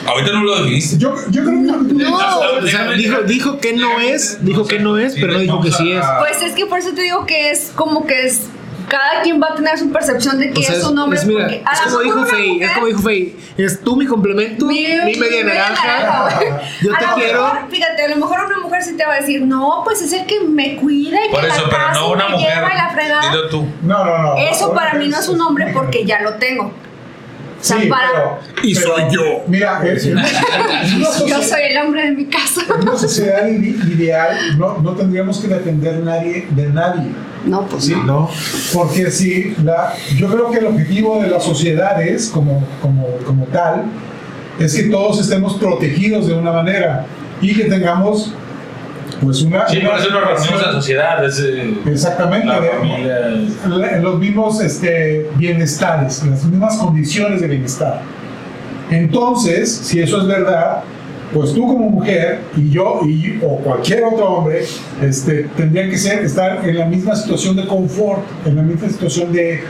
Ahorita 0.07 0.33
no 0.33 0.45
lo 0.45 0.57
definiste. 0.57 0.99
yo, 0.99 1.15
yo 1.31 1.43
creo 1.45 1.55
que 1.87 1.95
No. 1.95 2.17
O 2.19 2.67
sea, 2.67 2.91
dijo, 2.93 3.23
dijo 3.23 3.59
que 3.59 3.73
no 3.75 4.01
es, 4.01 4.45
dijo 4.45 4.67
que 4.67 4.79
no 4.79 4.99
es, 4.99 5.15
pero 5.15 5.33
no 5.35 5.39
dijo 5.39 5.61
que 5.61 5.73
sí 5.73 5.93
es. 5.93 6.05
Pues 6.19 6.43
es 6.43 6.53
que 6.53 6.67
por 6.67 6.79
eso 6.79 6.93
te 6.93 7.03
digo 7.03 7.27
que 7.27 7.51
es 7.51 7.73
como 7.75 8.07
que 8.07 8.27
es 8.27 8.43
cada 8.89 9.23
quien 9.23 9.43
va 9.43 9.49
a 9.51 9.55
tener 9.57 9.77
su 9.77 9.91
percepción 9.91 10.39
de 10.39 10.53
que 10.53 10.61
O 10.61 10.63
sea, 10.63 10.77
es 10.77 10.85
un 10.85 10.97
hombre. 10.97 11.19
es, 11.19 11.27
mira, 11.27 11.49
es 11.49 11.81
como 11.87 11.99
dijo 12.01 12.25
Fey, 12.27 12.63
es 12.63 12.71
como 12.71 12.87
dijo 12.87 13.03
Fey, 13.03 13.37
es 13.57 13.81
tú 13.81 13.97
mi 13.97 14.07
complemento, 14.07 14.67
mi, 14.67 14.85
media 15.19 15.43
naranja. 15.45 16.23
güey. 16.39 16.49
Yo 16.83 16.95
A 16.95 16.99
te 16.99 17.05
quiero. 17.21 17.43
mejor, 17.43 17.59
fíjate, 17.69 18.03
a 18.05 18.09
lo 18.11 18.17
mejor 18.17 18.45
una 18.47 18.59
mujer 18.61 18.83
sí 18.85 18.97
te 18.97 19.05
va 19.05 19.15
a 19.15 19.21
decir, 19.21 19.43
no, 19.43 19.83
pues 19.85 20.03
es 20.03 20.13
el 20.13 20.25
que 20.27 20.39
me 20.41 20.77
cuida 20.77 21.19
y 21.27 21.31
Por 21.31 21.41
que 21.41 21.49
eso, 21.49 21.63
la 21.63 21.69
pero 21.69 21.83
casa 21.85 22.01
no 22.01 22.11
una 22.13 22.29
me 22.29 22.37
mujer. 22.37 22.55
lleva 22.55 22.71
y 22.73 22.77
la 22.77 22.91
fregada. 22.91 23.31
Dilo 23.33 23.49
tú. 23.49 23.67
No, 23.83 24.05
no, 24.05 24.19
no. 24.23 24.37
Eso 24.37 24.73
para 24.73 24.95
mí 24.95 25.09
no 25.09 25.19
es 25.19 25.29
un 25.29 25.41
hombre 25.41 25.73
porque 25.75 26.05
ya 26.05 26.21
lo 26.23 26.35
tengo. 26.35 26.73
O 27.59 27.65
sea, 27.65 27.81
Sí, 27.81 27.89
para. 27.89 28.09
pero- 28.13 28.39
Y 28.63 28.75
pero, 28.75 28.87
soy 28.95 29.03
yo. 29.13 29.23
Mira, 29.49 29.83
es, 29.87 30.05
una 30.07 30.25
sociedad- 30.27 31.27
Yo 31.27 31.43
soy 31.43 31.63
el 31.71 31.79
hombre 31.79 32.03
de 32.05 32.11
mi 32.13 32.27
casa. 32.27 32.63
en 32.75 32.83
una 32.89 32.97
sociedad 32.99 33.47
ide- 33.49 33.77
ideal 33.95 34.37
no, 34.59 34.79
no 34.79 34.93
tendríamos 34.93 35.39
que 35.41 35.49
depender 35.49 35.99
nadie 36.01 36.47
de 36.51 36.67
nadie. 36.69 37.11
No, 37.45 37.63
pues 37.67 37.85
¿sí? 37.87 37.95
No. 38.05 38.29
Porque 38.75 39.11
si 39.11 39.55
la, 39.63 39.95
yo 40.17 40.29
creo 40.29 40.51
que 40.51 40.59
el 40.59 40.67
objetivo 40.67 41.23
de 41.23 41.29
las 41.29 41.45
sociedades 41.45 42.29
como, 42.29 42.63
como, 42.83 43.07
como 43.25 43.45
tal 43.47 43.85
es 44.59 44.75
que 44.75 44.85
todos 44.85 45.21
estemos 45.21 45.55
protegidos 45.57 46.27
de 46.27 46.35
una 46.35 46.51
manera 46.53 47.07
y 47.41 47.55
que 47.55 47.65
tengamos 47.65 48.33
pues 49.23 49.43
una... 49.43 49.69
Sí, 49.69 49.81
por 49.81 49.99
eso 49.99 50.11
nos 50.11 50.25
reunimos 50.25 50.61
en 50.61 50.67
la 50.67 50.73
sociedad. 50.73 51.25
Es, 51.25 51.41
eh, 51.41 51.75
Exactamente, 51.87 52.47
la 52.47 52.61
familia. 52.63 54.01
los 54.01 54.19
mismos 54.19 54.61
este, 54.61 55.29
bienestares, 55.37 56.23
en 56.23 56.31
las 56.31 56.45
mismas 56.45 56.77
condiciones 56.77 57.41
de 57.41 57.49
bienestar. 57.49 58.03
Entonces, 58.91 59.73
si 59.73 60.01
eso 60.01 60.21
es 60.21 60.27
verdad, 60.27 60.83
pues 61.33 61.53
tú 61.53 61.67
como 61.67 61.91
mujer 61.91 62.41
y 62.57 62.71
yo 62.71 63.01
y, 63.05 63.41
o 63.43 63.59
cualquier 63.59 64.05
otro 64.05 64.27
hombre 64.27 64.65
este, 65.03 65.49
tendría 65.57 65.89
que 65.91 65.99
ser 65.99 66.25
estar 66.25 66.67
en 66.67 66.79
la 66.79 66.87
misma 66.87 67.17
situación 67.17 67.57
de 67.57 67.67
confort, 67.67 68.23
en 68.45 68.57
la 68.57 68.63
misma 68.63 68.89
situación 68.89 69.33
de, 69.33 69.61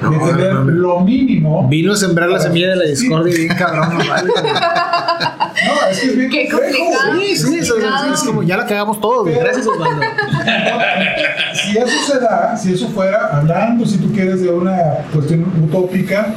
de 0.00 0.16
No, 0.16 0.26
tener 0.28 0.54
no, 0.54 0.64
no. 0.64 0.70
lo 0.70 1.00
mínimo. 1.00 1.66
Vino 1.68 1.92
a 1.92 1.96
sembrar 1.96 2.28
la 2.28 2.38
semilla 2.40 2.70
de 2.70 2.76
la 2.76 2.84
discordia 2.84 3.34
y 3.34 3.38
bien 3.44 3.48
cabrón, 3.58 3.88
no 3.98 4.08
vale. 4.08 4.28
No, 4.28 5.88
es 5.90 5.98
que 6.00 6.06
es 6.06 6.16
bien 6.16 6.30
Qué 6.30 6.48
complicado. 6.48 7.12
güey. 7.14 7.36
Sí, 7.36 7.46
sí, 7.46 7.58
eso, 7.58 7.78
eso 7.78 8.14
es 8.14 8.20
como 8.22 8.42
ya 8.42 8.56
la 8.56 8.66
cagamos 8.66 9.00
todos, 9.00 9.24
güey. 9.24 9.38
gracias 9.38 9.66
Osvaldo. 9.66 10.00
si 11.54 11.78
eso 11.78 12.12
se 12.12 12.20
da, 12.20 12.56
si 12.56 12.72
eso 12.74 12.88
fuera, 12.88 13.28
hablando, 13.32 13.84
si 13.86 13.98
tú 13.98 14.12
quieres, 14.12 14.40
de 14.42 14.50
una 14.50 14.76
cuestión 15.12 15.44
utópica, 15.64 16.28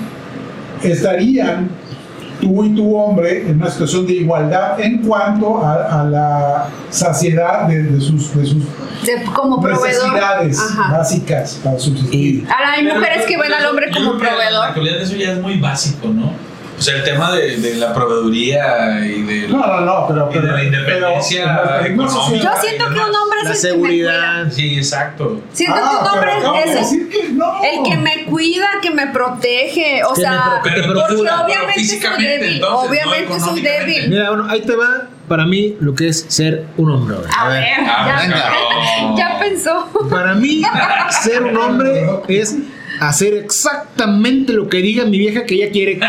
estarían 0.84 1.70
tú 2.42 2.66
y 2.66 2.76
tu 2.76 2.96
hombre 2.98 3.44
en 3.50 3.56
una 3.62 3.70
situación 3.70 4.06
de 4.08 4.14
igualdad 4.14 4.80
en 4.80 4.98
cuanto 5.00 5.64
a, 5.64 6.02
a 6.02 6.04
la 6.04 6.68
saciedad 6.90 7.68
de, 7.68 7.84
de 7.84 8.02
sus, 8.02 8.36
de 8.36 8.46
sus 8.46 8.64
de- 9.06 9.24
como 9.34 9.62
proveedor. 9.62 9.88
necesidades 9.88 10.60
Ajá. 10.60 10.98
básicas 10.98 11.60
para 11.64 11.80
subsistir. 11.80 12.46
Ahora 12.50 12.74
hay 12.74 12.84
mujeres 12.86 13.26
que 13.26 13.38
ven 13.38 13.54
al 13.54 13.66
hombre 13.68 13.90
como 13.92 14.18
que 14.18 14.18
En 14.18 14.24
la 14.24 14.30
proveedor. 14.32 14.66
actualidad 14.68 15.02
eso 15.02 15.16
ya 15.16 15.32
es 15.34 15.40
muy 15.42 15.60
básico, 15.60 16.08
¿no? 16.10 16.34
O 16.78 16.82
sea, 16.82 16.96
el 16.96 17.04
tema 17.04 17.32
de, 17.32 17.58
de 17.58 17.76
la 17.76 17.94
proveeduría 17.94 19.06
y 19.06 19.22
de, 19.22 19.48
No, 19.50 19.60
no, 19.68 19.82
no, 19.82 20.08
pero, 20.08 20.30
y 20.32 20.34
de 20.34 20.40
pero 20.42 20.54
la 20.56 20.64
independencia 20.64 21.62
pero 21.84 21.86
económica. 21.94 22.44
Yo 22.56 22.62
siento 22.62 22.86
que 22.90 23.00
un 23.00 23.16
hombre 23.16 23.40
es 23.40 23.44
La 23.44 23.44
el 23.44 23.44
que 23.44 23.50
me 23.50 23.56
seguridad. 23.56 24.52
Sí, 24.52 24.78
exacto. 24.78 25.26
cuida. 25.30 25.42
Siento 25.54 25.76
Ah, 25.78 25.90
que 25.90 25.96
un 25.96 26.08
hombre 26.14 26.32
pero 26.36 26.40
acabo 26.50 26.58
de 26.58 26.80
es 26.82 26.92
el, 26.94 27.10
que 27.10 27.30
no. 27.34 27.64
el 27.64 27.84
que 27.92 27.98
me 27.98 28.26
cuida, 28.26 28.70
que 28.82 28.92
me 28.92 29.08
protege. 29.08 30.04
O 30.06 30.16
sea, 30.16 30.60
pro- 30.64 30.72
Pero 30.74 30.94
porque 30.94 31.06
procura, 31.08 31.32
pero 31.32 31.46
obviamente 31.46 31.84
soy 31.86 32.24
débil. 32.24 32.54
entonces, 32.56 32.60
no 32.62 32.80
obviamente 32.80 33.40
soy 33.40 33.62
débil. 33.62 34.10
Mira, 34.10 34.30
bueno, 34.30 34.48
ahí 34.50 34.62
te 34.62 34.76
va 34.76 35.08
para 35.28 35.46
mí 35.46 35.78
lo 35.80 35.94
que 35.96 36.08
es 36.10 36.26
ser 36.30 36.66
un 36.78 36.92
hombre. 36.92 37.16
güey. 37.18 37.30
A 37.38 37.48
ver, 37.48 37.64
Ah, 37.88 38.06
ya, 38.08 38.22
venga. 38.22 39.16
ya 39.18 39.40
pensó. 39.40 39.88
Para 40.10 40.34
mí, 40.34 40.62
ser 41.24 41.44
un 41.44 41.58
hombre 41.58 42.06
es 42.28 42.56
hacer 43.02 43.34
exactamente 43.34 44.54
lo 44.54 44.70
que 44.70 44.78
diga 44.78 45.06
mi 45.06 45.18
vieja 45.18 45.44
que 45.46 45.56
ella 45.56 45.72
quiere. 45.72 46.00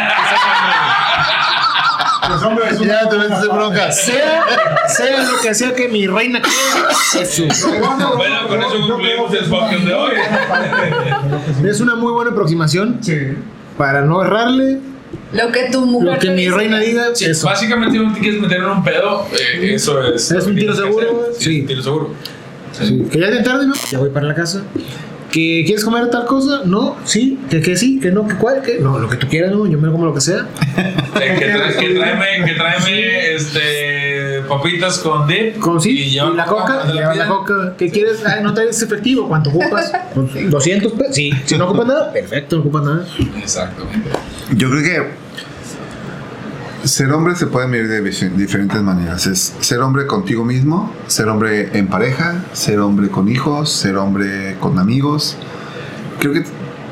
Los 2.28 2.42
hombres 2.44 2.78
Ya 2.80 3.08
te 3.08 3.16
metes 3.18 3.42
en 3.42 3.48
broncas. 3.48 4.00
sea, 4.00 4.44
sea 4.88 5.22
lo 5.22 5.40
que 5.40 5.54
sea 5.54 5.74
que 5.74 5.88
mi 5.88 6.06
reina 6.06 6.40
quiera. 6.40 6.88
Bueno, 8.16 8.48
con 8.48 8.60
eso 8.62 8.70
concluimos 8.88 9.32
el 9.34 9.44
podcast 9.46 9.84
de 9.84 9.94
hoy. 9.94 10.12
Es 11.68 11.80
una 11.80 11.94
muy 11.96 12.12
buena 12.12 12.30
aproximación 12.30 12.98
Sí. 13.02 13.16
para 13.76 14.02
no 14.02 14.22
errarle. 14.22 14.78
Lo 15.32 15.50
que 15.50 15.70
tu 15.70 15.84
mujer 15.86 16.14
Lo 16.14 16.18
que 16.18 16.30
mi 16.30 16.44
dice. 16.44 16.56
reina 16.56 16.78
diga, 16.78 17.04
Sí, 17.14 17.24
eso. 17.26 17.46
básicamente 17.46 17.98
si 17.98 18.04
no 18.04 18.12
te 18.14 18.20
quieres 18.20 18.40
meter 18.40 18.58
en 18.58 18.64
un 18.66 18.84
pedo, 18.84 19.26
eh, 19.32 19.74
eso 19.74 20.02
es. 20.02 20.30
¿Es 20.30 20.46
un 20.46 20.54
tiro 20.54 20.74
seguro? 20.74 21.26
Sí, 21.38 21.44
Sí. 21.44 21.56
es 21.56 21.60
un 21.62 21.66
tiro 21.66 21.82
seguro. 21.82 22.14
Sí. 22.72 23.02
Que 23.10 23.18
ya 23.18 23.26
es 23.26 23.42
tarde, 23.44 23.66
¿no? 23.66 23.74
Ya 23.90 23.98
voy 23.98 24.10
para 24.10 24.26
la 24.26 24.34
casa. 24.34 24.62
¿Que 25.32 25.62
quieres 25.64 25.82
comer 25.84 26.10
tal 26.10 26.26
cosa? 26.26 26.60
No, 26.66 26.96
sí, 27.04 27.38
que, 27.50 27.60
que 27.62 27.74
sí, 27.74 27.98
que 27.98 28.10
no, 28.12 28.28
que 28.28 28.34
cuál, 28.36 28.60
que 28.62 28.78
no, 28.78 28.98
lo 28.98 29.08
que 29.08 29.16
tú 29.16 29.26
quieras, 29.28 29.50
no, 29.50 29.66
yo 29.66 29.78
me 29.78 29.90
como 29.90 30.04
lo 30.04 30.12
que 30.14 30.20
sea. 30.20 30.46
Que, 31.14 31.54
tra- 31.54 31.74
que 31.76 31.94
tráeme, 31.94 32.44
que 32.46 32.52
tráeme 32.54 33.34
este, 33.34 34.42
papitas 34.46 34.98
con 34.98 35.26
dip. 35.26 35.58
Con 35.58 35.80
sí, 35.80 35.90
y, 35.90 36.14
la 36.36 36.44
coca, 36.44 36.82
y 36.92 37.16
la 37.16 37.26
coca. 37.26 37.74
¿Qué 37.78 37.90
quieres? 37.90 38.22
Ay, 38.26 38.42
no 38.42 38.52
traes 38.52 38.80
efectivo, 38.82 39.26
¿cuánto 39.26 39.50
ocupas? 39.50 39.90
Pues, 40.14 40.50
200 40.50 40.92
pesos. 40.92 41.14
Sí, 41.16 41.30
si 41.46 41.56
no 41.56 41.64
ocupas 41.64 41.86
nada, 41.86 42.12
perfecto, 42.12 42.56
no 42.56 42.60
ocupas 42.62 42.82
nada. 42.84 43.06
Exactamente. 43.42 44.10
Yo 44.54 44.68
creo 44.70 44.82
que 44.82 45.21
ser 46.84 47.12
hombre 47.12 47.34
se 47.36 47.46
puede 47.46 47.66
medir 47.68 47.88
de 47.88 48.02
dif- 48.02 48.30
diferentes 48.32 48.80
maneras. 48.82 49.26
Es 49.26 49.54
ser 49.60 49.80
hombre 49.80 50.06
contigo 50.06 50.44
mismo, 50.44 50.92
ser 51.06 51.28
hombre 51.28 51.70
en 51.78 51.88
pareja, 51.88 52.44
ser 52.52 52.80
hombre 52.80 53.08
con 53.08 53.28
hijos, 53.28 53.70
ser 53.72 53.96
hombre 53.96 54.56
con 54.60 54.78
amigos. 54.78 55.36
Creo 56.18 56.32
que 56.34 56.44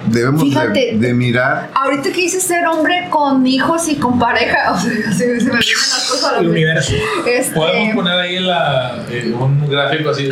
debemos 0.06 0.42
de, 0.42 0.48
Fíjate. 0.48 0.96
de 0.98 1.14
mirar. 1.14 1.70
Ahorita 1.74 2.04
que 2.04 2.20
dices 2.22 2.42
ser 2.42 2.66
hombre 2.66 3.08
con 3.10 3.46
hijos 3.46 3.88
y 3.88 3.96
con 3.96 4.18
pareja, 4.18 4.72
o 4.72 4.78
sea, 4.80 4.90
se, 5.12 5.26
me 5.26 5.34
vienen 5.34 5.48
las 5.50 6.08
cosas 6.10 6.34
El 6.40 6.48
universo. 6.48 6.92
Este, 7.26 7.54
Podemos 7.54 7.94
poner 7.96 8.14
ahí 8.14 8.38
la, 8.40 9.04
eh, 9.10 9.34
un 9.38 9.68
gráfico 9.68 10.10
así. 10.10 10.30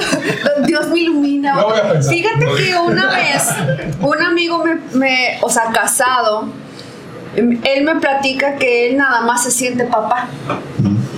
Dios 0.66 0.88
me 0.90 1.00
ilumina. 1.00 1.56
Lo 1.56 1.64
voy 1.70 1.78
a 1.78 1.92
pensar. 1.92 2.12
Fíjate 2.14 2.46
que 2.56 2.74
una 2.76 3.06
vez 3.08 3.42
un 4.00 4.22
amigo 4.22 4.64
me, 4.64 4.76
me, 4.98 5.38
o 5.42 5.50
sea, 5.50 5.64
casado, 5.72 6.48
él 7.36 7.84
me 7.84 7.96
platica 7.96 8.56
que 8.56 8.88
él 8.88 8.96
nada 8.96 9.20
más 9.22 9.44
se 9.44 9.50
siente 9.50 9.84
papá, 9.84 10.28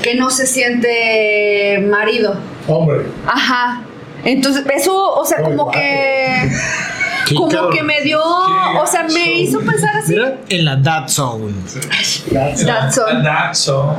que 0.03 0.15
no 0.15 0.31
se 0.31 0.47
siente 0.47 1.85
marido. 1.89 2.37
Hombre. 2.67 3.07
Ajá. 3.27 3.83
Entonces, 4.25 4.65
eso, 4.75 5.15
o 5.15 5.25
sea, 5.25 5.43
como 5.43 5.71
que 5.71 6.51
como 7.35 7.49
cabrón. 7.49 7.73
que 7.73 7.83
me 7.83 8.01
dio, 8.03 8.21
o 8.21 8.87
sea, 8.87 9.05
me 9.05 9.41
hizo 9.41 9.61
pensar 9.61 9.97
así. 9.97 10.13
Mira, 10.13 10.39
en 10.49 10.65
la 10.65 10.77
Dad 10.77 11.09
Zone. 11.09 11.53
That's 12.33 12.99
all. 12.99 13.23
That's 13.23 13.69
all. 13.69 13.97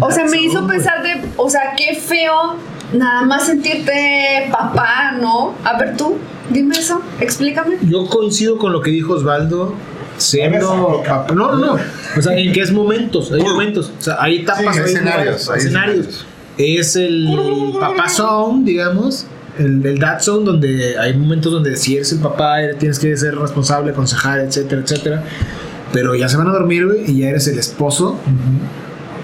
O 0.00 0.10
sea, 0.10 0.24
me 0.24 0.38
hizo 0.38 0.66
pensar 0.66 1.02
de, 1.02 1.22
o 1.36 1.48
sea, 1.48 1.74
qué 1.76 1.94
feo 1.94 2.56
nada 2.92 3.22
más 3.22 3.46
sentirte 3.46 4.48
papá, 4.50 5.12
¿no? 5.20 5.54
A 5.64 5.78
ver 5.78 5.96
tú, 5.96 6.18
dime 6.50 6.76
eso, 6.76 7.00
explícame. 7.20 7.76
Yo 7.82 8.06
coincido 8.06 8.58
con 8.58 8.72
lo 8.72 8.80
que 8.80 8.90
dijo 8.90 9.14
Osvaldo. 9.14 9.74
Siendo. 10.22 11.02
No, 11.34 11.34
no, 11.34 11.56
no. 11.56 11.78
O 12.16 12.22
sea, 12.22 12.36
en 12.36 12.52
qué 12.52 12.60
es 12.60 12.72
momentos. 12.72 13.32
Hay 13.32 13.42
momentos. 13.42 13.92
O 13.98 14.02
sea, 14.02 14.16
hay 14.20 14.36
etapas. 14.38 14.74
Sí, 14.74 14.80
hay 14.80 14.86
escenarios, 14.86 15.50
hay 15.50 15.58
escenarios. 15.58 16.26
Es 16.58 16.96
el 16.96 17.28
papá 17.78 18.08
zone, 18.08 18.64
digamos. 18.64 19.26
El, 19.58 19.84
el 19.84 19.98
dad 19.98 20.20
zone, 20.20 20.46
donde 20.46 20.98
hay 20.98 21.14
momentos 21.14 21.52
donde 21.52 21.76
si 21.76 21.96
eres 21.96 22.12
el 22.12 22.20
papá, 22.20 22.56
tienes 22.78 22.98
que 22.98 23.14
ser 23.16 23.36
responsable, 23.36 23.90
aconsejar, 23.92 24.40
etcétera, 24.40 24.82
etcétera. 24.82 25.24
Pero 25.92 26.14
ya 26.14 26.28
se 26.28 26.38
van 26.38 26.48
a 26.48 26.52
dormir, 26.52 26.86
güey, 26.86 27.10
y 27.10 27.20
ya 27.20 27.28
eres 27.28 27.46
el 27.48 27.58
esposo. 27.58 28.18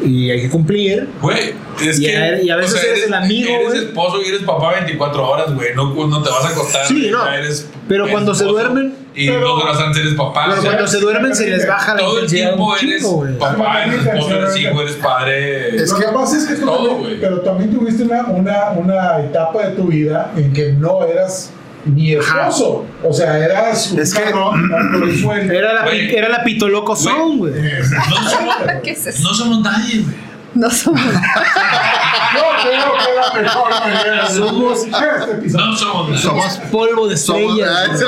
Y 0.00 0.30
hay 0.30 0.42
que 0.42 0.48
cumplir. 0.50 1.08
Güey, 1.20 1.54
es 1.84 1.98
Y 1.98 2.04
que. 2.06 2.16
a- 2.16 2.42
y 2.42 2.50
a 2.50 2.56
veces 2.56 2.82
eres 2.84 3.06
el 3.06 3.14
amigo, 3.14 3.50
Eres 3.50 3.74
esposo 3.74 4.20
y 4.22 4.28
eres 4.28 4.42
papá 4.42 4.72
24 4.72 5.28
horas, 5.28 5.54
güey. 5.54 5.68
No, 5.74 5.92
no 6.06 6.22
te 6.22 6.30
vas 6.30 6.44
a 6.44 6.48
acostar. 6.48 6.86
Sí, 6.86 7.08
no. 7.10 7.26
eres 7.32 7.68
Pero 7.88 8.04
eres 8.04 8.12
cuando 8.12 8.34
se 8.34 8.44
duermen- 8.44 8.94
Y 9.14 9.26
Pero- 9.26 9.40
dos 9.40 9.64
horas 9.64 9.78
antes 9.80 10.02
eres 10.02 10.14
papá. 10.14 10.44
Pero 10.46 10.58
o 10.58 10.62
sea, 10.62 10.70
cuando 10.72 10.86
se 10.88 11.00
duermen 11.00 11.34
se 11.34 11.50
les 11.50 11.66
baja 11.66 11.94
la 11.94 12.00
todo 12.00 12.20
el 12.20 12.28
tiempo 12.28 12.76
eres 12.76 13.04
papá, 13.40 13.84
eres 13.86 14.06
esposo, 14.06 14.34
eres 14.36 14.56
hijo, 14.56 14.80
eres 14.82 14.94
padre. 14.94 15.74
Es 15.76 15.90
Lo 15.90 15.98
que- 15.98 16.04
pasa 16.06 16.36
es 16.38 16.44
que 16.44 16.54
tú 16.54 16.66
todo, 16.66 16.76
también- 16.86 16.98
güey. 17.00 17.20
pero 17.20 17.40
también 17.40 17.74
tuviste 17.76 18.04
una, 18.04 18.22
una, 18.26 18.70
una 18.76 19.20
etapa 19.20 19.66
de 19.66 19.74
tu 19.74 19.84
vida 19.88 20.30
en 20.36 20.52
que 20.52 20.72
no 20.74 21.04
eras 21.04 21.50
ni 21.94 22.14
esposo. 22.14 22.84
O 23.02 23.12
sea, 23.12 23.38
eras 23.38 23.92
un 23.92 24.00
Es 24.00 24.14
que- 24.14 24.22
cabrón. 24.22 24.70
Era 25.50 25.72
la, 25.84 25.90
era 25.92 26.28
la 26.28 26.44
pitoloco 26.44 26.94
zone, 26.96 27.36
güey. 27.38 27.52
No 27.52 27.60
no 29.22 29.34
somos 29.34 29.60
nadie, 29.62 30.02
güey. 30.02 30.27
No 30.54 30.70
somos. 30.70 31.00
Yo 31.00 32.42
creo 32.62 32.92
que 32.92 33.14
la 33.14 33.42
mejor 33.42 33.70
manera 33.70 34.28
de 34.28 34.34
Somos- 34.38 34.84
este. 34.84 34.90
No 35.48 36.70
polvo 36.70 37.08
de 37.08 37.14
estrellas 37.14 38.02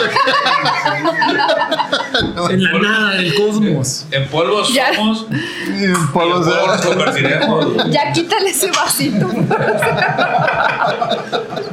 en 2.51 2.63
la 2.63 2.73
nada 2.79 3.11
del 3.15 3.35
cosmos. 3.35 4.07
En 4.11 4.29
polvo 4.29 4.65
somos. 4.65 5.27
Y 5.31 5.85
En 5.85 6.09
polvos 6.13 6.47
de- 6.47 6.53
polvo 6.53 6.67
nos 6.67 6.81
convertiremos. 6.87 7.67
Ya 7.91 8.13
quítale 8.13 8.51
ese 8.51 8.71
vasito. 8.71 9.29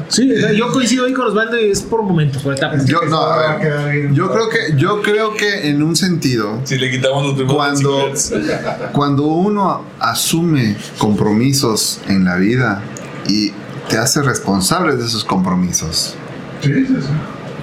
Sí, 0.09 0.32
yo 0.55 0.72
coincido 0.72 1.05
ahí 1.05 1.13
con 1.13 1.28
Osvaldo 1.28 1.59
y 1.59 1.70
es 1.72 1.82
por 1.82 2.01
momentos, 2.03 2.41
por 2.41 2.53
etapas. 2.53 2.86
Yo, 2.86 3.01
no, 3.09 3.22
a 3.22 3.57
ver, 3.57 4.11
yo 4.13 4.32
creo 4.32 4.49
que 4.49 4.57
yo 4.78 5.01
creo 5.01 5.34
que 5.36 5.68
en 5.70 5.84
un 5.84 5.95
sentido 5.97 6.61
Si 6.63 6.78
le 6.78 6.89
quitamos 6.89 7.24
los 7.26 7.34
primeros 7.34 7.55
Cuando- 7.57 7.97
25 8.05 8.39
minutos. 8.39 8.89
Cuando 8.93 9.24
uno 9.24 9.84
asume 9.99 10.57
compromisos 10.97 11.99
en 12.08 12.26
la 12.26 12.36
vida 12.36 12.82
y 13.28 13.51
te 13.89 13.97
hace 13.97 14.22
responsable 14.22 14.95
de 14.95 15.05
esos 15.05 15.24
compromisos, 15.24 16.16
Sí, 16.62 16.74
sí, 16.74 16.88
sí. 16.88 17.08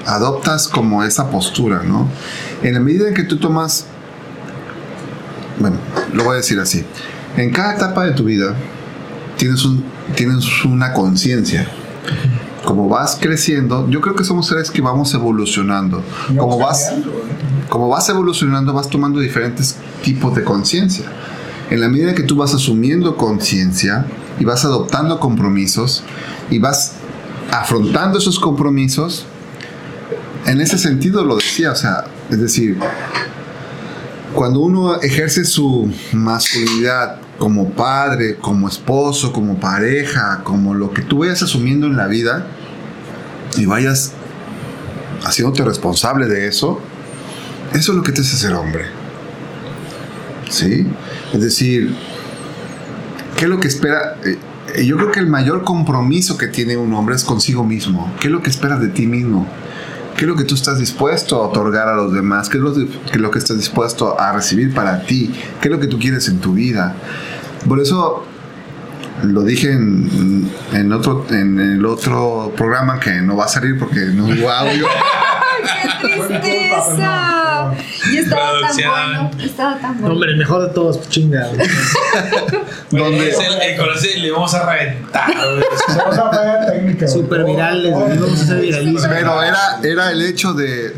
adoptas 0.06 0.68
como 0.68 1.02
esa 1.04 1.30
postura, 1.30 1.82
¿no? 1.82 2.08
En 2.62 2.74
la 2.74 2.80
medida 2.80 3.08
en 3.08 3.14
que 3.14 3.24
tú 3.24 3.38
tomas, 3.38 3.86
bueno, 5.58 5.76
lo 6.12 6.24
voy 6.24 6.34
a 6.34 6.36
decir 6.36 6.58
así, 6.60 6.84
en 7.36 7.50
cada 7.50 7.74
etapa 7.74 8.04
de 8.04 8.12
tu 8.12 8.24
vida 8.24 8.54
tienes, 9.36 9.64
un, 9.64 9.84
tienes 10.14 10.64
una 10.64 10.92
conciencia. 10.92 11.66
Como 12.64 12.88
vas 12.88 13.18
creciendo, 13.20 13.88
yo 13.90 14.00
creo 14.00 14.14
que 14.14 14.24
somos 14.24 14.46
seres 14.46 14.70
que 14.70 14.80
vamos 14.80 15.12
evolucionando. 15.12 16.02
Como 16.38 16.58
vas, 16.58 16.92
¿eh? 16.92 17.02
como 17.68 17.88
vas 17.88 18.08
evolucionando, 18.08 18.72
vas 18.72 18.88
tomando 18.88 19.20
diferentes 19.20 19.76
tipos 20.02 20.34
de 20.34 20.44
conciencia. 20.44 21.04
En 21.70 21.80
la 21.80 21.88
medida 21.88 22.14
que 22.14 22.22
tú 22.22 22.36
vas 22.36 22.54
asumiendo 22.54 23.16
conciencia 23.16 24.06
y 24.38 24.44
vas 24.44 24.64
adoptando 24.64 25.18
compromisos 25.18 26.04
y 26.50 26.58
vas 26.58 26.96
afrontando 27.50 28.18
esos 28.18 28.38
compromisos, 28.38 29.26
en 30.46 30.60
ese 30.60 30.78
sentido 30.78 31.24
lo 31.24 31.36
decía, 31.36 31.72
o 31.72 31.76
sea, 31.76 32.04
es 32.30 32.40
decir, 32.40 32.78
cuando 34.34 34.60
uno 34.60 35.00
ejerce 35.00 35.44
su 35.44 35.90
masculinidad 36.12 37.18
como 37.38 37.70
padre, 37.70 38.36
como 38.36 38.68
esposo, 38.68 39.32
como 39.32 39.58
pareja, 39.58 40.42
como 40.44 40.74
lo 40.74 40.92
que 40.92 41.02
tú 41.02 41.18
vayas 41.18 41.42
asumiendo 41.42 41.86
en 41.86 41.96
la 41.96 42.06
vida 42.06 42.46
y 43.56 43.66
vayas 43.66 44.12
haciéndote 45.24 45.64
responsable 45.64 46.26
de 46.26 46.48
eso, 46.48 46.80
eso 47.72 47.92
es 47.92 47.96
lo 47.96 48.02
que 48.02 48.12
te 48.12 48.20
hace 48.20 48.36
ser 48.36 48.54
hombre. 48.54 49.03
¿Sí? 50.54 50.86
Es 51.32 51.40
decir, 51.40 51.92
¿qué 53.36 53.44
es 53.44 53.50
lo 53.50 53.58
que 53.58 53.66
espera? 53.66 54.18
Eh, 54.24 54.38
eh, 54.76 54.86
yo 54.86 54.96
creo 54.96 55.10
que 55.10 55.18
el 55.18 55.26
mayor 55.26 55.64
compromiso 55.64 56.38
que 56.38 56.46
tiene 56.46 56.76
un 56.76 56.94
hombre 56.94 57.16
es 57.16 57.24
consigo 57.24 57.64
mismo. 57.64 58.12
¿Qué 58.20 58.28
es 58.28 58.32
lo 58.32 58.40
que 58.40 58.50
esperas 58.50 58.80
de 58.80 58.86
ti 58.86 59.08
mismo? 59.08 59.48
¿Qué 60.16 60.26
es 60.26 60.28
lo 60.28 60.36
que 60.36 60.44
tú 60.44 60.54
estás 60.54 60.78
dispuesto 60.78 61.42
a 61.42 61.48
otorgar 61.48 61.88
a 61.88 61.96
los 61.96 62.12
demás? 62.12 62.48
¿Qué 62.48 62.58
es 62.58 62.62
lo, 62.62 62.72
qué 62.72 63.18
lo 63.18 63.32
que 63.32 63.40
estás 63.40 63.56
dispuesto 63.56 64.18
a 64.20 64.32
recibir 64.32 64.72
para 64.72 65.02
ti? 65.02 65.34
¿Qué 65.60 65.66
es 65.66 65.72
lo 65.72 65.80
que 65.80 65.88
tú 65.88 65.98
quieres 65.98 66.28
en 66.28 66.38
tu 66.38 66.52
vida? 66.52 66.94
Por 67.66 67.80
eso 67.80 68.24
lo 69.24 69.42
dije 69.42 69.72
en, 69.72 70.92
otro, 70.92 71.26
en 71.30 71.58
el 71.58 71.84
otro 71.84 72.52
programa 72.56 73.00
que 73.00 73.10
no 73.22 73.34
va 73.36 73.46
a 73.46 73.48
salir 73.48 73.76
porque 73.76 74.06
no 74.06 74.26
hubo 74.26 74.48
audio. 74.48 74.86
¡Qué 76.00 76.08
tristeza! 76.08 77.43
Y 78.12 78.16
estaba 78.18 78.50
tan 78.52 78.60
Producción. 78.60 78.90
bueno. 78.90 79.30
Estaba 79.42 79.78
tan 79.78 79.98
bueno. 80.00 80.14
Hombre, 80.14 80.30
el 80.32 80.36
mejor 80.38 80.68
de 80.68 80.74
todos, 80.74 81.08
chinga. 81.08 81.48
donde- 82.90 83.28
Es 83.30 83.38
el, 83.38 83.52
el 83.62 83.94
ese 83.96 84.18
le 84.18 84.30
vamos 84.30 84.54
a 84.54 84.70
reventar. 84.70 85.30
Vamos 85.88 86.18
a 86.18 86.30
falla 86.30 86.66
técnica. 86.72 87.08
Super 87.08 87.44
virales, 87.44 87.92
vamos 87.92 88.40
a 88.40 88.42
hacer 88.42 88.60
viralismo. 88.60 89.00
Pero 89.08 89.42
era, 89.42 89.78
era 89.82 90.10
el 90.12 90.22
hecho 90.22 90.52
de. 90.54 90.94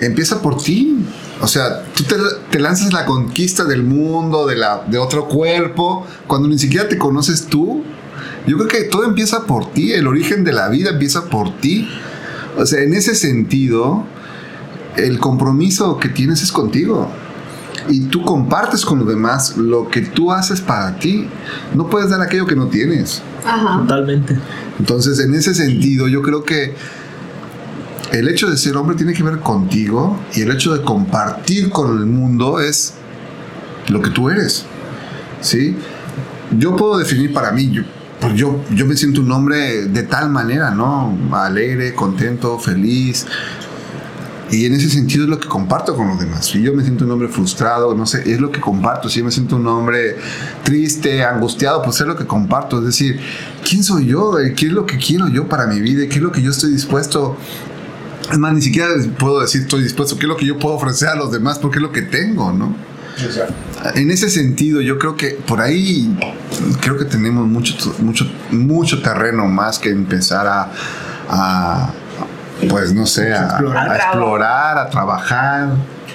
Empieza 0.00 0.40
por 0.42 0.62
ti. 0.62 1.04
O 1.40 1.46
sea, 1.46 1.82
tú 1.94 2.04
te, 2.04 2.16
te 2.50 2.58
lanzas 2.58 2.92
la 2.92 3.04
conquista 3.04 3.64
del 3.64 3.82
mundo, 3.84 4.46
de, 4.46 4.56
la, 4.56 4.82
de 4.86 4.98
otro 4.98 5.28
cuerpo, 5.28 6.06
cuando 6.26 6.48
ni 6.48 6.58
siquiera 6.58 6.88
te 6.88 6.98
conoces 6.98 7.46
tú. 7.46 7.84
Yo 8.46 8.56
creo 8.56 8.68
que 8.68 8.84
todo 8.84 9.04
empieza 9.04 9.44
por 9.44 9.72
ti. 9.72 9.92
El 9.92 10.06
origen 10.06 10.42
de 10.44 10.52
la 10.52 10.68
vida 10.68 10.90
empieza 10.90 11.26
por 11.26 11.52
ti. 11.60 11.88
O 12.56 12.66
sea, 12.66 12.80
en 12.82 12.94
ese 12.94 13.14
sentido, 13.14 14.04
el 14.96 15.18
compromiso 15.18 15.98
que 15.98 16.08
tienes 16.08 16.42
es 16.42 16.52
contigo. 16.52 17.10
Y 17.88 18.00
tú 18.06 18.22
compartes 18.22 18.84
con 18.84 18.98
los 18.98 19.08
demás 19.08 19.56
lo 19.56 19.88
que 19.88 20.02
tú 20.02 20.32
haces 20.32 20.60
para 20.60 20.98
ti. 20.98 21.28
No 21.74 21.88
puedes 21.88 22.10
dar 22.10 22.20
aquello 22.20 22.46
que 22.46 22.56
no 22.56 22.66
tienes. 22.66 23.22
Ajá. 23.46 23.78
Totalmente. 23.80 24.36
Entonces, 24.78 25.18
en 25.20 25.34
ese 25.34 25.54
sentido, 25.54 26.06
yo 26.08 26.20
creo 26.22 26.44
que 26.44 26.74
el 28.12 28.28
hecho 28.28 28.50
de 28.50 28.56
ser 28.56 28.76
hombre 28.76 28.96
tiene 28.96 29.12
que 29.12 29.22
ver 29.22 29.40
contigo 29.40 30.18
y 30.34 30.42
el 30.42 30.50
hecho 30.50 30.74
de 30.74 30.82
compartir 30.82 31.70
con 31.70 31.98
el 31.98 32.06
mundo 32.06 32.60
es 32.60 32.94
lo 33.88 34.00
que 34.02 34.10
tú 34.10 34.30
eres. 34.30 34.64
¿Sí? 35.40 35.76
Yo 36.58 36.76
puedo 36.76 36.98
definir 36.98 37.32
para 37.32 37.52
mí, 37.52 37.70
yo, 37.70 37.82
pues 38.20 38.34
yo, 38.34 38.64
yo 38.74 38.86
me 38.86 38.96
siento 38.96 39.20
un 39.20 39.30
hombre 39.30 39.86
de 39.86 40.02
tal 40.02 40.30
manera, 40.30 40.70
¿no? 40.70 41.16
Alegre, 41.32 41.94
contento, 41.94 42.58
feliz. 42.58 43.26
Y 44.50 44.64
en 44.64 44.74
ese 44.74 44.88
sentido 44.88 45.24
es 45.24 45.30
lo 45.30 45.38
que 45.38 45.48
comparto 45.48 45.94
con 45.94 46.08
los 46.08 46.18
demás. 46.18 46.46
Si 46.46 46.62
yo 46.62 46.72
me 46.72 46.82
siento 46.82 47.04
un 47.04 47.10
hombre 47.10 47.28
frustrado, 47.28 47.94
no 47.94 48.06
sé, 48.06 48.30
es 48.30 48.40
lo 48.40 48.50
que 48.50 48.60
comparto. 48.60 49.08
Si 49.08 49.18
yo 49.18 49.24
me 49.24 49.30
siento 49.30 49.56
un 49.56 49.66
hombre 49.66 50.16
triste, 50.64 51.22
angustiado, 51.22 51.82
pues 51.82 52.00
es 52.00 52.06
lo 52.06 52.16
que 52.16 52.26
comparto. 52.26 52.78
Es 52.78 52.86
decir, 52.86 53.20
¿quién 53.68 53.84
soy 53.84 54.06
yo? 54.06 54.36
¿Qué 54.56 54.66
es 54.66 54.72
lo 54.72 54.86
que 54.86 54.96
quiero 54.96 55.28
yo 55.28 55.48
para 55.48 55.66
mi 55.66 55.80
vida? 55.80 56.08
¿Qué 56.08 56.16
es 56.16 56.22
lo 56.22 56.32
que 56.32 56.40
yo 56.40 56.50
estoy 56.50 56.72
dispuesto? 56.72 57.36
Es 58.30 58.38
más, 58.38 58.52
ni 58.52 58.62
siquiera 58.62 58.88
puedo 59.18 59.40
decir 59.40 59.62
estoy 59.62 59.82
dispuesto. 59.82 60.16
¿Qué 60.16 60.26
es 60.26 60.28
lo 60.28 60.36
que 60.36 60.46
yo 60.46 60.58
puedo 60.58 60.76
ofrecer 60.76 61.08
a 61.08 61.14
los 61.14 61.30
demás? 61.30 61.58
Porque 61.58 61.78
es 61.78 61.82
lo 61.82 61.92
que 61.92 62.02
tengo, 62.02 62.52
¿no? 62.52 62.74
Exacto. 63.22 63.54
En 63.94 64.10
ese 64.10 64.30
sentido, 64.30 64.80
yo 64.80 64.98
creo 64.98 65.16
que 65.16 65.30
por 65.30 65.60
ahí 65.60 66.16
creo 66.80 66.96
que 66.96 67.04
tenemos 67.04 67.46
mucho, 67.46 67.74
mucho, 68.00 68.30
mucho 68.50 69.02
terreno 69.02 69.46
más 69.46 69.78
que 69.78 69.90
empezar 69.90 70.46
a, 70.46 70.72
a, 71.28 71.92
pues 72.68 72.92
no 72.94 73.06
sé, 73.06 73.32
a, 73.32 73.44
Explorar. 73.44 73.90
a 73.90 73.96
explorar, 73.96 74.78
a 74.78 74.90
trabajar. 74.90 75.68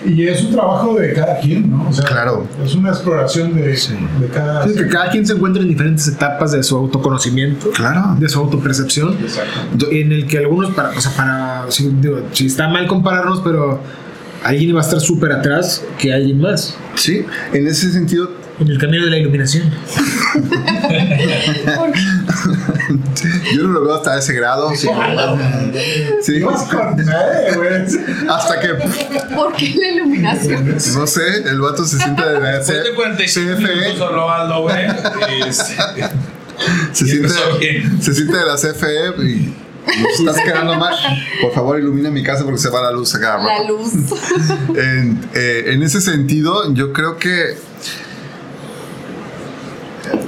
Y 0.05 0.27
es 0.27 0.43
un 0.43 0.51
trabajo 0.51 0.95
de 0.95 1.13
cada 1.13 1.39
quien, 1.39 1.71
¿no? 1.71 1.87
O 1.89 1.93
sea, 1.93 2.03
Claro. 2.03 2.45
Es 2.65 2.75
una 2.75 2.89
exploración 2.89 3.53
de, 3.55 3.61
de 3.69 4.27
cada. 4.33 4.67
Sí, 4.67 4.75
que 4.75 4.87
cada 4.87 5.09
quien 5.09 5.25
se 5.25 5.33
encuentra 5.33 5.61
en 5.63 5.69
diferentes 5.69 6.07
etapas 6.09 6.51
de 6.51 6.61
su 6.63 6.75
autoconocimiento, 6.75 7.69
Claro. 7.71 8.15
de 8.19 8.27
su 8.27 8.39
autopercepción, 8.39 9.13
Exacto. 9.21 9.87
en 9.91 10.11
el 10.11 10.27
que 10.27 10.39
algunos, 10.39 10.73
para, 10.73 10.89
o 10.89 10.99
sea, 10.99 11.11
para, 11.15 11.65
si, 11.71 11.87
digo, 12.01 12.19
si 12.33 12.47
está 12.47 12.67
mal 12.67 12.85
compararnos, 12.87 13.39
pero 13.41 13.79
alguien 14.43 14.75
va 14.75 14.79
a 14.79 14.83
estar 14.83 14.99
súper 14.99 15.31
atrás 15.31 15.81
que 15.97 16.13
alguien 16.13 16.41
más 16.41 16.75
Sí, 16.95 17.25
en 17.53 17.65
ese 17.67 17.89
sentido, 17.93 18.29
en 18.59 18.67
el 18.67 18.77
camino 18.77 19.05
de 19.05 19.11
la 19.11 19.17
iluminación. 19.17 19.71
yo 23.53 23.63
no 23.63 23.69
lo 23.69 23.83
veo 23.83 23.95
hasta 23.95 24.17
ese 24.19 24.33
grado. 24.33 24.71
Sí, 24.75 24.87
Sí, 26.21 26.39
güey. 26.41 26.55
hasta 28.29 28.59
que, 28.59 28.69
¿Por 29.35 29.53
qué 29.55 29.73
la 29.75 29.87
iluminación? 29.89 30.77
no 30.95 31.07
sé, 31.07 31.37
el 31.45 31.61
vato 31.61 31.85
se 31.85 31.97
siente 31.97 32.21
de 32.23 32.39
la 32.39 32.51
Después 32.59 32.83
de 32.83 32.93
45 32.93 33.57
minutos 33.61 33.99
CFE, 33.99 33.99
se 36.91 37.05
siente, 37.05 37.29
se 38.01 38.13
siente 38.13 38.37
de 38.37 38.45
la 38.45 38.55
CFE 38.55 39.23
y 39.23 39.53
nos 40.01 40.19
estás 40.19 40.43
quedando 40.43 40.75
mal. 40.75 40.95
Por 41.41 41.53
favor, 41.53 41.79
ilumina 41.79 42.09
mi 42.11 42.23
casa 42.23 42.43
porque 42.43 42.59
se 42.59 42.69
va 42.69 42.81
la 42.81 42.91
luz 42.91 43.13
a 43.15 43.19
cada 43.19 43.37
rato. 43.37 43.63
La 43.63 43.67
luz. 43.67 43.91
En, 44.77 45.19
eh, 45.33 45.63
en 45.67 45.83
ese 45.83 45.99
sentido, 46.01 46.73
yo 46.73 46.93
creo 46.93 47.17
que 47.17 47.57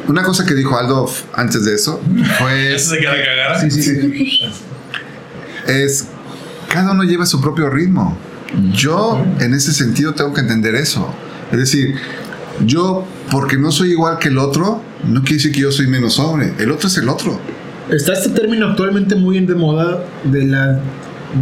una 0.08 0.24
cosa 0.24 0.46
que 0.46 0.54
dijo 0.54 0.78
Aldo 0.78 1.10
antes 1.34 1.66
de 1.66 1.76
eso 1.76 2.02
fue 2.40 2.76
Eso 2.76 2.92
se 2.92 3.00
queda 3.00 3.14
cagar. 3.16 3.68
es 5.68 6.08
cada 6.70 6.92
uno 6.92 7.04
lleva 7.04 7.26
su 7.26 7.40
propio 7.42 7.70
ritmo. 7.70 8.18
Yo 8.74 9.24
en 9.40 9.54
ese 9.54 9.74
sentido 9.74 10.14
tengo 10.14 10.34
que 10.34 10.42
entender 10.42 10.76
eso. 10.76 11.14
Es 11.52 11.60
decir, 11.60 11.96
yo 12.66 13.06
porque 13.32 13.58
no 13.58 13.72
soy 13.72 13.92
igual 13.92 14.20
que 14.20 14.30
el 14.30 14.38
otro, 14.38 14.82
no 15.08 15.22
quiere 15.22 15.36
decir 15.36 15.52
que 15.52 15.62
yo 15.62 15.72
soy 15.72 15.88
menos 15.88 16.20
hombre. 16.20 16.54
El 16.60 16.72
otro 16.72 16.88
es 16.88 16.98
el 16.98 17.10
otro. 17.10 17.40
Está 17.90 18.14
este 18.14 18.30
término 18.30 18.68
actualmente 18.68 19.16
muy 19.16 19.38
en 19.38 19.46
de 19.46 19.56
moda 19.56 20.04
de 20.24 20.46
la 20.46 20.80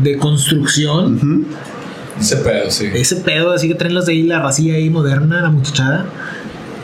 deconstrucción. 0.03 1.47
Ese 2.19 2.37
pedo, 2.37 2.69
sí. 2.69 2.89
Ese 2.93 3.15
pedo 3.17 3.53
así 3.53 3.67
que 3.67 3.75
traen 3.75 3.95
las 3.95 4.05
de 4.05 4.13
ahí, 4.13 4.23
la 4.23 4.39
racía 4.39 4.75
ahí 4.75 4.89
moderna, 4.89 5.41
la 5.41 5.49
muchachada, 5.49 6.05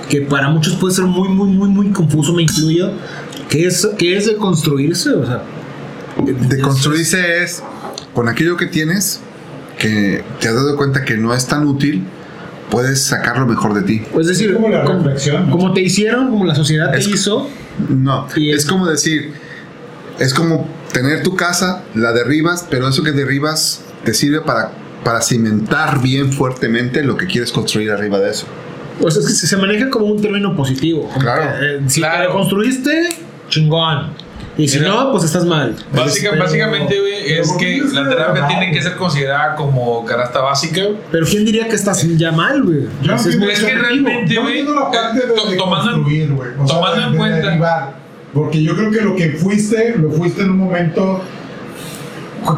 que 0.09 0.21
para 0.21 0.49
muchos 0.49 0.75
puede 0.75 0.93
ser 0.95 1.05
muy, 1.05 1.29
muy, 1.29 1.47
muy, 1.49 1.69
muy 1.69 1.89
confuso, 1.91 2.33
me 2.33 2.43
incluyo. 2.43 2.91
¿Qué 3.49 3.65
es, 3.65 3.87
qué 3.97 4.17
es 4.17 4.25
deconstruirse? 4.27 5.11
O 5.11 5.25
sea, 5.25 5.43
De 6.25 6.59
construirse 6.59 7.43
es 7.43 7.63
con 8.13 8.27
aquello 8.27 8.57
que 8.57 8.65
tienes, 8.67 9.21
que 9.77 10.23
te 10.39 10.47
has 10.47 10.55
dado 10.55 10.75
cuenta 10.75 11.05
que 11.05 11.15
no 11.15 11.33
es 11.33 11.45
tan 11.47 11.65
útil, 11.65 12.03
puedes 12.69 13.01
sacar 13.03 13.39
lo 13.39 13.45
mejor 13.47 13.73
de 13.73 13.81
ti. 13.83 14.01
es 14.19 14.27
decir, 14.27 14.53
como 14.53 14.69
la 14.69 14.83
como, 14.83 15.03
como 15.51 15.73
te 15.73 15.81
hicieron, 15.81 16.29
como 16.29 16.45
la 16.45 16.53
sociedad 16.55 16.91
te 16.91 16.99
hizo, 16.99 17.47
No, 17.87 18.27
es 18.35 18.37
es- 18.37 18.65
como 18.65 18.85
decir, 18.87 19.31
es 20.19 20.33
como 20.33 20.67
tener 20.91 21.23
tu 21.23 21.35
casa, 21.35 21.83
la 21.95 22.11
derribas, 22.11 22.65
pero 22.69 22.87
eso 22.89 23.03
que 23.03 23.11
derribas 23.11 23.81
te 24.03 24.13
sirve 24.13 24.41
para, 24.41 24.71
para 25.03 25.21
cimentar 25.21 26.01
bien 26.01 26.33
fuertemente 26.33 27.03
lo 27.03 27.15
que 27.17 27.25
quieres 27.27 27.51
construir 27.51 27.91
arriba 27.91 28.19
de 28.19 28.31
eso. 28.31 28.45
Pues 29.01 29.15
es 29.17 29.25
que 29.25 29.47
se 29.47 29.57
maneja 29.57 29.89
como 29.89 30.05
un 30.05 30.21
término 30.21 30.55
positivo. 30.55 31.09
Claro. 31.19 31.59
que, 31.59 31.75
eh, 31.75 31.79
si 31.87 31.99
Claro. 32.01 32.17
te 32.21 32.27
reconstruiste, 32.27 33.09
chingón. 33.49 34.07
Y 34.57 34.67
si 34.67 34.79
Mira. 34.79 34.89
no, 34.91 35.11
pues 35.13 35.23
estás 35.23 35.45
mal. 35.45 35.73
Básica- 35.93 36.31
Pero- 36.31 36.43
básicamente, 36.43 36.99
güey, 36.99 37.13
es 37.31 37.47
que 37.47 37.47
¿por 37.47 37.57
qué 37.57 37.77
la 37.93 38.01
es 38.01 38.09
terapia 38.09 38.47
tiene 38.47 38.71
que 38.73 38.81
ser 38.81 38.95
considerada 38.95 39.55
como 39.55 40.03
canasta 40.05 40.41
básica. 40.41 40.81
Pero 41.11 41.25
¿quién 41.25 41.45
diría 41.45 41.69
que 41.69 41.75
estás 41.75 42.05
ya 42.17 42.31
mal, 42.33 42.61
güey? 42.63 42.79
Entiendo- 43.01 43.39
muy 43.39 43.51
es 43.53 43.59
que 43.63 43.73
realmente- 43.73 44.35
tomando 45.57 46.03
güey. 46.35 46.49
O 46.59 46.67
sea, 46.67 46.75
tomando 46.75 47.01
en 47.05 47.11
de 47.13 47.17
cuenta- 47.17 47.47
derivar. 47.47 47.93
Porque 48.33 48.61
yo 48.61 48.75
creo 48.75 48.91
que 48.91 49.01
lo 49.01 49.15
que 49.15 49.29
fuiste, 49.31 49.95
lo 49.97 50.11
fuiste 50.11 50.41
en 50.41 50.49
un 50.51 50.57
momento 50.57 51.23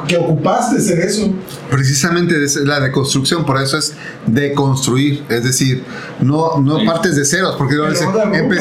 que 0.08 0.18
ocupaste 0.18 0.80
ser 0.80 1.00
eso. 1.00 1.34
Precisamente 1.70 2.44
es 2.44 2.56
la 2.58 2.80
deconstrucción, 2.80 3.46
por 3.46 3.62
eso 3.62 3.78
es 3.78 3.94
deconstruir, 4.28 5.24
es 5.30 5.44
decir, 5.44 5.84
no, 6.20 6.58
no 6.60 6.80
Sí. 6.80 6.86
partes 6.86 7.16
de 7.16 7.26
ceros, 7.26 7.56
porque 7.58 7.76
no 7.76 7.86
empe- 7.86 8.58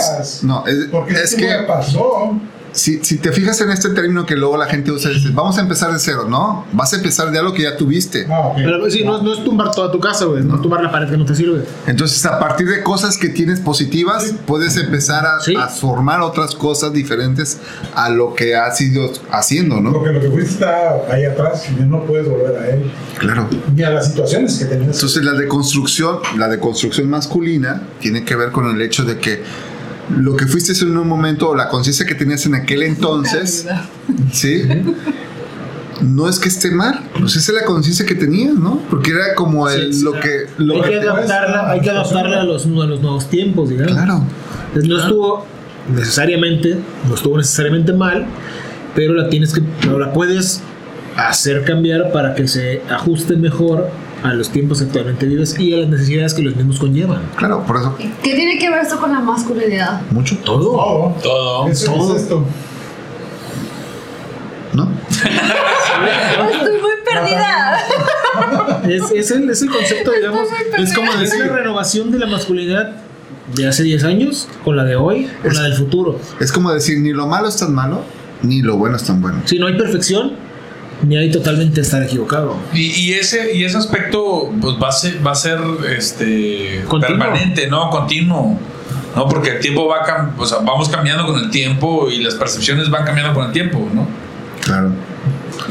es, 0.67 0.87
Porque 0.91 1.13
es 1.15 1.21
es 1.21 1.35
que 1.35 1.47
que 1.47 1.55
pasó. 1.67 2.39
Si, 2.73 3.03
si 3.05 3.19
te 3.19 3.33
fijas 3.33 3.61
en 3.61 3.71
este 3.71 3.91
término 3.91 4.27
que 4.27 4.37
luego 4.37 4.57
la 4.57 4.67
gente 4.67 4.91
usa, 4.93 5.11
dices, 5.11 5.35
vamos 5.35 5.59
a 5.59 5.61
empezar 5.63 5.93
de 5.93 5.99
cero, 5.99 6.27
no, 6.29 6.67
vas 6.73 6.93
a 6.93 6.97
empezar 6.97 7.31
de 7.31 7.39
algo 7.39 7.53
que 7.53 7.63
ya 7.63 7.77
tuviste. 7.77 8.27
Ah, 8.31 8.49
ok. 8.49 8.57
Pero 8.57 8.91
sí, 8.91 9.05
no, 9.05 9.23
no 9.23 9.33
es 9.33 9.43
tumbar 9.45 9.71
toda 9.73 9.91
tu 9.91 9.99
casa, 10.01 10.25
güey. 10.27 10.43
No 10.45 10.57
es 10.57 10.63
tumbar 10.63 10.83
la 10.83 10.91
pared 10.91 11.09
que 11.11 11.17
no 11.17 11.25
te 11.25 11.35
sirve. 11.35 11.65
Entonces, 11.87 12.25
a 12.27 12.39
partir 12.39 12.69
de 12.69 12.83
cosas 12.83 13.17
que 13.17 13.29
tienes 13.29 13.61
positivas, 13.61 14.25
Sí. 14.25 14.37
puedes 14.47 14.77
empezar 14.77 15.27
a, 15.27 15.41
Sí. 15.41 15.55
a 15.57 15.69
formar 15.69 16.21
otras 16.21 16.55
cosas 16.55 16.93
diferentes 16.93 17.59
a 17.95 18.09
lo 18.09 18.35
que 18.35 18.55
has 18.57 18.81
ido 18.81 19.11
haciendo, 19.31 19.81
¿no? 19.81 19.93
Porque 19.93 20.11
lo 20.13 20.21
que 20.21 20.31
fuiste 20.31 20.53
está 20.55 20.97
ahí 21.11 21.25
atrás 21.25 21.67
y 21.71 21.83
no 21.83 22.05
puedes 22.05 22.29
volver 22.29 22.57
a 22.57 22.69
él. 22.71 22.91
Claro. 23.19 23.49
Ni 23.75 23.83
a 23.83 23.91
las 23.91 24.07
situaciones 24.09 24.59
que 24.59 24.65
tenías. 24.67 24.95
Entonces 24.97 25.25
la 25.25 25.33
deconstrucción, 25.33 26.19
la 26.37 26.49
deconstrucción 26.49 27.09
masculina 27.09 27.83
tiene 28.01 28.25
que 28.25 28.37
ver 28.37 28.51
con 28.53 28.69
el 28.71 28.81
hecho 28.83 29.05
de 29.05 29.19
que 29.19 29.43
lo 30.19 30.37
que 30.37 30.47
fuiste 30.47 30.73
en 30.85 30.97
un 30.97 31.09
momento 31.09 31.51
o 31.51 31.55
la 31.55 31.69
conciencia 31.69 32.07
que 32.07 32.15
tenías 32.15 32.45
en 32.47 32.55
aquel 32.55 32.83
entonces, 32.83 33.67
¿sí? 34.33 34.63
No 36.03 36.29
es 36.29 36.39
que 36.39 36.49
esté 36.49 36.71
mal, 36.71 37.01
pues 37.19 37.37
esa 37.37 37.53
es 37.53 37.61
la 37.61 37.65
conciencia 37.67 38.07
que 38.07 38.15
tenías, 38.15 38.55
¿no? 38.55 38.81
Porque 38.89 39.11
era 39.11 39.35
como 39.35 39.69
el, 39.69 39.93
Sí, 39.93 39.99
sí. 40.01 40.05
lo 40.05 40.13
que... 40.13 40.47
Lo 40.57 40.75
Hay 40.77 40.83
que 40.83 41.01
que 41.01 41.09
adaptarla, 41.09 41.71
hay 41.71 41.81
que 41.81 41.91
adaptarla 41.91 42.41
a 42.41 42.45
los, 42.45 42.65
a 42.65 42.69
los 42.69 43.01
nuevos 43.03 43.29
tiempos, 43.29 43.69
digamos. 43.69 43.93
claro. 43.93 44.23
Entonces, 44.69 44.89
no 44.89 44.99
estuvo 44.99 45.47
necesariamente, 45.95 46.79
no 47.09 47.15
estuvo 47.15 47.37
necesariamente 47.37 47.93
mal, 47.93 48.27
pero 48.95 49.15
la 49.15 49.29
tienes 49.29 49.53
que, 49.53 49.63
pero 49.81 49.99
la 49.99 50.13
puedes 50.13 50.63
hacer 51.17 51.65
cambiar 51.65 52.13
para 52.13 52.35
que 52.35 52.49
se 52.49 52.83
ajuste 52.89 53.37
mejor 53.37 53.89
a 54.23 54.35
los 54.35 54.51
tiempos 54.51 54.79
que 54.79 54.85
actualmente 54.85 55.27
vives 55.27 55.59
y 55.59 55.75
a 55.75 55.79
las 55.79 55.89
necesidades 55.89 56.35
que 56.35 56.43
los 56.43 56.57
mismos 56.57 56.79
conllevan. 56.79 57.23
Claro, 57.37 57.65
por 57.67 57.77
eso. 57.77 57.97
¿Qué 57.99 58.35
tiene 58.35 58.59
que 58.59 58.71
ver 58.71 58.83
esto 58.83 58.99
con 58.99 59.13
la 59.13 59.21
masculinidad? 59.21 60.03
Mucho. 60.11 60.37
Todo. 60.39 60.73
Todo. 60.73 61.17
Todo. 61.23 61.69
Eso 61.69 61.93
Todo. 61.93 62.17
es 62.17 62.23
esto. 62.23 62.45
¿No? 64.75 64.89
Estoy 65.11 66.81
muy 66.81 66.91
perdida. 67.05 67.79
Es, 68.89 69.03
es 69.15 69.31
el, 69.33 69.51
es 69.51 69.61
el 69.61 69.71
concepto, 69.71 70.13
digamos, 70.13 70.49
es 70.79 70.95
como 70.95 71.13
es 71.13 71.39
la 71.39 71.49
renovación 71.49 72.11
de 72.11 72.19
la 72.19 72.27
masculinidad 72.27 72.97
de 73.55 73.67
hace 73.69 73.83
10 73.83 74.05
años 74.05 74.49
con 74.65 74.77
la 74.77 74.85
de 74.85 74.97
hoy, 74.97 75.29
con 75.43 75.55
la 75.55 75.63
del 75.63 75.75
futuro. 75.75 76.19
Es 76.41 76.51
como 76.51 76.73
decir, 76.73 76.99
ni 77.01 77.11
lo 77.11 77.27
malo 77.27 77.49
es 77.49 77.57
tan 77.57 77.75
malo, 77.75 78.03
ni 78.43 78.63
lo 78.63 78.77
bueno 78.77 78.97
es 78.97 79.05
tan 79.05 79.21
bueno. 79.21 79.43
Si 79.45 79.59
no 79.59 79.67
hay 79.67 79.77
perfección, 79.77 80.33
ni 81.03 81.17
hay 81.17 81.31
totalmente 81.31 81.81
estar 81.81 82.03
equivocado. 82.03 82.57
Y, 82.73 82.91
y 82.93 83.13
ese, 83.15 83.55
y 83.55 83.65
ese 83.65 83.77
aspecto 83.79 84.53
pues, 84.61 84.77
va 84.83 84.89
a 84.89 84.93
ser, 84.93 85.27
va 85.27 85.33
a 85.33 85.35
ser 85.35 85.59
este, 85.97 86.85
Continuo. 86.89 87.19
permanente, 87.19 87.67
¿no? 87.69 87.91
Continuo. 87.91 88.59
¿no? 89.17 89.29
Porque 89.29 89.51
el 89.57 89.61
tiempo 89.61 89.87
va 89.89 90.05
cam- 90.07 90.33
o 90.39 90.47
sea, 90.47 90.59
vamos 90.59 90.89
cambiando 90.89 91.27
con 91.27 91.39
el 91.43 91.51
tiempo 91.51 92.09
y 92.11 92.23
las 92.23 92.35
percepciones 92.35 92.91
van 92.91 93.05
cambiando 93.05 93.35
con 93.35 93.47
el 93.47 93.53
tiempo, 93.53 93.89
¿no? 93.93 94.07
Claro. 94.63 94.93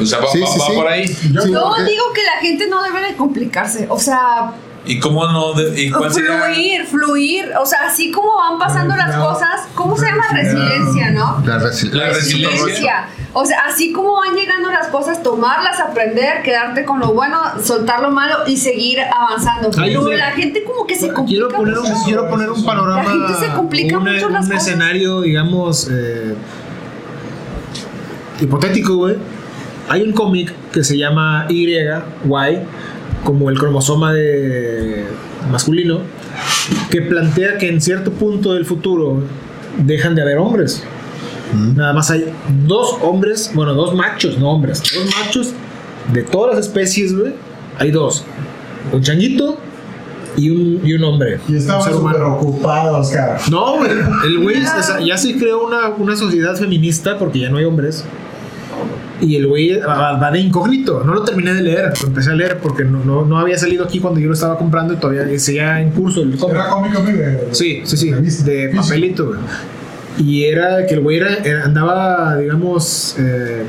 O 0.01 0.05
sea, 0.05 0.19
va, 0.19 0.27
Sí, 0.31 0.39
va- 0.41 0.47
sí, 0.47 0.59
va 0.59 0.65
sí. 0.67 0.71
por 0.75 0.87
ahí. 0.87 1.07
Yo, 1.31 1.41
Sí, 1.41 1.51
Yo 1.51 1.63
porque- 1.63 1.83
digo 1.83 2.03
que 2.13 2.21
la 2.23 2.41
gente 2.41 2.67
no 2.67 2.83
debe 2.83 3.01
de 3.07 3.15
complicarse. 3.15 3.85
O 3.89 3.97
sea, 3.99 4.51
¿Y 4.89 4.99
cómo 4.99 5.27
no? 5.27 5.53
de- 5.53 5.83
¿Y 5.83 5.91
cuál 5.91 6.11
sería? 6.11 6.41
fluir, 6.41 6.85
fluir. 6.85 7.51
O 7.61 7.65
sea, 7.65 7.79
así 7.87 8.09
como 8.11 8.35
van 8.37 8.57
pasando 8.57 8.95
las 8.95 9.15
cosas, 9.15 9.67
¿cómo 9.75 9.95
se 9.95 10.07
llama? 10.07 10.23
Resiliencia, 10.31 11.11
¿no? 11.11 11.41
La, 11.45 11.59
resi- 11.59 11.91
La 11.91 12.09
resiliencia. 12.09 13.07
O 13.33 13.45
sea, 13.45 13.59
así 13.67 13.91
como 13.91 14.13
van 14.15 14.33
llegando 14.35 14.71
las 14.71 14.87
cosas, 14.87 15.21
tomarlas, 15.21 15.79
aprender, 15.79 16.41
quedarte 16.41 16.83
con 16.85 16.99
lo 16.99 17.13
bueno, 17.13 17.37
soltar 17.63 18.01
lo 18.01 18.09
malo 18.09 18.37
y 18.47 18.57
seguir 18.57 18.97
avanzando. 19.01 19.69
Ay, 19.77 19.95
Pero 19.95 20.11
la 20.11 20.31
gente 20.31 20.63
como 20.63 20.87
que 20.87 20.95
se 20.95 21.13
complica 21.13 21.27
Quiero 21.27 21.47
poner, 21.49 21.77
un, 21.77 21.83
mucho. 21.87 22.01
quiero 22.05 22.27
poner 22.27 22.49
un 22.49 22.65
panorama, 22.65 23.03
La 23.03 23.09
gente 23.27 23.45
se 23.45 23.53
complica 23.53 23.97
un, 23.99 24.03
mucho 24.05 24.29
las 24.29 24.45
un 24.45 24.51
cosas. 24.51 24.67
escenario, 24.67 25.21
digamos, 25.21 25.87
eh, 25.91 26.33
hipotético, 28.41 28.95
güey. 28.95 29.17
Hay 29.89 30.01
un 30.03 30.13
cómic 30.13 30.53
que 30.71 30.83
se 30.83 30.97
llama 30.97 31.45
Y, 31.49 31.67
Y, 31.69 31.77
como 33.23 33.49
el 33.49 33.57
cromosoma 33.57 34.13
de 34.13 35.05
masculino, 35.51 36.01
que 36.89 37.01
plantea 37.01 37.57
que 37.57 37.69
en 37.69 37.81
cierto 37.81 38.11
punto 38.11 38.53
del 38.53 38.65
futuro 38.65 39.21
dejan 39.77 40.15
de 40.15 40.21
haber 40.21 40.37
hombres. 40.37 40.83
Nada 41.75 41.93
más 41.93 42.11
hay 42.11 42.31
dos 42.65 42.97
hombres, 43.01 43.51
bueno, 43.55 43.73
dos 43.73 43.95
machos, 43.95 44.37
no 44.37 44.51
hombres, 44.51 44.83
dos 44.93 45.15
machos 45.19 45.53
de 46.13 46.21
todas 46.23 46.55
las 46.55 46.67
especies, 46.67 47.15
güey. 47.17 47.33
Hay 47.79 47.91
dos: 47.91 48.23
un 48.91 49.01
changuito 49.01 49.57
y 50.37 50.49
un, 50.51 50.81
y 50.83 50.93
un 50.93 51.03
hombre. 51.03 51.39
y 51.47 51.55
estaban 51.55 51.91
súper 51.91 52.21
ocupados, 52.21 53.09
cara. 53.09 53.39
No, 53.49 53.77
güey. 53.77 53.91
El 54.25 54.43
güey 54.43 54.63
o 54.63 54.83
sea, 54.83 54.99
ya 54.99 55.17
se 55.17 55.37
creó 55.37 55.65
una, 55.65 55.89
una 55.89 56.15
sociedad 56.15 56.55
feminista 56.55 57.17
porque 57.17 57.39
ya 57.39 57.49
no 57.49 57.57
hay 57.57 57.65
hombres. 57.65 58.03
Y 59.21 59.35
el 59.35 59.47
güey 59.47 59.77
va, 59.79 60.17
va 60.17 60.31
de 60.31 60.39
incógnito. 60.39 61.03
No 61.03 61.13
lo 61.13 61.23
terminé 61.23 61.53
de 61.53 61.61
leer. 61.61 61.91
Lo 62.01 62.07
empecé 62.07 62.31
a 62.31 62.35
leer 62.35 62.57
porque 62.59 62.85
no, 62.85 63.03
no, 63.03 63.25
no 63.25 63.37
había 63.37 63.57
salido 63.57 63.83
aquí 63.83 63.99
cuando 63.99 64.19
yo 64.19 64.27
lo 64.27 64.33
estaba 64.33 64.57
comprando 64.57 64.93
y 64.93 64.97
todavía 64.97 65.37
seguía 65.39 65.81
en 65.81 65.91
curso 65.91 66.21
el 66.21 66.37
cómic. 66.37 66.55
Era 66.55 66.69
cómico 66.69 66.99
amigo 66.99 67.17
de. 67.17 67.47
Sí, 67.51 67.81
sí, 67.83 67.97
sí. 67.97 68.11
De 68.43 68.69
papelito, 68.75 69.27
güey. 69.27 69.39
Y 70.17 70.43
era 70.45 70.85
que 70.85 70.95
el 70.95 70.99
güey 71.01 71.17
era, 71.17 71.33
era- 71.45 71.63
andaba, 71.63 72.35
digamos, 72.37 73.15
eh, 73.19 73.63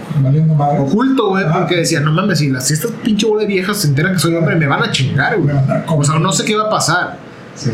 oculto, 0.79 1.29
güey, 1.29 1.45
Ah. 1.47 1.53
porque 1.59 1.77
decía, 1.77 2.01
no 2.01 2.11
mames, 2.13 2.39
si, 2.41 2.51
las, 2.51 2.67
si 2.67 2.75
estas 2.75 2.91
pinche 3.05 3.27
bola 3.27 3.43
de 3.43 3.47
viejas 3.49 3.77
se 3.79 3.87
enteran 3.89 4.15
que 4.15 4.19
soy 4.19 4.35
hombre, 4.35 4.57
me 4.57 4.67
van 4.67 4.83
a 4.83 4.91
chingar, 4.91 5.39
güey. 5.39 5.55
O 5.87 6.03
sea, 6.05 6.19
no 6.19 6.33
sé 6.33 6.45
qué 6.45 6.57
va 6.57 6.65
a 6.65 6.71
pasar. 6.71 7.19
Sí. 7.55 7.71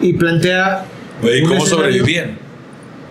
Y 0.00 0.12
plantea. 0.14 0.84
Un 1.22 1.28
¿cómo 1.48 1.64
escenario- 1.64 1.66
sobrevivían? 1.66 2.38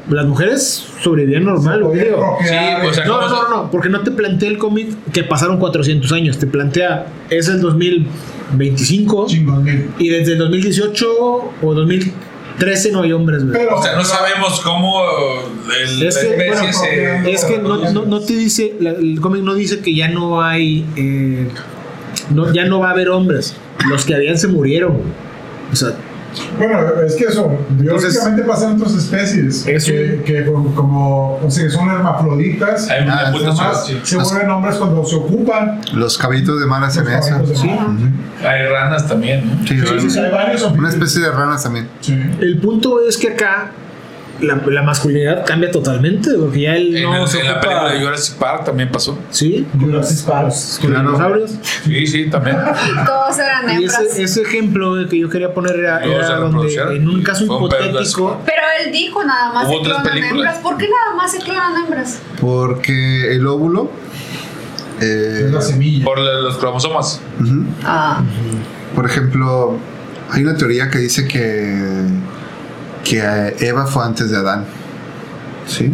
Las 0.10 0.26
mujeres 0.26 0.86
sobrevivían 1.02 1.46
normal, 1.46 1.84
güey. 1.84 2.02
Sí, 2.02 2.06
o 2.12 2.94
sea, 2.94 3.06
No, 3.06 3.16
¿cómo 3.20 3.30
no, 3.30 3.44
no, 3.44 3.50
no, 3.64 3.72
porque 3.72 3.88
no 3.90 4.02
te 4.02 4.12
plantea 4.12 4.50
el 4.50 4.58
cómic 4.58 4.90
que 5.14 5.24
pasaron 5.24 5.58
400 5.60 6.12
años. 6.12 6.38
Te 6.40 6.46
plantea, 6.48 7.08
es 7.30 7.48
el 7.48 7.62
2025 7.62 9.28
Chingón, 9.28 9.64
mil. 9.64 9.90
y 10.00 10.10
desde 10.10 10.34
el 10.34 10.40
2018 10.40 11.08
o 11.62 11.74
2013 11.74 12.92
no 12.92 13.02
hay 13.04 13.14
hombres, 13.14 13.44
güey. 13.46 13.58
Pero, 13.58 13.78
O 13.78 13.82
sea, 13.84 13.96
no 13.96 14.04
sabemos 14.04 14.60
cómo 14.62 15.04
el, 15.82 16.04
Es 16.04 16.18
que, 16.18 16.30
especie 16.32 16.54
bueno, 16.54 16.74
se... 16.74 17.32
Es 17.32 17.46
que 17.46 17.58
no, 17.60 17.78
no, 17.92 18.06
no 18.06 18.20
te 18.20 18.34
dice, 18.36 18.76
la- 18.80 18.92
el 18.92 19.20
cómic 19.22 19.42
no 19.44 19.54
dice 19.56 19.80
que 19.80 19.96
ya 19.96 20.10
no 20.10 20.42
hay, 20.42 20.86
eh, 20.98 21.48
no, 22.30 22.52
ya 22.54 22.66
no 22.66 22.80
va 22.80 22.90
a 22.90 22.92
haber 22.92 23.10
hombres. 23.10 23.56
Los 23.90 24.06
que 24.06 24.16
habían 24.16 24.38
se 24.38 24.48
murieron. 24.48 24.94
güey. 24.94 25.10
O 25.72 25.76
sea, 25.76 25.90
Bueno, 26.58 26.80
es 27.06 27.16
que 27.16 27.26
eso, 27.26 27.58
biológicamente 27.70 28.44
pasan 28.44 28.76
otras 28.76 28.94
especies 28.96 29.68
Es 29.68 29.86
que, 29.86 30.22
que 30.26 30.46
como, 30.46 31.36
o 31.44 31.52
sea, 31.52 31.70
son 31.70 31.90
hermafroditas. 31.90 32.88
Ah, 32.90 32.94
Además, 33.28 33.86
suerte. 33.86 34.06
se 34.06 34.18
vuelven 34.18 34.50
hombres 34.50 34.76
cuando 34.76 35.06
se 35.06 35.16
ocupan. 35.16 35.82
Los 35.94 36.18
caballitos 36.18 36.60
de 36.60 36.66
mar 36.66 36.84
hacen 36.84 37.08
eso. 37.08 37.42
Sí. 37.56 37.70
Hay 38.46 38.68
ranas 38.68 39.08
también, 39.08 39.46
¿no? 39.48 39.68
Sí, 39.68 39.80
Sí, 39.80 40.00
sí, 40.00 40.10
sí, 40.10 40.20
hay 40.20 40.32
varios 40.32 40.64
Una 40.64 40.90
especie 40.90 41.22
de 41.22 41.32
ranas 41.32 41.64
también. 41.64 41.88
Sí. 42.02 42.14
el 42.40 42.58
punto 42.60 43.00
es 43.08 43.18
que 43.18 43.30
acá 43.30 43.72
la, 44.44 44.62
la 44.66 44.84
masculinidad 44.84 45.46
cambia 45.46 45.72
totalmente, 45.72 46.30
porque 46.40 46.62
ya 46.62 46.76
él 46.76 46.96
En, 46.96 47.04
no 47.04 47.24
el- 47.24 47.28
se 47.28 47.40
en 47.42 47.48
la 47.48 47.60
película 47.62 47.92
de 47.94 48.00
Jurassic 48.02 48.36
Park 48.36 48.66
también 48.66 48.92
pasó. 48.92 49.18
Sí, 49.30 49.66
Jurassic 49.80 50.26
Park. 50.28 50.54
con 50.82 50.90
Claro. 50.92 51.04
los 51.04 51.14
dinosaurios. 51.20 51.52
Sí, 51.86 52.08
sí, 52.08 52.30
también. 52.30 52.58
Todos 53.06 53.40
eran 53.40 53.70
Y 53.72 53.76
hembras. 53.84 54.02
ese, 54.02 54.24
ese 54.24 54.42
ejemplo 54.42 54.94
que 55.10 55.20
yo 55.20 55.30
quería 55.30 55.54
poner 55.54 55.76
era, 55.78 56.00
donde 56.38 56.74
en 56.96 57.08
un 57.10 57.24
caso 57.24 57.46
Fue 57.46 57.58
un 57.58 57.64
hipotético, 57.66 58.42
Pero 58.46 58.62
él 58.86 58.92
dijo 58.92 59.24
nada 59.24 59.54
más 59.54 59.66
Hubo 59.68 59.74
se 59.74 59.80
otras 59.80 59.98
clonan 60.02 60.14
películas. 60.14 60.56
hembras. 60.56 60.58
¿Por 60.64 60.78
qué 60.78 60.86
nada 60.90 61.16
más 61.18 61.32
se 61.32 61.40
clonan 61.40 61.84
hembras? 61.84 62.20
Porque 62.40 63.34
el 63.36 63.46
óvulo. 63.48 63.90
eh, 65.02 65.50
la 65.52 65.62
semilla. 65.62 66.06
Por 66.06 66.20
los 66.20 66.58
cromosomas. 66.58 67.20
Ah. 67.84 68.22
Por 68.96 69.06
ejemplo, 69.06 69.78
hay 70.30 70.44
una 70.44 70.56
teoría 70.56 70.90
que 70.90 71.00
dice 71.00 71.28
que, 71.28 72.06
que 73.04 73.20
eh, 73.20 73.56
Eva 73.60 73.86
fue 73.86 74.04
antes 74.04 74.30
de 74.30 74.38
Adán. 74.38 74.66
¿Sí? 75.68 75.94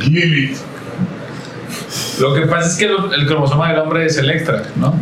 Lilith. 0.00 0.56
Lo 2.20 2.34
que 2.34 2.42
pasa 2.42 2.68
es 2.68 2.76
que 2.76 2.86
el 2.86 3.26
cromosoma 3.26 3.70
del 3.70 3.80
hombre 3.80 4.06
es 4.06 4.16
el 4.16 4.30
extra, 4.30 4.62
¿no? 4.76 4.94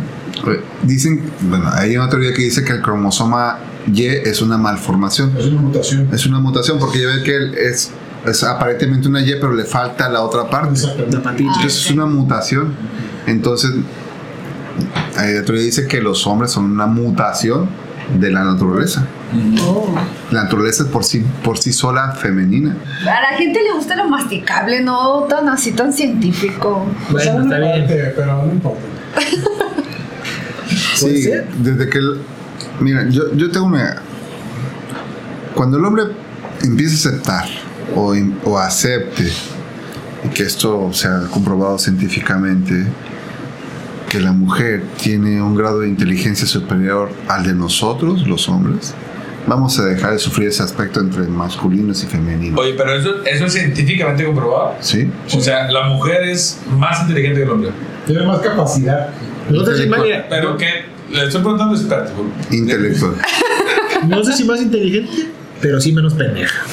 Dicen, 0.83 1.21
bueno, 1.41 1.69
hay 1.71 1.95
una 1.95 2.09
teoría 2.09 2.33
que 2.33 2.41
dice 2.41 2.63
que 2.63 2.73
el 2.73 2.81
cromosoma 2.81 3.59
Y 3.91 4.05
es 4.05 4.41
una 4.41 4.57
malformación. 4.57 5.35
Es 5.37 5.45
una 5.45 5.61
mutación. 5.61 6.09
Es 6.11 6.25
una 6.25 6.39
mutación 6.39 6.79
porque 6.79 7.01
ya 7.01 7.07
ven 7.07 7.23
que 7.23 7.69
es 7.69 7.91
es 8.25 8.43
aparentemente 8.43 9.07
una 9.07 9.21
Y, 9.21 9.33
pero 9.35 9.53
le 9.53 9.63
falta 9.63 10.07
la 10.09 10.21
otra 10.21 10.49
parte. 10.49 10.73
Exactamente. 10.73 11.17
La 11.17 11.23
patita. 11.23 11.51
Entonces 11.55 11.85
es 11.85 11.91
una 11.91 12.05
mutación. 12.05 12.75
Entonces, 13.25 13.71
eh, 15.19 15.33
la 15.33 15.43
teoría 15.43 15.63
dice 15.63 15.87
que 15.87 16.01
los 16.01 16.25
hombres 16.27 16.51
son 16.51 16.65
una 16.65 16.85
mutación 16.85 17.67
de 18.19 18.31
la 18.31 18.43
naturaleza. 18.43 19.05
La 20.31 20.43
naturaleza 20.43 20.83
es 20.83 20.89
por 20.89 21.03
sí, 21.03 21.23
por 21.43 21.57
sí 21.57 21.71
sola 21.73 22.11
femenina. 22.13 22.75
A 23.01 23.31
la 23.31 23.37
gente 23.37 23.59
le 23.63 23.73
gusta 23.73 23.95
lo 23.95 24.07
masticable, 24.09 24.81
no 24.81 25.23
tan 25.29 25.47
así 25.49 25.71
tan 25.71 25.93
científico. 25.93 26.85
Bueno, 27.09 27.41
está 27.43 27.57
bien. 27.59 27.79
Parte, 27.85 28.13
Pero 28.15 28.45
no 28.45 28.51
importa. 28.51 28.81
Puede 31.01 31.15
Sí, 31.17 31.23
ser. 31.23 31.47
desde 31.57 31.89
que... 31.89 31.97
el- 31.97 32.21
mira, 32.79 33.07
yo, 33.09 33.33
yo 33.35 33.49
tengo 33.51 33.65
una... 33.67 34.01
Cuando 35.55 35.77
el 35.77 35.85
hombre 35.85 36.03
empieza 36.63 37.09
a 37.09 37.11
aceptar 37.11 37.45
o, 37.95 38.15
o 38.45 38.57
acepte, 38.57 39.31
y 40.23 40.29
que 40.29 40.43
esto 40.43 40.91
se 40.93 41.07
ha 41.07 41.23
comprobado 41.31 41.77
científicamente, 41.77 42.85
que 44.11 44.19
la 44.19 44.33
mujer 44.33 44.83
tiene 45.01 45.41
un 45.41 45.55
grado 45.55 45.79
de 45.79 45.87
inteligencia 45.87 46.45
superior 46.45 47.09
al 47.29 47.45
de 47.45 47.53
nosotros, 47.53 48.27
los 48.27 48.49
hombres, 48.49 48.93
vamos 49.47 49.79
a 49.79 49.85
dejar 49.85 50.11
de 50.11 50.19
sufrir 50.19 50.49
ese 50.49 50.63
aspecto 50.63 50.99
entre 50.99 51.23
masculinos 51.27 52.03
y 52.03 52.07
femeninos. 52.07 52.59
Oye, 52.59 52.73
pero 52.77 52.93
eso, 52.93 53.23
eso 53.23 53.45
es 53.45 53.53
científicamente 53.53 54.25
comprobado. 54.25 54.75
¿Sí? 54.81 55.09
O 55.33 55.39
sea, 55.39 55.71
la 55.71 55.83
mujer 55.87 56.23
es 56.23 56.59
más 56.77 56.99
inteligente 57.03 57.39
que 57.39 57.45
el 57.45 57.51
hombre. 57.51 57.69
Tiene 58.05 58.25
más 58.27 58.39
capacidad. 58.39 59.11
No 59.49 59.63
sé 59.65 59.77
si 59.83 59.87
más. 59.87 60.01
Pero 60.29 60.57
que 60.57 60.67
le 61.09 61.23
estoy 61.27 61.39
preguntando 61.41 61.75
experto. 61.75 62.11
Intelectual. 62.51 63.13
no 64.09 64.23
sé 64.25 64.33
si 64.33 64.43
más 64.43 64.61
inteligente, 64.61 65.29
pero 65.61 65.79
sí 65.79 65.93
menos 65.93 66.15
pendeja. 66.15 66.63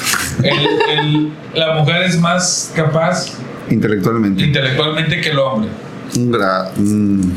El- 0.43 0.97
el- 0.99 1.33
la 1.53 1.75
mujer 1.75 2.03
es 2.03 2.19
más 2.19 2.73
capaz 2.75 3.27
Intelectualmente. 3.69 4.43
intelectualmente 4.43 5.21
que 5.21 5.29
el 5.29 5.39
hombre. 5.39 5.69
Un 6.17 6.31
gra- 6.31 6.69
un- 6.77 7.33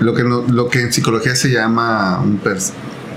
lo 0.00 0.14
que 0.14 0.24
no- 0.24 0.44
lo 0.48 0.68
que 0.68 0.80
en 0.82 0.92
psicología 0.92 1.34
se 1.34 1.50
llama 1.50 2.20
un, 2.22 2.40
pers- 2.42 2.72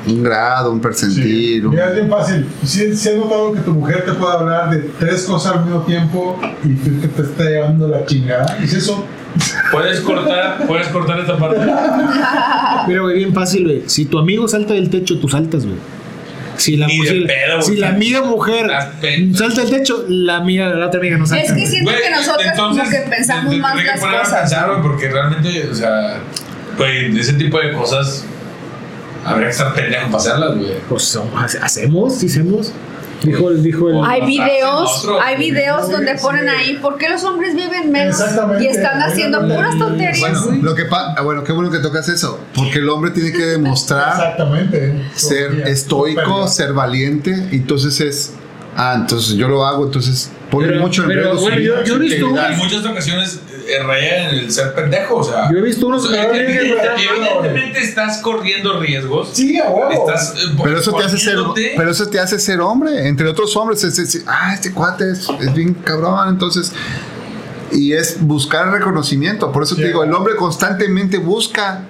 un 0.06 0.22
grado, 0.22 0.72
un 0.72 0.82
percentil. 0.82 1.70
Mira, 1.70 1.90
es 1.90 1.96
bien 1.96 2.10
fácil. 2.10 2.46
Si, 2.66 2.94
si 2.96 3.10
has 3.10 3.16
notado 3.16 3.54
que 3.54 3.60
tu 3.62 3.72
mujer 3.72 4.04
te 4.06 4.12
puede 4.14 4.34
hablar 4.34 4.70
de 4.70 4.80
tres 5.00 5.24
cosas 5.24 5.54
al 5.56 5.64
mismo 5.66 5.82
tiempo 5.84 6.38
y 6.64 6.74
tú 6.76 7.00
que 7.02 7.08
te 7.08 7.22
está 7.22 7.44
llevando 7.46 7.88
la 7.88 8.06
chingada, 8.06 8.58
¿es 8.62 8.74
eso? 8.74 9.06
Puedes 9.72 10.02
cortar, 10.02 10.68
puedes 10.68 10.88
cortar 10.90 11.20
esta 11.20 11.38
parte. 11.38 11.60
Mira, 12.88 13.02
güey, 13.02 13.16
bien 13.18 13.34
fácil, 13.34 13.64
güey. 13.64 13.84
Si 13.88 14.06
tu 14.06 14.20
amigo 14.20 14.48
salta 14.48 14.74
del 14.74 14.90
techo, 14.90 15.18
tú 15.20 15.28
saltas, 15.30 15.66
güey. 15.66 15.78
Si 16.58 16.78
la, 16.78 16.88
Ni 16.88 17.00
de 17.00 17.08
si, 17.08 17.22
pedo, 17.26 17.62
si 17.62 17.76
la 17.78 17.90
amiga 17.90 18.22
mujer 18.22 18.68
Las 18.68 18.90
salta 19.38 19.62
del 19.62 19.70
techo, 19.72 20.06
la 20.08 20.38
amiga, 20.38 20.70
la 20.70 20.88
otra 20.88 21.00
amiga 21.00 21.18
no 21.18 21.26
salta. 21.26 21.44
Es 21.44 21.52
que 21.52 21.66
siento 21.66 21.92
Güey, 21.92 22.04
que 22.04 22.10
nosotras 22.12 22.58
como 22.58 22.90
que 22.90 22.98
pensamos 23.10 23.58
más 23.58 23.74
tendré 23.74 23.86
que 23.86 23.92
las 23.92 24.00
poner 24.00 24.16
a 24.16 24.20
cosas. 24.24 24.40
pensar, 24.42 24.70
güey, 24.70 24.82
porque 24.82 25.10
realmente, 25.10 25.68
o 25.72 25.76
sea, 25.76 26.20
güey, 26.78 27.18
ese 27.20 27.34
tipo 27.34 27.60
de 27.60 27.74
cosas 27.74 28.26
habría 29.26 29.48
que 29.48 29.52
estar 29.52 29.74
pendejo 29.74 30.06
para 30.08 30.18
hacerlas, 30.18 30.58
güey. 30.58 30.74
Pues 30.90 31.20
hacemos, 31.62 32.16
sí 32.18 32.28
hacemos. 32.28 32.72
Dijo, 33.24 33.52
dijo 33.52 33.90
el. 33.90 33.96
Hay 34.06 34.26
videos, 34.26 35.08
hay 35.22 35.38
videos 35.38 35.90
donde 35.90 36.16
ponen 36.16 36.50
ahí 36.50 36.78
por 36.82 36.98
qué 36.98 37.10
los 37.10 37.24
hombres 37.24 37.56
viven 37.56 37.92
menos 37.92 38.22
y 38.60 38.66
están 38.68 39.02
haciendo 39.02 39.42
puras 39.48 39.78
tonterías. 39.78 40.20
Bueno, 40.46 40.62
lo 40.62 40.76
que 40.76 40.86
pa- 40.86 41.14
ah, 41.18 41.22
bueno, 41.22 41.44
qué 41.44 41.52
bueno 41.54 41.72
que 41.72 41.80
tocas 41.80 42.10
eso, 42.10 42.40
porque 42.54 42.80
el 42.80 42.90
hombre 42.90 43.12
tiene 43.12 43.32
que 43.32 43.46
demostrar 43.46 44.10
Exactamente. 44.14 45.02
ser 45.16 45.68
estoico, 45.68 46.48
ser 46.48 46.74
valiente, 46.74 47.48
y 47.52 47.58
entonces 47.58 48.00
es, 48.02 48.34
ah, 48.76 48.94
entonces 48.98 49.36
yo 49.36 49.48
lo 49.48 49.66
hago, 49.66 49.86
entonces 49.86 50.32
pone 50.52 50.78
mucho 50.80 51.04
en 51.04 51.10
riesgo 51.10 51.36
bueno, 51.40 51.60
yo- 51.60 51.84
yo. 51.84 51.96
En 51.96 52.58
muchas 52.58 52.86
ocasiones 52.86 53.40
raya 53.84 54.30
en 54.30 54.36
el 54.36 54.52
ser 54.52 54.74
pendejo, 54.74 55.18
o 55.18 55.24
sea. 55.24 55.52
Yo 55.52 55.58
he 55.58 55.62
visto 55.62 55.88
unos. 55.88 56.06
o 56.06 56.10
sea, 56.10 56.30
Pero 56.32 56.46
tiene 56.46 56.60
que 56.60 57.06
evidentemente, 57.14 57.80
estás 57.80 58.20
corriendo 58.20 58.80
riesgos. 58.80 59.30
Sí, 59.34 59.60
a 59.60 59.70
huevo. 59.70 59.92
Estás 59.92 60.36
eh, 60.36 60.56
Pero 60.64 60.80
eso 60.80 60.94
te 60.94 61.04
hace 61.04 61.18
ser, 61.18 61.38
pero 61.76 61.92
eso 61.92 62.08
te 62.08 62.20
hace 62.20 62.40
ser 62.40 62.62
hombre, 62.62 63.08
entre 63.08 63.28
otros 63.28 63.56
hombres, 63.56 63.84
es 63.84 63.96
decir, 63.96 64.24
ah, 64.28 64.54
este 64.54 64.74
cuate 64.74 65.12
es, 65.12 65.28
es 65.40 65.54
bien 65.54 65.74
cabrón, 65.74 66.30
entonces 66.30 66.72
y 67.74 67.94
es 67.94 68.18
buscar 68.22 68.72
reconocimiento, 68.72 69.52
por 69.52 69.64
eso 69.64 69.76
te 69.76 69.88
digo, 69.88 70.04
el 70.04 70.14
hombre 70.14 70.36
constantemente 70.36 71.18
busca 71.18 71.86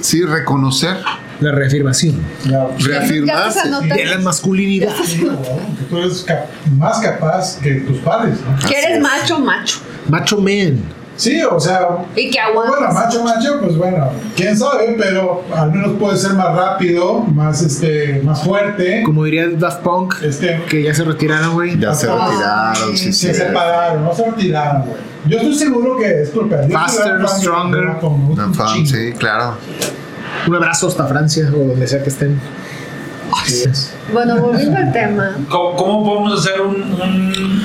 sí 0.00 0.22
reconocer, 0.22 0.98
La 1.40 1.52
reafirmación 1.52 2.16
Ya. 2.44 2.66
reafirmarse. 2.78 3.60
De 3.94 4.04
la 4.06 4.18
masculinidad. 4.18 4.94
Que 4.94 5.84
tú 5.90 5.98
eres 5.98 6.24
cap- 6.26 6.46
más 6.78 6.98
capaz 7.00 7.58
que 7.62 7.74
tus 7.74 7.98
padres. 7.98 8.38
¿no? 8.40 8.68
Que 8.68 8.74
eres 8.78 9.00
macho, 9.00 9.38
macho. 9.38 9.78
Macho 10.08 10.38
man. 10.38 10.80
Sí, 11.18 11.40
o 11.42 11.58
sea, 11.58 11.80
Y 12.14 12.30
que 12.30 12.38
bueno, 12.54 12.74
aguantas. 12.74 12.94
macho, 12.94 13.24
macho, 13.24 13.58
pues 13.62 13.74
bueno, 13.78 14.10
quién 14.36 14.54
sabe, 14.54 14.96
pero 14.98 15.44
al 15.54 15.72
menos 15.72 15.92
puede 15.98 16.14
ser 16.18 16.34
más 16.34 16.54
rápido, 16.54 17.20
más 17.20 17.62
este, 17.62 18.20
más 18.22 18.42
fuerte. 18.42 19.02
Como 19.02 19.24
diría 19.24 19.48
Daft 19.48 19.80
Punk, 19.82 20.14
Este, 20.22 20.60
que 20.68 20.82
ya 20.82 20.94
se 20.94 21.04
retiraron, 21.04 21.54
güey. 21.54 21.78
Ya 21.78 21.94
se 21.94 22.06
Ah, 22.10 22.28
retiraron, 22.74 22.96
sí, 22.98 23.12
se 23.14 23.32
sí. 23.32 23.34
separaron, 23.34 24.04
no 24.04 24.14
se 24.14 24.26
retiraron, 24.30 24.82
güey. 24.82 24.96
Yo 25.26 25.38
estoy 25.38 25.54
seguro 25.54 25.96
que 25.96 26.22
es 26.22 26.28
por 26.28 26.48
perder. 26.50 26.70
Faster, 26.70 27.26
stronger. 27.28 27.96
Una 28.02 28.52
fan, 28.52 28.86
Sí, 28.86 29.12
claro. 29.18 29.54
Un 30.48 30.54
abrazo 30.54 30.88
hasta 30.88 31.06
Francia 31.06 31.50
o 31.54 31.58
donde 31.68 31.86
sea 31.86 32.02
que 32.02 32.08
estén. 32.10 32.40
Bueno, 34.12 34.40
volviendo 34.40 34.76
al 34.78 34.92
tema. 34.92 35.36
¿Cómo, 35.48 35.76
cómo 35.76 36.04
podemos 36.04 36.40
hacer 36.40 36.60
un, 36.60 36.76
un- 36.76 37.62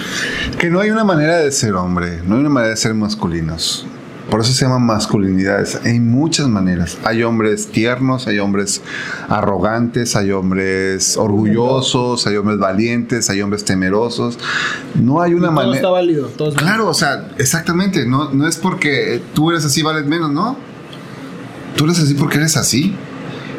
Que 0.57 0.69
no 0.69 0.79
hay 0.79 0.89
una 0.89 1.03
manera 1.03 1.37
de 1.37 1.51
ser 1.51 1.73
hombre, 1.75 2.21
no 2.25 2.35
hay 2.35 2.41
una 2.41 2.49
manera 2.49 2.71
de 2.71 2.77
ser 2.77 2.93
masculinos. 2.93 3.85
Por 4.29 4.39
eso 4.39 4.53
se 4.53 4.63
llaman 4.63 4.83
masculinidades. 4.85 5.79
Hay 5.83 5.99
muchas 5.99 6.47
maneras. 6.47 6.97
Hay 7.03 7.21
hombres 7.23 7.67
tiernos, 7.67 8.27
hay 8.27 8.39
hombres 8.39 8.81
arrogantes, 9.27 10.15
hay 10.15 10.31
hombres 10.31 11.17
orgullosos, 11.17 12.25
hay 12.27 12.37
hombres 12.37 12.57
valientes, 12.57 13.29
hay 13.29 13.41
hombres 13.41 13.65
temerosos. 13.65 14.39
No 14.95 15.21
hay 15.21 15.33
una 15.33 15.47
Todo 15.47 15.55
manera. 15.55 15.75
está 15.75 15.89
válido. 15.89 16.27
Todo 16.27 16.49
está 16.49 16.61
Claro, 16.61 16.87
o 16.87 16.93
sea, 16.93 17.29
exactamente. 17.39 18.05
No, 18.05 18.31
no 18.31 18.47
es 18.47 18.55
porque 18.57 19.21
tú 19.33 19.51
eres 19.51 19.65
así, 19.65 19.81
vales 19.81 20.05
menos, 20.05 20.31
¿no? 20.31 20.55
Tú 21.75 21.85
eres 21.85 21.99
así 21.99 22.13
porque 22.13 22.37
eres 22.37 22.57
así. 22.57 22.95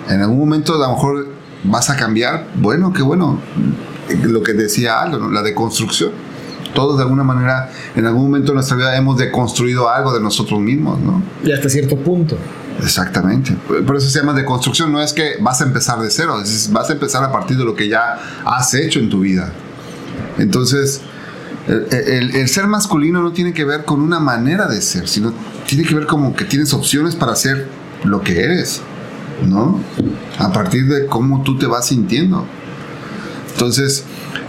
En 0.09 0.21
algún 0.21 0.39
momento 0.39 0.75
a 0.75 0.79
lo 0.89 0.95
mejor 0.95 1.29
vas 1.65 1.91
a 1.91 1.97
cambiar. 1.97 2.47
Bueno, 2.57 2.93
qué 2.93 3.03
bueno. 3.03 3.39
Lo 4.25 4.43
que 4.43 4.53
decía 4.53 5.01
Aldo, 5.01 5.19
¿no? 5.19 5.31
la 5.31 5.43
deconstrucción. 5.43 6.11
Todos 6.75 6.97
de 6.97 7.03
alguna 7.05 7.23
manera, 7.23 7.71
en 7.95 8.07
algún 8.07 8.25
momento 8.25 8.49
de 8.53 8.55
nuestra 8.55 8.77
vida 8.77 8.97
hemos 8.97 9.19
deconstruido 9.19 9.89
algo 9.91 10.13
de 10.15 10.21
nosotros 10.21 10.59
mismos, 10.61 10.99
¿no? 11.01 11.23
Y 11.45 11.53
hasta 11.53 11.69
cierto 11.69 11.97
punto. 11.97 12.37
Exactamente. 12.83 13.55
Por 13.87 13.97
eso 13.97 14.09
se 14.09 14.19
llama 14.19 14.33
deconstrucción. 14.33 14.91
No 14.91 15.01
es 15.03 15.13
que 15.13 15.35
vas 15.41 15.61
a 15.61 15.65
empezar 15.65 16.01
de 16.01 16.11
cero, 16.11 16.41
es- 16.43 16.73
vas 16.73 16.89
a 16.89 16.95
empezar 16.95 17.23
a 17.25 17.31
partir 17.31 17.59
de 17.59 17.65
lo 17.65 17.75
que 17.75 17.89
ya 17.89 18.19
has 18.47 18.73
hecho 18.75 18.99
en 19.01 19.11
tu 19.11 19.21
vida. 19.21 19.53
Entonces, 20.39 21.03
el, 21.69 21.87
el- 21.93 22.37
el 22.37 22.49
ser 22.49 22.67
masculino 22.67 23.23
no 23.23 23.33
tiene 23.33 23.53
que 23.53 23.65
ver 23.65 23.85
con 23.85 24.01
una 24.01 24.19
manera 24.19 24.67
de 24.67 24.81
ser, 24.81 25.07
sino 25.09 25.33
tiene 25.67 25.85
que 25.85 25.95
ver 25.95 26.07
como 26.07 26.35
que 26.35 26.45
tienes 26.47 26.73
opciones 26.73 27.15
para 27.15 27.37
ser 27.37 27.69
lo 28.05 28.21
que 28.23 28.43
eres, 28.43 28.81
¿no? 29.47 29.81
A 30.39 30.53
partir 30.53 30.87
de 30.89 31.07
cómo 31.07 31.43
tú 31.43 31.59
te 31.59 31.67
vas 31.67 31.87
sintiendo. 31.87 32.45
Entonces, 33.53 34.05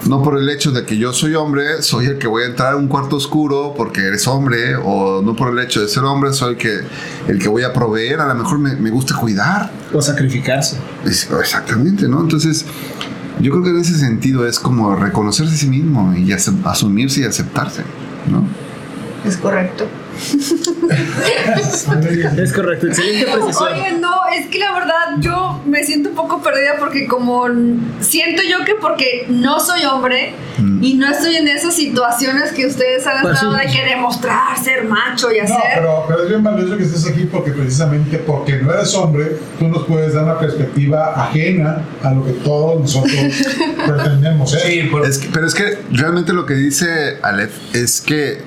no 0.08 0.22
por 0.24 0.38
el 0.38 0.50
hecho 0.50 0.72
de 0.72 0.86
que 0.86 0.98
yo 0.98 1.14
soy 1.14 1.36
hombre, 1.36 1.82
soy 1.82 2.06
el 2.08 2.18
que 2.18 2.28
voy 2.28 2.44
a 2.44 2.46
entrar 2.48 2.74
a 2.74 2.76
un 2.78 2.88
cuarto 2.88 3.16
oscuro 3.18 3.74
porque 3.78 4.02
eres 4.02 4.28
hombre, 4.28 4.76
o 4.76 5.22
no 5.22 5.36
por 5.36 5.50
el 5.58 5.64
hecho 5.64 5.82
de 5.82 5.88
ser 5.88 6.04
hombre, 6.04 6.34
soy 6.34 6.52
el 6.54 6.58
que, 6.58 6.80
el 7.28 7.40
que 7.40 7.48
voy 7.50 7.64
a 7.64 7.74
proveer, 7.74 8.20
a 8.22 8.28
lo 8.28 8.36
mejor 8.36 8.60
me, 8.60 8.76
me 8.76 8.90
gusta 8.90 9.16
cuidar. 9.16 9.72
O 9.94 10.02
sacrificarse. 10.02 10.78
Es- 11.06 11.30
Exactamente, 11.40 12.08
¿no? 12.08 12.22
Entonces, 12.22 12.66
yo 13.40 13.52
creo 13.52 13.64
que 13.64 13.70
en 13.72 13.80
ese 13.80 13.98
sentido 13.98 14.48
es 14.48 14.60
como 14.60 14.96
reconocerse 14.96 15.54
a 15.54 15.58
sí 15.58 15.68
mismo 15.68 16.14
y 16.16 16.32
asumirse 16.32 17.22
y 17.22 17.24
aceptarse, 17.26 17.84
¿no? 18.30 18.46
Es 19.30 19.38
correcto. 19.38 19.86
Es 22.38 22.54
correcto. 22.54 22.88
Excelente 22.88 23.26
precisión. 23.32 23.74
Oye, 23.74 23.92
no, 24.00 24.12
es 24.36 24.48
que 24.48 24.60
la 24.60 24.74
verdad 24.74 24.94
yo 25.20 25.62
me 25.66 25.84
siento 25.84 26.10
un 26.10 26.16
poco 26.16 26.42
perdida 26.42 26.74
porque 26.80 27.08
como 27.08 27.46
siento 28.02 28.42
yo 28.44 28.64
que 28.66 28.76
porque 28.76 29.26
no 29.30 29.60
soy 29.60 29.84
hombre 29.86 30.34
Mm. 30.60 30.84
y 30.84 30.94
no 30.94 31.10
estoy 31.10 31.36
en 31.38 31.48
esas 31.48 31.74
situaciones 31.74 32.52
que 32.52 32.68
ustedes 32.68 33.08
han 33.08 33.24
Pues 33.24 33.34
estado 33.34 33.58
sí. 33.58 33.66
de 33.66 33.74
que 33.74 33.86
demostrar 33.90 34.56
ser 34.64 34.84
macho 34.84 35.32
y 35.32 35.38
No, 35.40 35.44
hacer. 35.46 35.58
pero, 35.74 36.06
pero 36.08 36.24
es 36.24 36.30
bien 36.30 36.44
valioso 36.44 36.78
que 36.78 36.84
estés 36.84 37.08
aquí 37.08 37.26
porque 37.26 37.52
precisamente 37.52 38.20
porque 38.20 38.58
no 38.58 38.72
eres 38.72 38.94
hombre, 38.94 39.36
tú 39.58 39.68
nos 39.68 39.84
puedes 39.88 40.14
dar 40.14 40.26
una 40.26 40.38
perspectiva 40.38 41.12
ajena 41.24 41.82
a 42.04 42.12
lo 42.12 42.24
que 42.24 42.34
todos 42.34 42.82
nosotros 42.82 43.14
pretendemos 43.88 44.52
ser. 44.52 44.60
Sí, 44.62 44.84
por- 44.92 45.08
Es 45.08 45.18
que- 45.18 45.30
pero 45.34 45.48
es 45.48 45.56
que 45.56 45.80
realmente 45.92 46.34
lo 46.34 46.46
que 46.46 46.54
dice 46.54 47.18
Aleph 47.24 47.54
es 47.74 48.00
que 48.02 48.44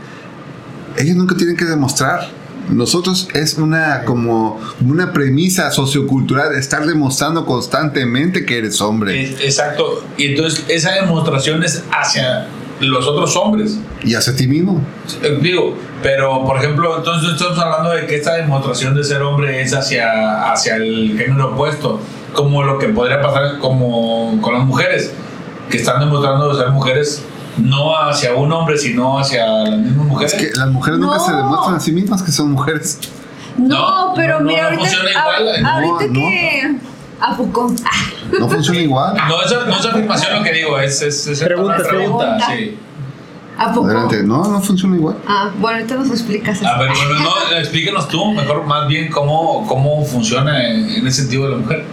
ellos 0.98 1.16
nunca 1.16 1.36
tienen 1.36 1.56
que 1.56 1.64
demostrar. 1.64 2.28
Nosotros 2.68 3.28
es 3.32 3.54
una 3.58 4.02
como 4.04 4.60
una 4.84 5.12
premisa 5.12 5.70
sociocultural 5.70 6.54
estar 6.56 6.84
demostrando 6.84 7.46
constantemente 7.46 8.44
que 8.44 8.58
eres 8.58 8.80
hombre. 8.80 9.22
exacto. 9.40 10.04
Y 10.16 10.26
entonces 10.26 10.64
esa 10.68 10.92
demostración 10.94 11.62
es 11.62 11.84
hacia 11.92 12.48
los 12.80 13.06
otros 13.06 13.36
hombres. 13.36 13.78
Y 14.02 14.14
hacia 14.14 14.34
ti 14.34 14.48
mismo. 14.48 14.82
Eh, 15.22 15.38
Digo, 15.40 15.76
pero 16.02 16.44
por 16.44 16.58
ejemplo, 16.58 16.98
entonces 16.98 17.34
estamos 17.34 17.58
hablando 17.58 17.90
de 17.90 18.06
que 18.06 18.16
esta 18.16 18.34
demostración 18.34 18.94
de 18.94 19.04
ser 19.04 19.22
hombre 19.22 19.62
es 19.62 19.72
hacia, 19.72 20.50
hacia 20.50 20.76
el 20.76 21.16
género 21.16 21.52
opuesto, 21.52 22.00
como 22.32 22.64
lo 22.64 22.78
que 22.78 22.88
podría 22.88 23.20
pasar 23.20 23.58
como 23.58 24.40
con 24.42 24.54
las 24.54 24.64
mujeres, 24.64 25.12
que 25.70 25.78
están 25.78 26.00
demostrando 26.00 26.54
ser 26.56 26.70
mujeres 26.70 27.22
no 27.58 27.96
hacia 27.96 28.34
un 28.34 28.52
hombre, 28.52 28.76
sino 28.78 29.18
hacia 29.18 29.46
las 29.46 29.78
mismas 29.78 30.06
mujeres. 30.06 30.34
Es 30.34 30.40
que 30.52 30.58
las 30.58 30.68
mujeres 30.70 31.00
nunca 31.00 31.18
se 31.18 31.32
demuestran 31.32 31.74
a 31.76 31.80
sí 31.80 31.92
mismas 31.92 32.22
que 32.22 32.32
son 32.32 32.52
mujeres. 32.52 32.98
No, 33.56 34.08
No, 34.08 34.12
pero 34.14 34.40
no, 34.40 34.46
mira, 34.46 34.62
no 34.62 34.68
ahorita, 34.68 34.82
funciona 34.90 35.08
a- 35.08 35.40
igual, 35.40 35.62
no, 35.62 35.68
ahorita 35.70 36.06
no. 36.06 36.12
que... 36.12 36.76
¿A 37.18 37.34
poco? 37.36 37.72
No 38.38 38.48
funciona 38.48 38.80
igual. 38.80 39.16
No, 39.28 39.42
esa, 39.42 39.64
no 39.64 39.74
es 39.78 39.86
afirmación 39.86 40.36
lo 40.38 40.42
que 40.44 40.52
digo, 40.52 40.78
es, 40.78 41.00
es, 41.00 41.26
es 41.26 41.40
Pregunta, 41.42 41.76
una 41.78 41.88
pregunta. 41.88 42.36
pregunta. 42.36 42.46
Sí. 42.54 42.78
¿A 43.58 43.72
poco? 43.72 43.86
Adelante. 43.86 44.22
No, 44.22 44.44
no 44.46 44.60
funciona 44.60 44.96
igual. 44.96 45.16
Ah, 45.26 45.50
bueno, 45.58 45.78
ahorita 45.78 45.94
nos 45.94 46.10
explicas 46.10 46.58
eso. 46.58 46.68
A 46.68 46.78
ver, 46.78 46.90
bueno, 46.90 47.20
no, 47.24 47.56
explíquenos 47.58 48.06
tú 48.08 48.32
mejor 48.34 48.66
más 48.66 48.86
bien 48.86 49.10
cómo, 49.10 49.66
cómo 49.66 50.04
funciona 50.04 50.62
en, 50.68 50.90
en 50.90 51.06
ese 51.06 51.22
sentido 51.22 51.44
de 51.44 51.50
la 51.52 51.56
mujer. 51.56 51.84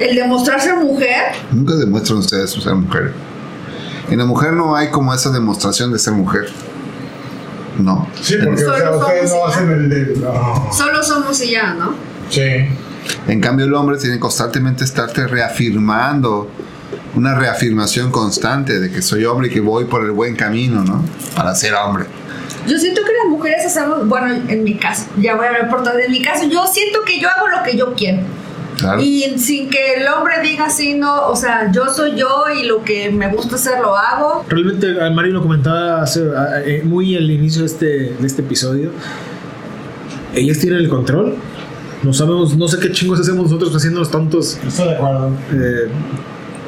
El 0.00 0.16
demostrar 0.16 0.60
ser 0.60 0.76
mujer, 0.78 1.34
Nunca 1.52 1.74
demuestran 1.76 2.18
ustedes 2.18 2.50
ser 2.50 2.74
mujer. 2.74 3.12
En 4.10 4.18
la 4.18 4.26
mujer 4.26 4.52
no 4.52 4.76
hay 4.76 4.88
como 4.90 5.14
esa 5.14 5.30
demostración 5.30 5.92
de 5.92 5.98
ser 5.98 6.12
mujer. 6.14 6.46
No. 7.78 8.08
Sí, 8.20 8.36
porque 8.44 8.64
o 8.64 8.68
Solo 8.68 8.76
sea, 8.78 8.90
ustedes 8.96 9.22
no 9.24 9.28
somos 9.30 9.56
hacen 9.56 9.70
el 9.70 9.88
de. 9.88 10.16
no. 10.20 10.72
solo 10.72 11.02
somos 11.02 11.40
y 11.42 11.50
ya, 11.50 11.74
¿no? 11.74 11.94
Sí. 12.30 12.42
En 13.26 13.40
cambio, 13.40 13.66
el 13.66 13.74
hombre 13.74 13.96
tiene 13.98 14.16
que 14.16 14.20
constantemente 14.20 14.84
estarte 14.84 15.26
reafirmando, 15.26 16.48
una 17.14 17.34
reafirmación 17.34 18.10
constante 18.10 18.78
de 18.78 18.90
que 18.90 19.02
soy 19.02 19.24
hombre 19.24 19.48
y 19.48 19.50
que 19.50 19.60
voy 19.60 19.84
por 19.84 20.04
el 20.04 20.12
buen 20.12 20.36
camino, 20.36 20.84
¿no? 20.84 21.04
Para 21.34 21.54
ser 21.54 21.74
hombre. 21.74 22.06
Yo 22.66 22.78
siento 22.78 23.02
que 23.02 23.12
las 23.12 23.26
mujeres 23.30 23.66
hacemos, 23.66 24.08
bueno, 24.08 24.32
en 24.48 24.64
mi 24.64 24.76
caso, 24.76 25.04
ya 25.18 25.34
voy 25.34 25.46
a 25.46 25.48
hablar 25.48 25.68
por 25.68 25.82
todo, 25.82 25.98
en 25.98 26.10
mi 26.10 26.22
caso, 26.22 26.44
yo 26.44 26.66
siento 26.66 27.00
que 27.04 27.20
yo 27.20 27.28
hago 27.28 27.48
lo 27.48 27.62
que 27.62 27.76
yo 27.76 27.92
quiero. 27.94 28.22
Claro. 28.78 29.00
Y 29.02 29.22
sin 29.38 29.70
que 29.70 29.94
el 29.94 30.06
hombre 30.08 30.34
diga 30.42 30.66
así, 30.66 30.94
no, 30.94 31.28
o 31.28 31.36
sea, 31.36 31.70
yo 31.72 31.88
soy 31.88 32.16
yo 32.16 32.44
y 32.60 32.64
lo 32.66 32.82
que 32.82 33.10
me 33.10 33.28
gusta 33.28 33.54
hacer 33.56 33.80
lo 33.80 33.96
hago. 33.96 34.44
Realmente, 34.48 35.00
a 35.00 35.10
Mario 35.10 35.34
lo 35.34 35.42
comentaba 35.42 36.02
hace, 36.02 36.20
a- 36.36 36.60
eh, 36.64 36.82
muy 36.84 37.16
al 37.16 37.30
inicio 37.30 37.60
de 37.60 37.66
este, 37.66 37.86
de 38.18 38.26
este 38.26 38.42
episodio. 38.42 38.90
Ellas 40.34 40.58
tienen 40.58 40.80
el 40.80 40.88
control. 40.88 41.36
No 42.02 42.12
sabemos, 42.12 42.56
no 42.56 42.68
sé 42.68 42.78
qué 42.80 42.90
chingos 42.92 43.20
hacemos 43.20 43.44
nosotros 43.44 43.74
haciendo 43.74 44.00
los 44.00 44.10
tontos. 44.10 44.58
Estoy 44.66 44.88
de 44.88 44.94
acuerdo. 44.94 45.30
Eh, 45.52 45.88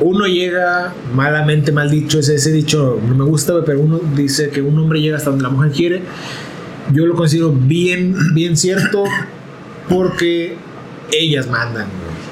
uno 0.00 0.26
llega, 0.26 0.92
malamente 1.14 1.72
mal 1.72 1.90
dicho, 1.90 2.18
ese, 2.20 2.36
ese 2.36 2.52
dicho 2.52 3.00
no 3.06 3.14
me 3.14 3.24
gusta, 3.24 3.52
pero 3.64 3.80
uno 3.80 3.98
dice 4.14 4.50
que 4.50 4.62
un 4.62 4.78
hombre 4.78 5.00
llega 5.00 5.16
hasta 5.16 5.30
donde 5.30 5.42
la 5.42 5.48
mujer 5.50 5.72
quiere. 5.72 6.02
Yo 6.92 7.04
lo 7.06 7.14
considero 7.16 7.50
bien, 7.52 8.14
bien 8.34 8.56
cierto 8.56 9.04
porque 9.88 10.56
ellas 11.12 11.46
mandan. 11.46 11.86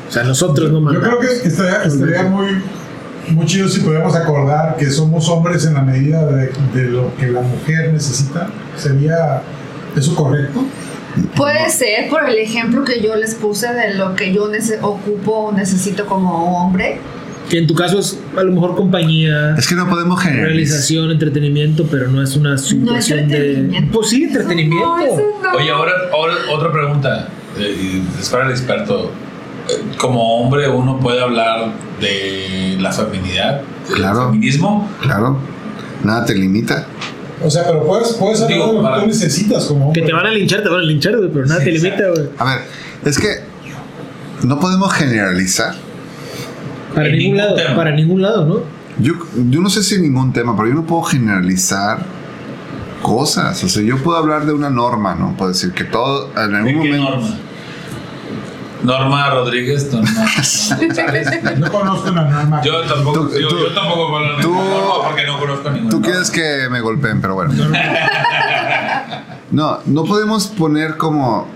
O 0.08 0.12
sea, 0.12 0.22
nosotros 0.24 0.70
no 0.70 0.78
Yo 0.78 0.84
mandamos. 0.84 1.18
creo 1.18 1.20
que 1.42 1.48
estaría, 1.48 1.82
estaría 1.84 2.22
muy, 2.24 2.46
muy 3.30 3.46
chido 3.46 3.68
si 3.68 3.80
pudiéramos 3.80 4.14
acordar 4.14 4.76
que 4.76 4.90
somos 4.90 5.28
hombres 5.28 5.64
en 5.66 5.74
la 5.74 5.82
medida 5.82 6.26
de, 6.26 6.50
de 6.74 6.84
lo 6.90 7.14
que 7.16 7.28
la 7.28 7.40
mujer 7.40 7.92
necesita. 7.92 8.48
¿Sería 8.76 9.42
eso 9.96 10.14
correcto? 10.14 10.64
Puede 11.36 11.70
ser 11.70 12.08
por 12.10 12.28
el 12.28 12.36
ejemplo 12.38 12.84
que 12.84 13.00
yo 13.00 13.14
les 13.14 13.34
puse 13.36 13.72
de 13.72 13.94
lo 13.94 14.14
que 14.16 14.32
yo 14.34 14.50
ocupo 14.82 15.32
o 15.32 15.52
necesito 15.52 16.06
como 16.06 16.58
hombre. 16.64 16.98
Que 17.48 17.58
en 17.58 17.66
tu 17.66 17.74
caso 17.74 17.98
es 18.00 18.18
a 18.36 18.42
lo 18.42 18.52
mejor 18.52 18.74
compañía, 18.74 19.54
Es 19.56 19.68
que 19.68 19.74
no 19.74 19.88
podemos 19.88 20.18
generalizar. 20.20 20.48
realización, 20.56 21.10
entretenimiento, 21.10 21.86
pero 21.90 22.08
no 22.08 22.22
es 22.22 22.34
una 22.36 22.56
situación 22.58 23.28
de. 23.28 23.36
entretenimiento. 23.36 23.92
Pues 23.92 24.08
sí, 24.08 24.24
entretenimiento. 24.24 24.86
No, 24.88 25.52
no. 25.52 25.58
Oye, 25.58 25.70
ahora, 25.70 25.92
ahora 26.12 26.34
otra 26.52 26.72
pregunta. 26.72 27.28
Eh, 27.58 28.02
es 28.20 28.28
para 28.28 28.46
el 28.46 28.50
experto. 28.50 29.10
Eh, 29.68 29.82
Como 29.98 30.40
hombre 30.40 30.68
uno 30.68 30.98
puede 31.00 31.22
hablar 31.22 31.72
de 32.00 32.76
la 32.80 32.92
feminidad, 32.92 33.62
del 33.88 33.96
Claro. 33.96 34.26
feminismo. 34.30 34.90
Claro. 35.02 35.38
Nada 36.02 36.24
te 36.26 36.34
limita. 36.34 36.86
O 37.42 37.50
sea, 37.50 37.64
pero 37.66 37.84
puedes, 37.84 38.12
puedes 38.14 38.46
Digo, 38.46 38.66
de 38.68 38.72
lo 38.82 38.94
que 38.94 39.00
tú 39.00 39.06
necesitas 39.06 39.64
como 39.66 39.92
Que 39.92 40.00
hombre. 40.00 40.02
te 40.06 40.12
van 40.12 40.26
a 40.26 40.30
linchar, 40.30 40.62
te 40.62 40.68
van 40.68 40.80
a 40.80 40.84
linchar, 40.84 41.16
güey, 41.16 41.30
pero 41.30 41.46
nada 41.46 41.60
Sí, 41.60 41.66
te 41.66 41.72
limita, 41.72 42.08
güey. 42.10 42.28
A 42.38 42.44
ver, 42.44 42.58
es 43.04 43.18
que 43.18 43.28
no 44.46 44.60
podemos 44.60 44.92
generalizar. 44.92 45.74
Para 46.94 47.08
ningún 47.08 47.18
ningún 47.18 47.38
lado, 47.38 47.54
tema. 47.56 47.74
para 47.76 47.90
ningún 47.90 48.22
lado, 48.22 48.46
¿no? 48.46 48.60
Yo, 48.98 49.14
yo 49.50 49.60
no 49.60 49.68
sé 49.68 49.82
si 49.82 49.98
ningún 50.00 50.32
tema, 50.32 50.54
pero 50.56 50.68
yo 50.68 50.74
no 50.74 50.84
puedo 50.86 51.02
generalizar 51.02 51.98
cosas. 53.04 53.62
O 53.62 53.68
sea, 53.68 53.82
yo 53.82 54.02
puedo 54.02 54.18
hablar 54.18 54.46
de 54.46 54.52
una 54.52 54.70
norma, 54.70 55.14
¿no? 55.14 55.36
Puedo 55.36 55.52
decir 55.52 55.72
que 55.72 55.84
todo, 55.84 56.30
en 56.36 56.50
¿De 56.50 56.56
algún 56.58 56.82
qué 56.82 56.88
momento. 56.98 57.10
norma? 57.10 57.36
Norma 58.82 59.30
Rodríguez, 59.30 59.90
Norma. 59.92 60.10
¿sabes? 60.42 60.72
No 61.58 61.70
conozco 61.72 62.10
una 62.10 62.24
norma. 62.24 62.60
Yo 62.62 62.82
tampoco, 62.82 63.20
Tú- 63.20 63.28
digo, 63.28 63.48
tú- 63.48 63.58
yo 63.58 63.72
tampoco 63.74 64.18
de 64.20 64.42
tú- 64.42 64.48
ninguna 64.50 64.70
norma 64.70 65.04
porque 65.08 65.26
no 65.26 65.38
conozco 65.38 65.70
ninguna. 65.70 65.90
Tú 65.90 65.96
norma. 66.00 66.06
quieres 66.12 66.30
que 66.30 66.68
me 66.70 66.80
golpeen, 66.80 67.20
pero 67.20 67.34
bueno. 67.34 67.52
No, 69.50 69.78
no 69.86 70.04
podemos 70.04 70.48
poner 70.48 70.96
como. 70.96 71.46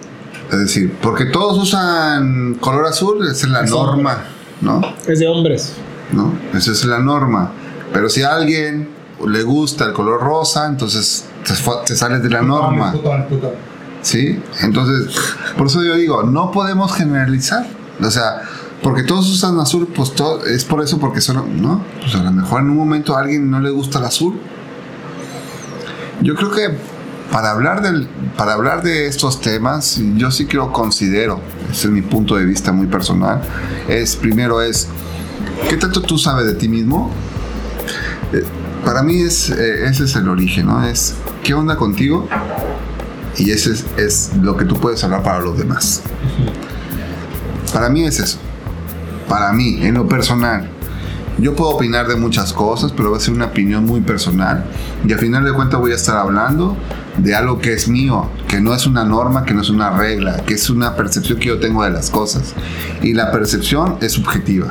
Es 0.52 0.58
decir, 0.60 0.96
porque 1.02 1.26
todos 1.26 1.58
usan 1.58 2.54
color 2.54 2.86
azul, 2.86 3.26
esa 3.26 3.46
es 3.46 3.52
la 3.52 3.62
Es 3.62 3.70
norma, 3.70 4.18
¿no? 4.60 4.80
Es 5.06 5.18
de 5.18 5.26
hombres. 5.26 5.74
¿No? 6.12 6.32
Esa 6.54 6.72
es 6.72 6.84
la 6.84 7.00
norma. 7.00 7.50
Pero 7.92 8.08
si 8.08 8.22
a 8.22 8.34
alguien 8.34 8.88
le 9.26 9.42
gusta 9.42 9.84
el 9.86 9.92
color 9.92 10.20
rosa, 10.22 10.66
entonces 10.66 11.27
te, 11.48 11.70
te 11.86 11.96
sales 11.96 12.22
de 12.22 12.30
la 12.30 12.42
norma. 12.42 12.94
¿Sí? 14.02 14.40
Entonces, 14.60 15.14
por 15.56 15.66
eso 15.66 15.82
yo 15.82 15.96
digo, 15.96 16.22
no 16.22 16.50
podemos 16.50 16.92
generalizar. 16.92 17.66
O 18.00 18.10
sea, 18.10 18.42
porque 18.82 19.02
todos 19.02 19.28
usan 19.28 19.58
azul, 19.58 19.88
pues 19.94 20.14
todo, 20.14 20.44
es 20.44 20.64
por 20.64 20.82
eso, 20.82 20.98
porque 20.98 21.20
son, 21.20 21.60
¿no? 21.60 21.82
Pues 22.00 22.14
a 22.14 22.22
lo 22.22 22.30
mejor 22.30 22.60
en 22.60 22.70
un 22.70 22.76
momento 22.76 23.16
a 23.16 23.20
alguien 23.20 23.50
no 23.50 23.60
le 23.60 23.70
gusta 23.70 23.98
el 23.98 24.04
azul. 24.04 24.38
Yo 26.22 26.34
creo 26.34 26.50
que 26.50 26.76
para 27.32 27.50
hablar, 27.50 27.82
del, 27.82 28.08
para 28.36 28.54
hablar 28.54 28.82
de 28.82 29.06
estos 29.06 29.40
temas, 29.40 30.00
yo 30.16 30.30
sí 30.30 30.46
que 30.46 30.56
lo 30.56 30.72
considero, 30.72 31.40
ese 31.70 31.88
es 31.88 31.92
mi 31.92 32.02
punto 32.02 32.36
de 32.36 32.44
vista 32.44 32.72
muy 32.72 32.86
personal, 32.86 33.42
es 33.88 34.16
primero 34.16 34.62
es, 34.62 34.88
¿qué 35.68 35.76
tanto 35.76 36.00
tú 36.00 36.16
sabes 36.18 36.46
de 36.46 36.54
ti 36.54 36.68
mismo? 36.68 37.10
Eh, 38.32 38.44
para 38.88 39.02
mí 39.02 39.20
es, 39.20 39.50
eh, 39.50 39.86
ese 39.86 40.04
es 40.04 40.16
el 40.16 40.30
origen, 40.30 40.64
¿no? 40.64 40.82
Es, 40.82 41.14
¿qué 41.44 41.52
onda 41.52 41.76
contigo? 41.76 42.26
Y 43.36 43.50
ese 43.50 43.74
es, 43.98 44.30
lo 44.40 44.56
que 44.56 44.64
tú 44.64 44.80
puedes 44.80 45.04
hablar 45.04 45.22
para 45.22 45.40
los 45.40 45.58
demás. 45.58 46.00
Para 47.70 47.90
mí 47.90 48.06
es 48.06 48.18
eso. 48.18 48.38
Para 49.28 49.52
mí, 49.52 49.78
en 49.82 49.92
lo 49.92 50.08
personal. 50.08 50.70
Yo 51.36 51.54
puedo 51.54 51.72
opinar 51.72 52.08
de 52.08 52.16
muchas 52.16 52.54
cosas, 52.54 52.90
pero 52.96 53.10
va 53.10 53.18
a 53.18 53.20
ser 53.20 53.34
una 53.34 53.44
opinión 53.44 53.84
muy 53.84 54.00
personal. 54.00 54.64
Y 55.06 55.12
al 55.12 55.18
final 55.18 55.44
de 55.44 55.52
cuentas 55.52 55.78
voy 55.78 55.92
a 55.92 55.96
estar 55.96 56.16
hablando 56.16 56.74
de 57.18 57.34
algo 57.34 57.58
que 57.58 57.74
es 57.74 57.88
mío, 57.88 58.30
que 58.48 58.58
no 58.58 58.72
es 58.72 58.86
una 58.86 59.04
norma, 59.04 59.44
que 59.44 59.52
no 59.52 59.60
es 59.60 59.68
una 59.68 59.90
regla, 59.90 60.44
que 60.46 60.54
es 60.54 60.70
una 60.70 60.96
percepción 60.96 61.38
que 61.38 61.48
yo 61.48 61.60
tengo 61.60 61.84
de 61.84 61.90
las 61.90 62.08
cosas. 62.08 62.54
Y 63.02 63.12
la 63.12 63.32
percepción 63.32 63.98
es 64.00 64.12
subjetiva. 64.12 64.68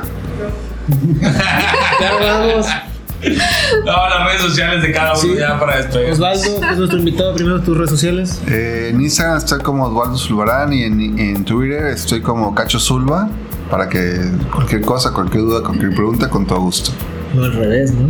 No, 3.84 4.08
las 4.08 4.26
redes 4.28 4.42
sociales 4.42 4.82
de 4.82 4.92
cada 4.92 5.12
uno 5.12 5.20
Sí. 5.20 5.38
ya 5.38 5.58
para 5.58 5.78
despedir. 5.78 6.12
Osvaldo, 6.12 6.60
es 6.70 6.78
nuestro 6.78 6.98
invitado. 6.98 7.34
Primero 7.34 7.60
tus 7.62 7.76
redes 7.76 7.90
sociales. 7.90 8.40
Eh, 8.46 8.90
en 8.92 9.00
Instagram 9.00 9.38
estoy 9.38 9.60
como 9.60 9.84
Osvaldo 9.86 10.16
Zulbarán 10.16 10.72
y 10.72 10.82
en, 10.84 11.18
en 11.18 11.44
Twitter 11.44 11.86
estoy 11.86 12.20
como 12.20 12.54
Cacho 12.54 12.78
Zulba. 12.78 13.28
Para 13.70 13.88
que 13.88 14.18
cualquier 14.54 14.80
cosa, 14.80 15.12
cualquier 15.12 15.42
duda, 15.42 15.62
cualquier 15.62 15.90
pregunta, 15.94 16.30
con 16.30 16.46
todo 16.46 16.60
gusto. 16.60 16.90
No 17.34 17.44
al 17.44 17.52
revés, 17.52 17.92
¿no? 17.92 18.08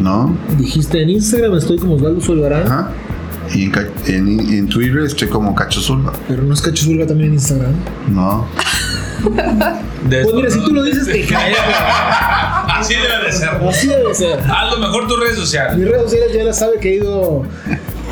¿No? 0.00 0.36
Dijiste 0.58 1.02
en 1.02 1.10
Instagram 1.10 1.56
estoy 1.56 1.78
como 1.78 1.94
Osvaldo 1.94 2.20
Ajá. 2.64 2.90
Y 3.52 3.64
en, 3.64 3.72
en- 4.06 4.40
en 4.52 4.68
Twitter 4.68 5.02
estoy 5.02 5.28
como 5.28 5.54
Cacho 5.54 5.80
Zulba. 5.80 6.12
pero 6.28 6.42
no 6.42 6.54
es 6.54 6.62
Cacho 6.62 6.84
Zulga 6.84 7.06
también 7.06 7.30
en 7.30 7.34
Instagram. 7.34 7.72
No. 8.08 8.46
Pues 9.22 10.34
mira, 10.34 10.50
si 10.50 10.58
tú 10.60 10.72
lo 10.72 10.82
dices, 10.82 11.06
te 11.06 11.12
crees. 11.26 11.58
Así 12.68 12.94
debe 12.94 13.26
de 13.26 13.32
ser. 13.32 13.48
Así 13.48 13.86
debe 13.88 14.14
ser. 14.14 14.38
Lo 14.70 14.78
mejor 14.78 15.08
tus 15.08 15.20
redes 15.20 15.36
sociales. 15.36 15.76
Mis 15.76 15.88
redes 15.88 16.02
sociales 16.02 16.32
ya 16.34 16.44
las 16.44 16.58
sabe, 16.58 16.78
querido, 16.78 17.44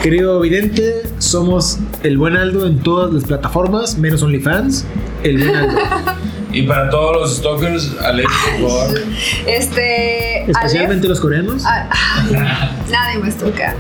querido 0.02 0.40
vidente. 0.40 1.02
Somos 1.18 1.78
el 2.02 2.18
buen 2.18 2.36
Aldo 2.36 2.66
en 2.66 2.78
todas 2.80 3.12
las 3.12 3.24
plataformas, 3.24 3.98
menos 3.98 4.22
OnlyFans. 4.22 4.84
El 5.22 5.38
buen 5.38 5.56
Aldo. 5.56 5.78
Y 6.54 6.64
para 6.64 6.90
todos 6.90 7.16
los 7.16 7.36
stalkers, 7.38 7.96
Alex, 8.02 8.30
por 8.60 8.68
favor. 8.70 9.00
Este. 9.46 10.50
Especialmente 10.50 11.08
los 11.08 11.18
coreanos. 11.18 11.64
Ah, 11.64 11.88
ah, 12.36 12.70
Nadie 12.92 13.18
me 13.18 13.32
toca. 13.32 13.74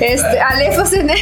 Este, 0.00 0.40
Aleph 0.40 0.78
Ocenet. 0.78 1.18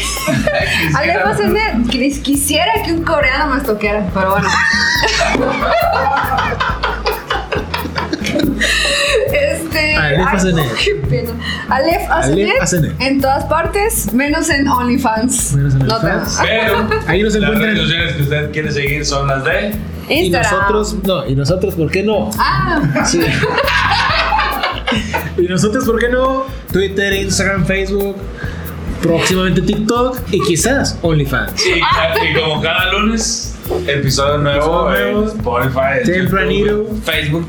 Aleph 0.94 1.26
Ocenet. 1.26 1.74
Quis- 1.90 2.20
Quisiera 2.22 2.72
que 2.84 2.92
un 2.92 3.02
coreano 3.02 3.54
me 3.54 3.60
toquera, 3.62 4.04
pero 4.12 4.30
bueno. 4.32 4.48
Este. 9.32 9.96
Aleph 9.96 10.26
Asenet. 10.34 10.74
qué 10.76 10.94
pena. 11.08 11.30
Aleph 11.68 12.10
Asenet. 12.10 13.00
En 13.00 13.20
todas 13.20 13.44
partes, 13.46 14.12
menos 14.12 14.48
en 14.50 14.66
OnlyFans. 14.68 15.52
Menos 15.54 15.74
en 15.74 15.86
no 15.86 15.96
OnlyFans. 15.96 16.38
Pero 16.42 16.88
Ahí 17.06 17.22
nos 17.22 17.34
las 17.34 17.42
encuentran. 17.42 17.60
redes 17.74 17.78
sociales 17.78 18.12
que 18.16 18.22
usted 18.22 18.50
quiere 18.52 18.72
seguir 18.72 19.04
son 19.06 19.26
las 19.28 19.44
de. 19.44 19.74
Y 20.08 20.14
Instagram. 20.26 20.52
nosotros, 20.52 20.96
no, 21.04 21.26
y 21.26 21.34
nosotros, 21.34 21.74
¿por 21.74 21.90
qué 21.90 22.02
no? 22.02 22.30
Ah, 22.38 22.82
Sí. 23.06 23.20
y 25.38 25.42
nosotros, 25.48 25.84
¿por 25.86 25.98
qué 25.98 26.08
no? 26.10 26.44
Twitter, 26.74 27.12
Instagram, 27.12 27.64
Facebook, 27.66 28.16
próximamente 29.00 29.62
TikTok 29.62 30.18
y 30.32 30.40
quizás 30.40 30.98
OnlyFans. 31.02 31.64
Y, 31.64 31.78
y 31.78 32.34
como 32.34 32.60
cada 32.60 32.90
lunes, 32.94 33.54
episodio 33.86 34.38
nuevo 34.38 34.92
en. 34.92 35.22
Spotify, 35.28 36.00
en 36.00 36.04
Tempranito. 36.04 36.66
YouTube, 36.66 37.02
Facebook. 37.04 37.46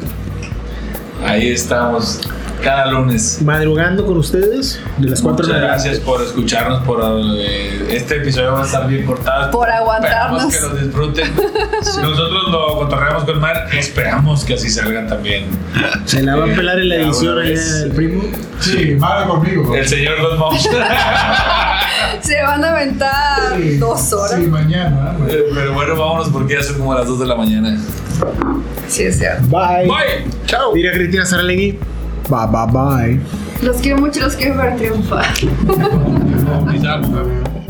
Ahí 1.26 1.50
estamos 1.50 2.22
cada 2.66 2.88
lunes. 2.88 3.40
Madrugando 3.44 4.08
con 4.08 4.18
ustedes 4.18 4.82
de 4.98 5.10
las 5.10 5.22
4 5.22 5.46
de 5.46 5.54
Muchas 5.54 5.62
la 5.62 5.68
gracias 5.68 6.00
por 6.00 6.20
escucharnos. 6.24 6.82
Por 6.84 7.00
eh, 7.38 7.88
este 7.92 8.18
episodio 8.18 8.54
va 8.54 8.64
a 8.64 8.66
estar 8.66 8.88
bien 8.88 9.06
cortado. 9.06 9.52
Por 9.52 9.70
aguantarnos. 9.70 10.52
Esperamos 10.52 10.74
que 10.74 10.76
lo 10.76 10.86
disfruten. 10.88 11.32
Si 11.82 12.02
nosotros 12.02 12.50
lo 12.52 12.80
cotorreamos 12.80 13.26
con 13.26 13.40
Mar, 13.40 13.68
esperamos 13.78 14.44
que 14.44 14.56
así 14.56 14.72
salgan 14.72 15.08
también. 15.08 15.46
Se 16.06 16.24
la 16.24 16.36
va 16.36 16.46
a 16.46 16.56
pelar 16.56 16.80
en 16.80 16.90
la 16.90 16.96
edición 16.96 17.38
allá 17.38 17.84
el 17.84 17.92
primo. 17.92 18.24
Sí, 18.60 18.96
mala 18.98 19.28
conmigo. 19.28 19.76
El 19.76 19.88
señor 19.88 20.20
Dos 20.20 20.40
Moms. 20.40 20.64
se 22.22 22.42
van 22.42 22.64
a 22.64 22.72
aventar 22.72 23.54
Sí, 23.56 23.78
dos 23.78 24.12
horas. 24.14 24.40
Sí, 24.40 24.48
mañana. 24.48 25.16
Eh, 25.30 25.44
Pero 25.54 25.74
bueno, 25.74 25.96
vámonos 25.96 26.30
porque 26.30 26.56
ya 26.56 26.64
son 26.64 26.80
como 26.80 26.96
las 26.96 27.08
2 27.08 27.20
de 27.20 27.26
la 27.28 27.36
mañana. 27.36 27.78
Sí, 28.88 29.04
es 29.04 29.20
cierto. 29.20 29.44
Bye. 29.48 29.88
Bye. 29.88 30.26
Chao. 30.48 30.74
Diría 30.74 30.92
Cristina 30.94 31.26
Saralegui. 31.26 31.78
Bye, 32.30 32.48
bye, 32.48 32.66
bye. 32.72 33.20
Los 33.62 33.78
quiero 33.78 34.00
mucho 34.00 34.20
y 34.20 34.24
los 34.24 34.36
quiero 34.36 34.58
ver 34.58 34.76
triunfar. 34.78 35.26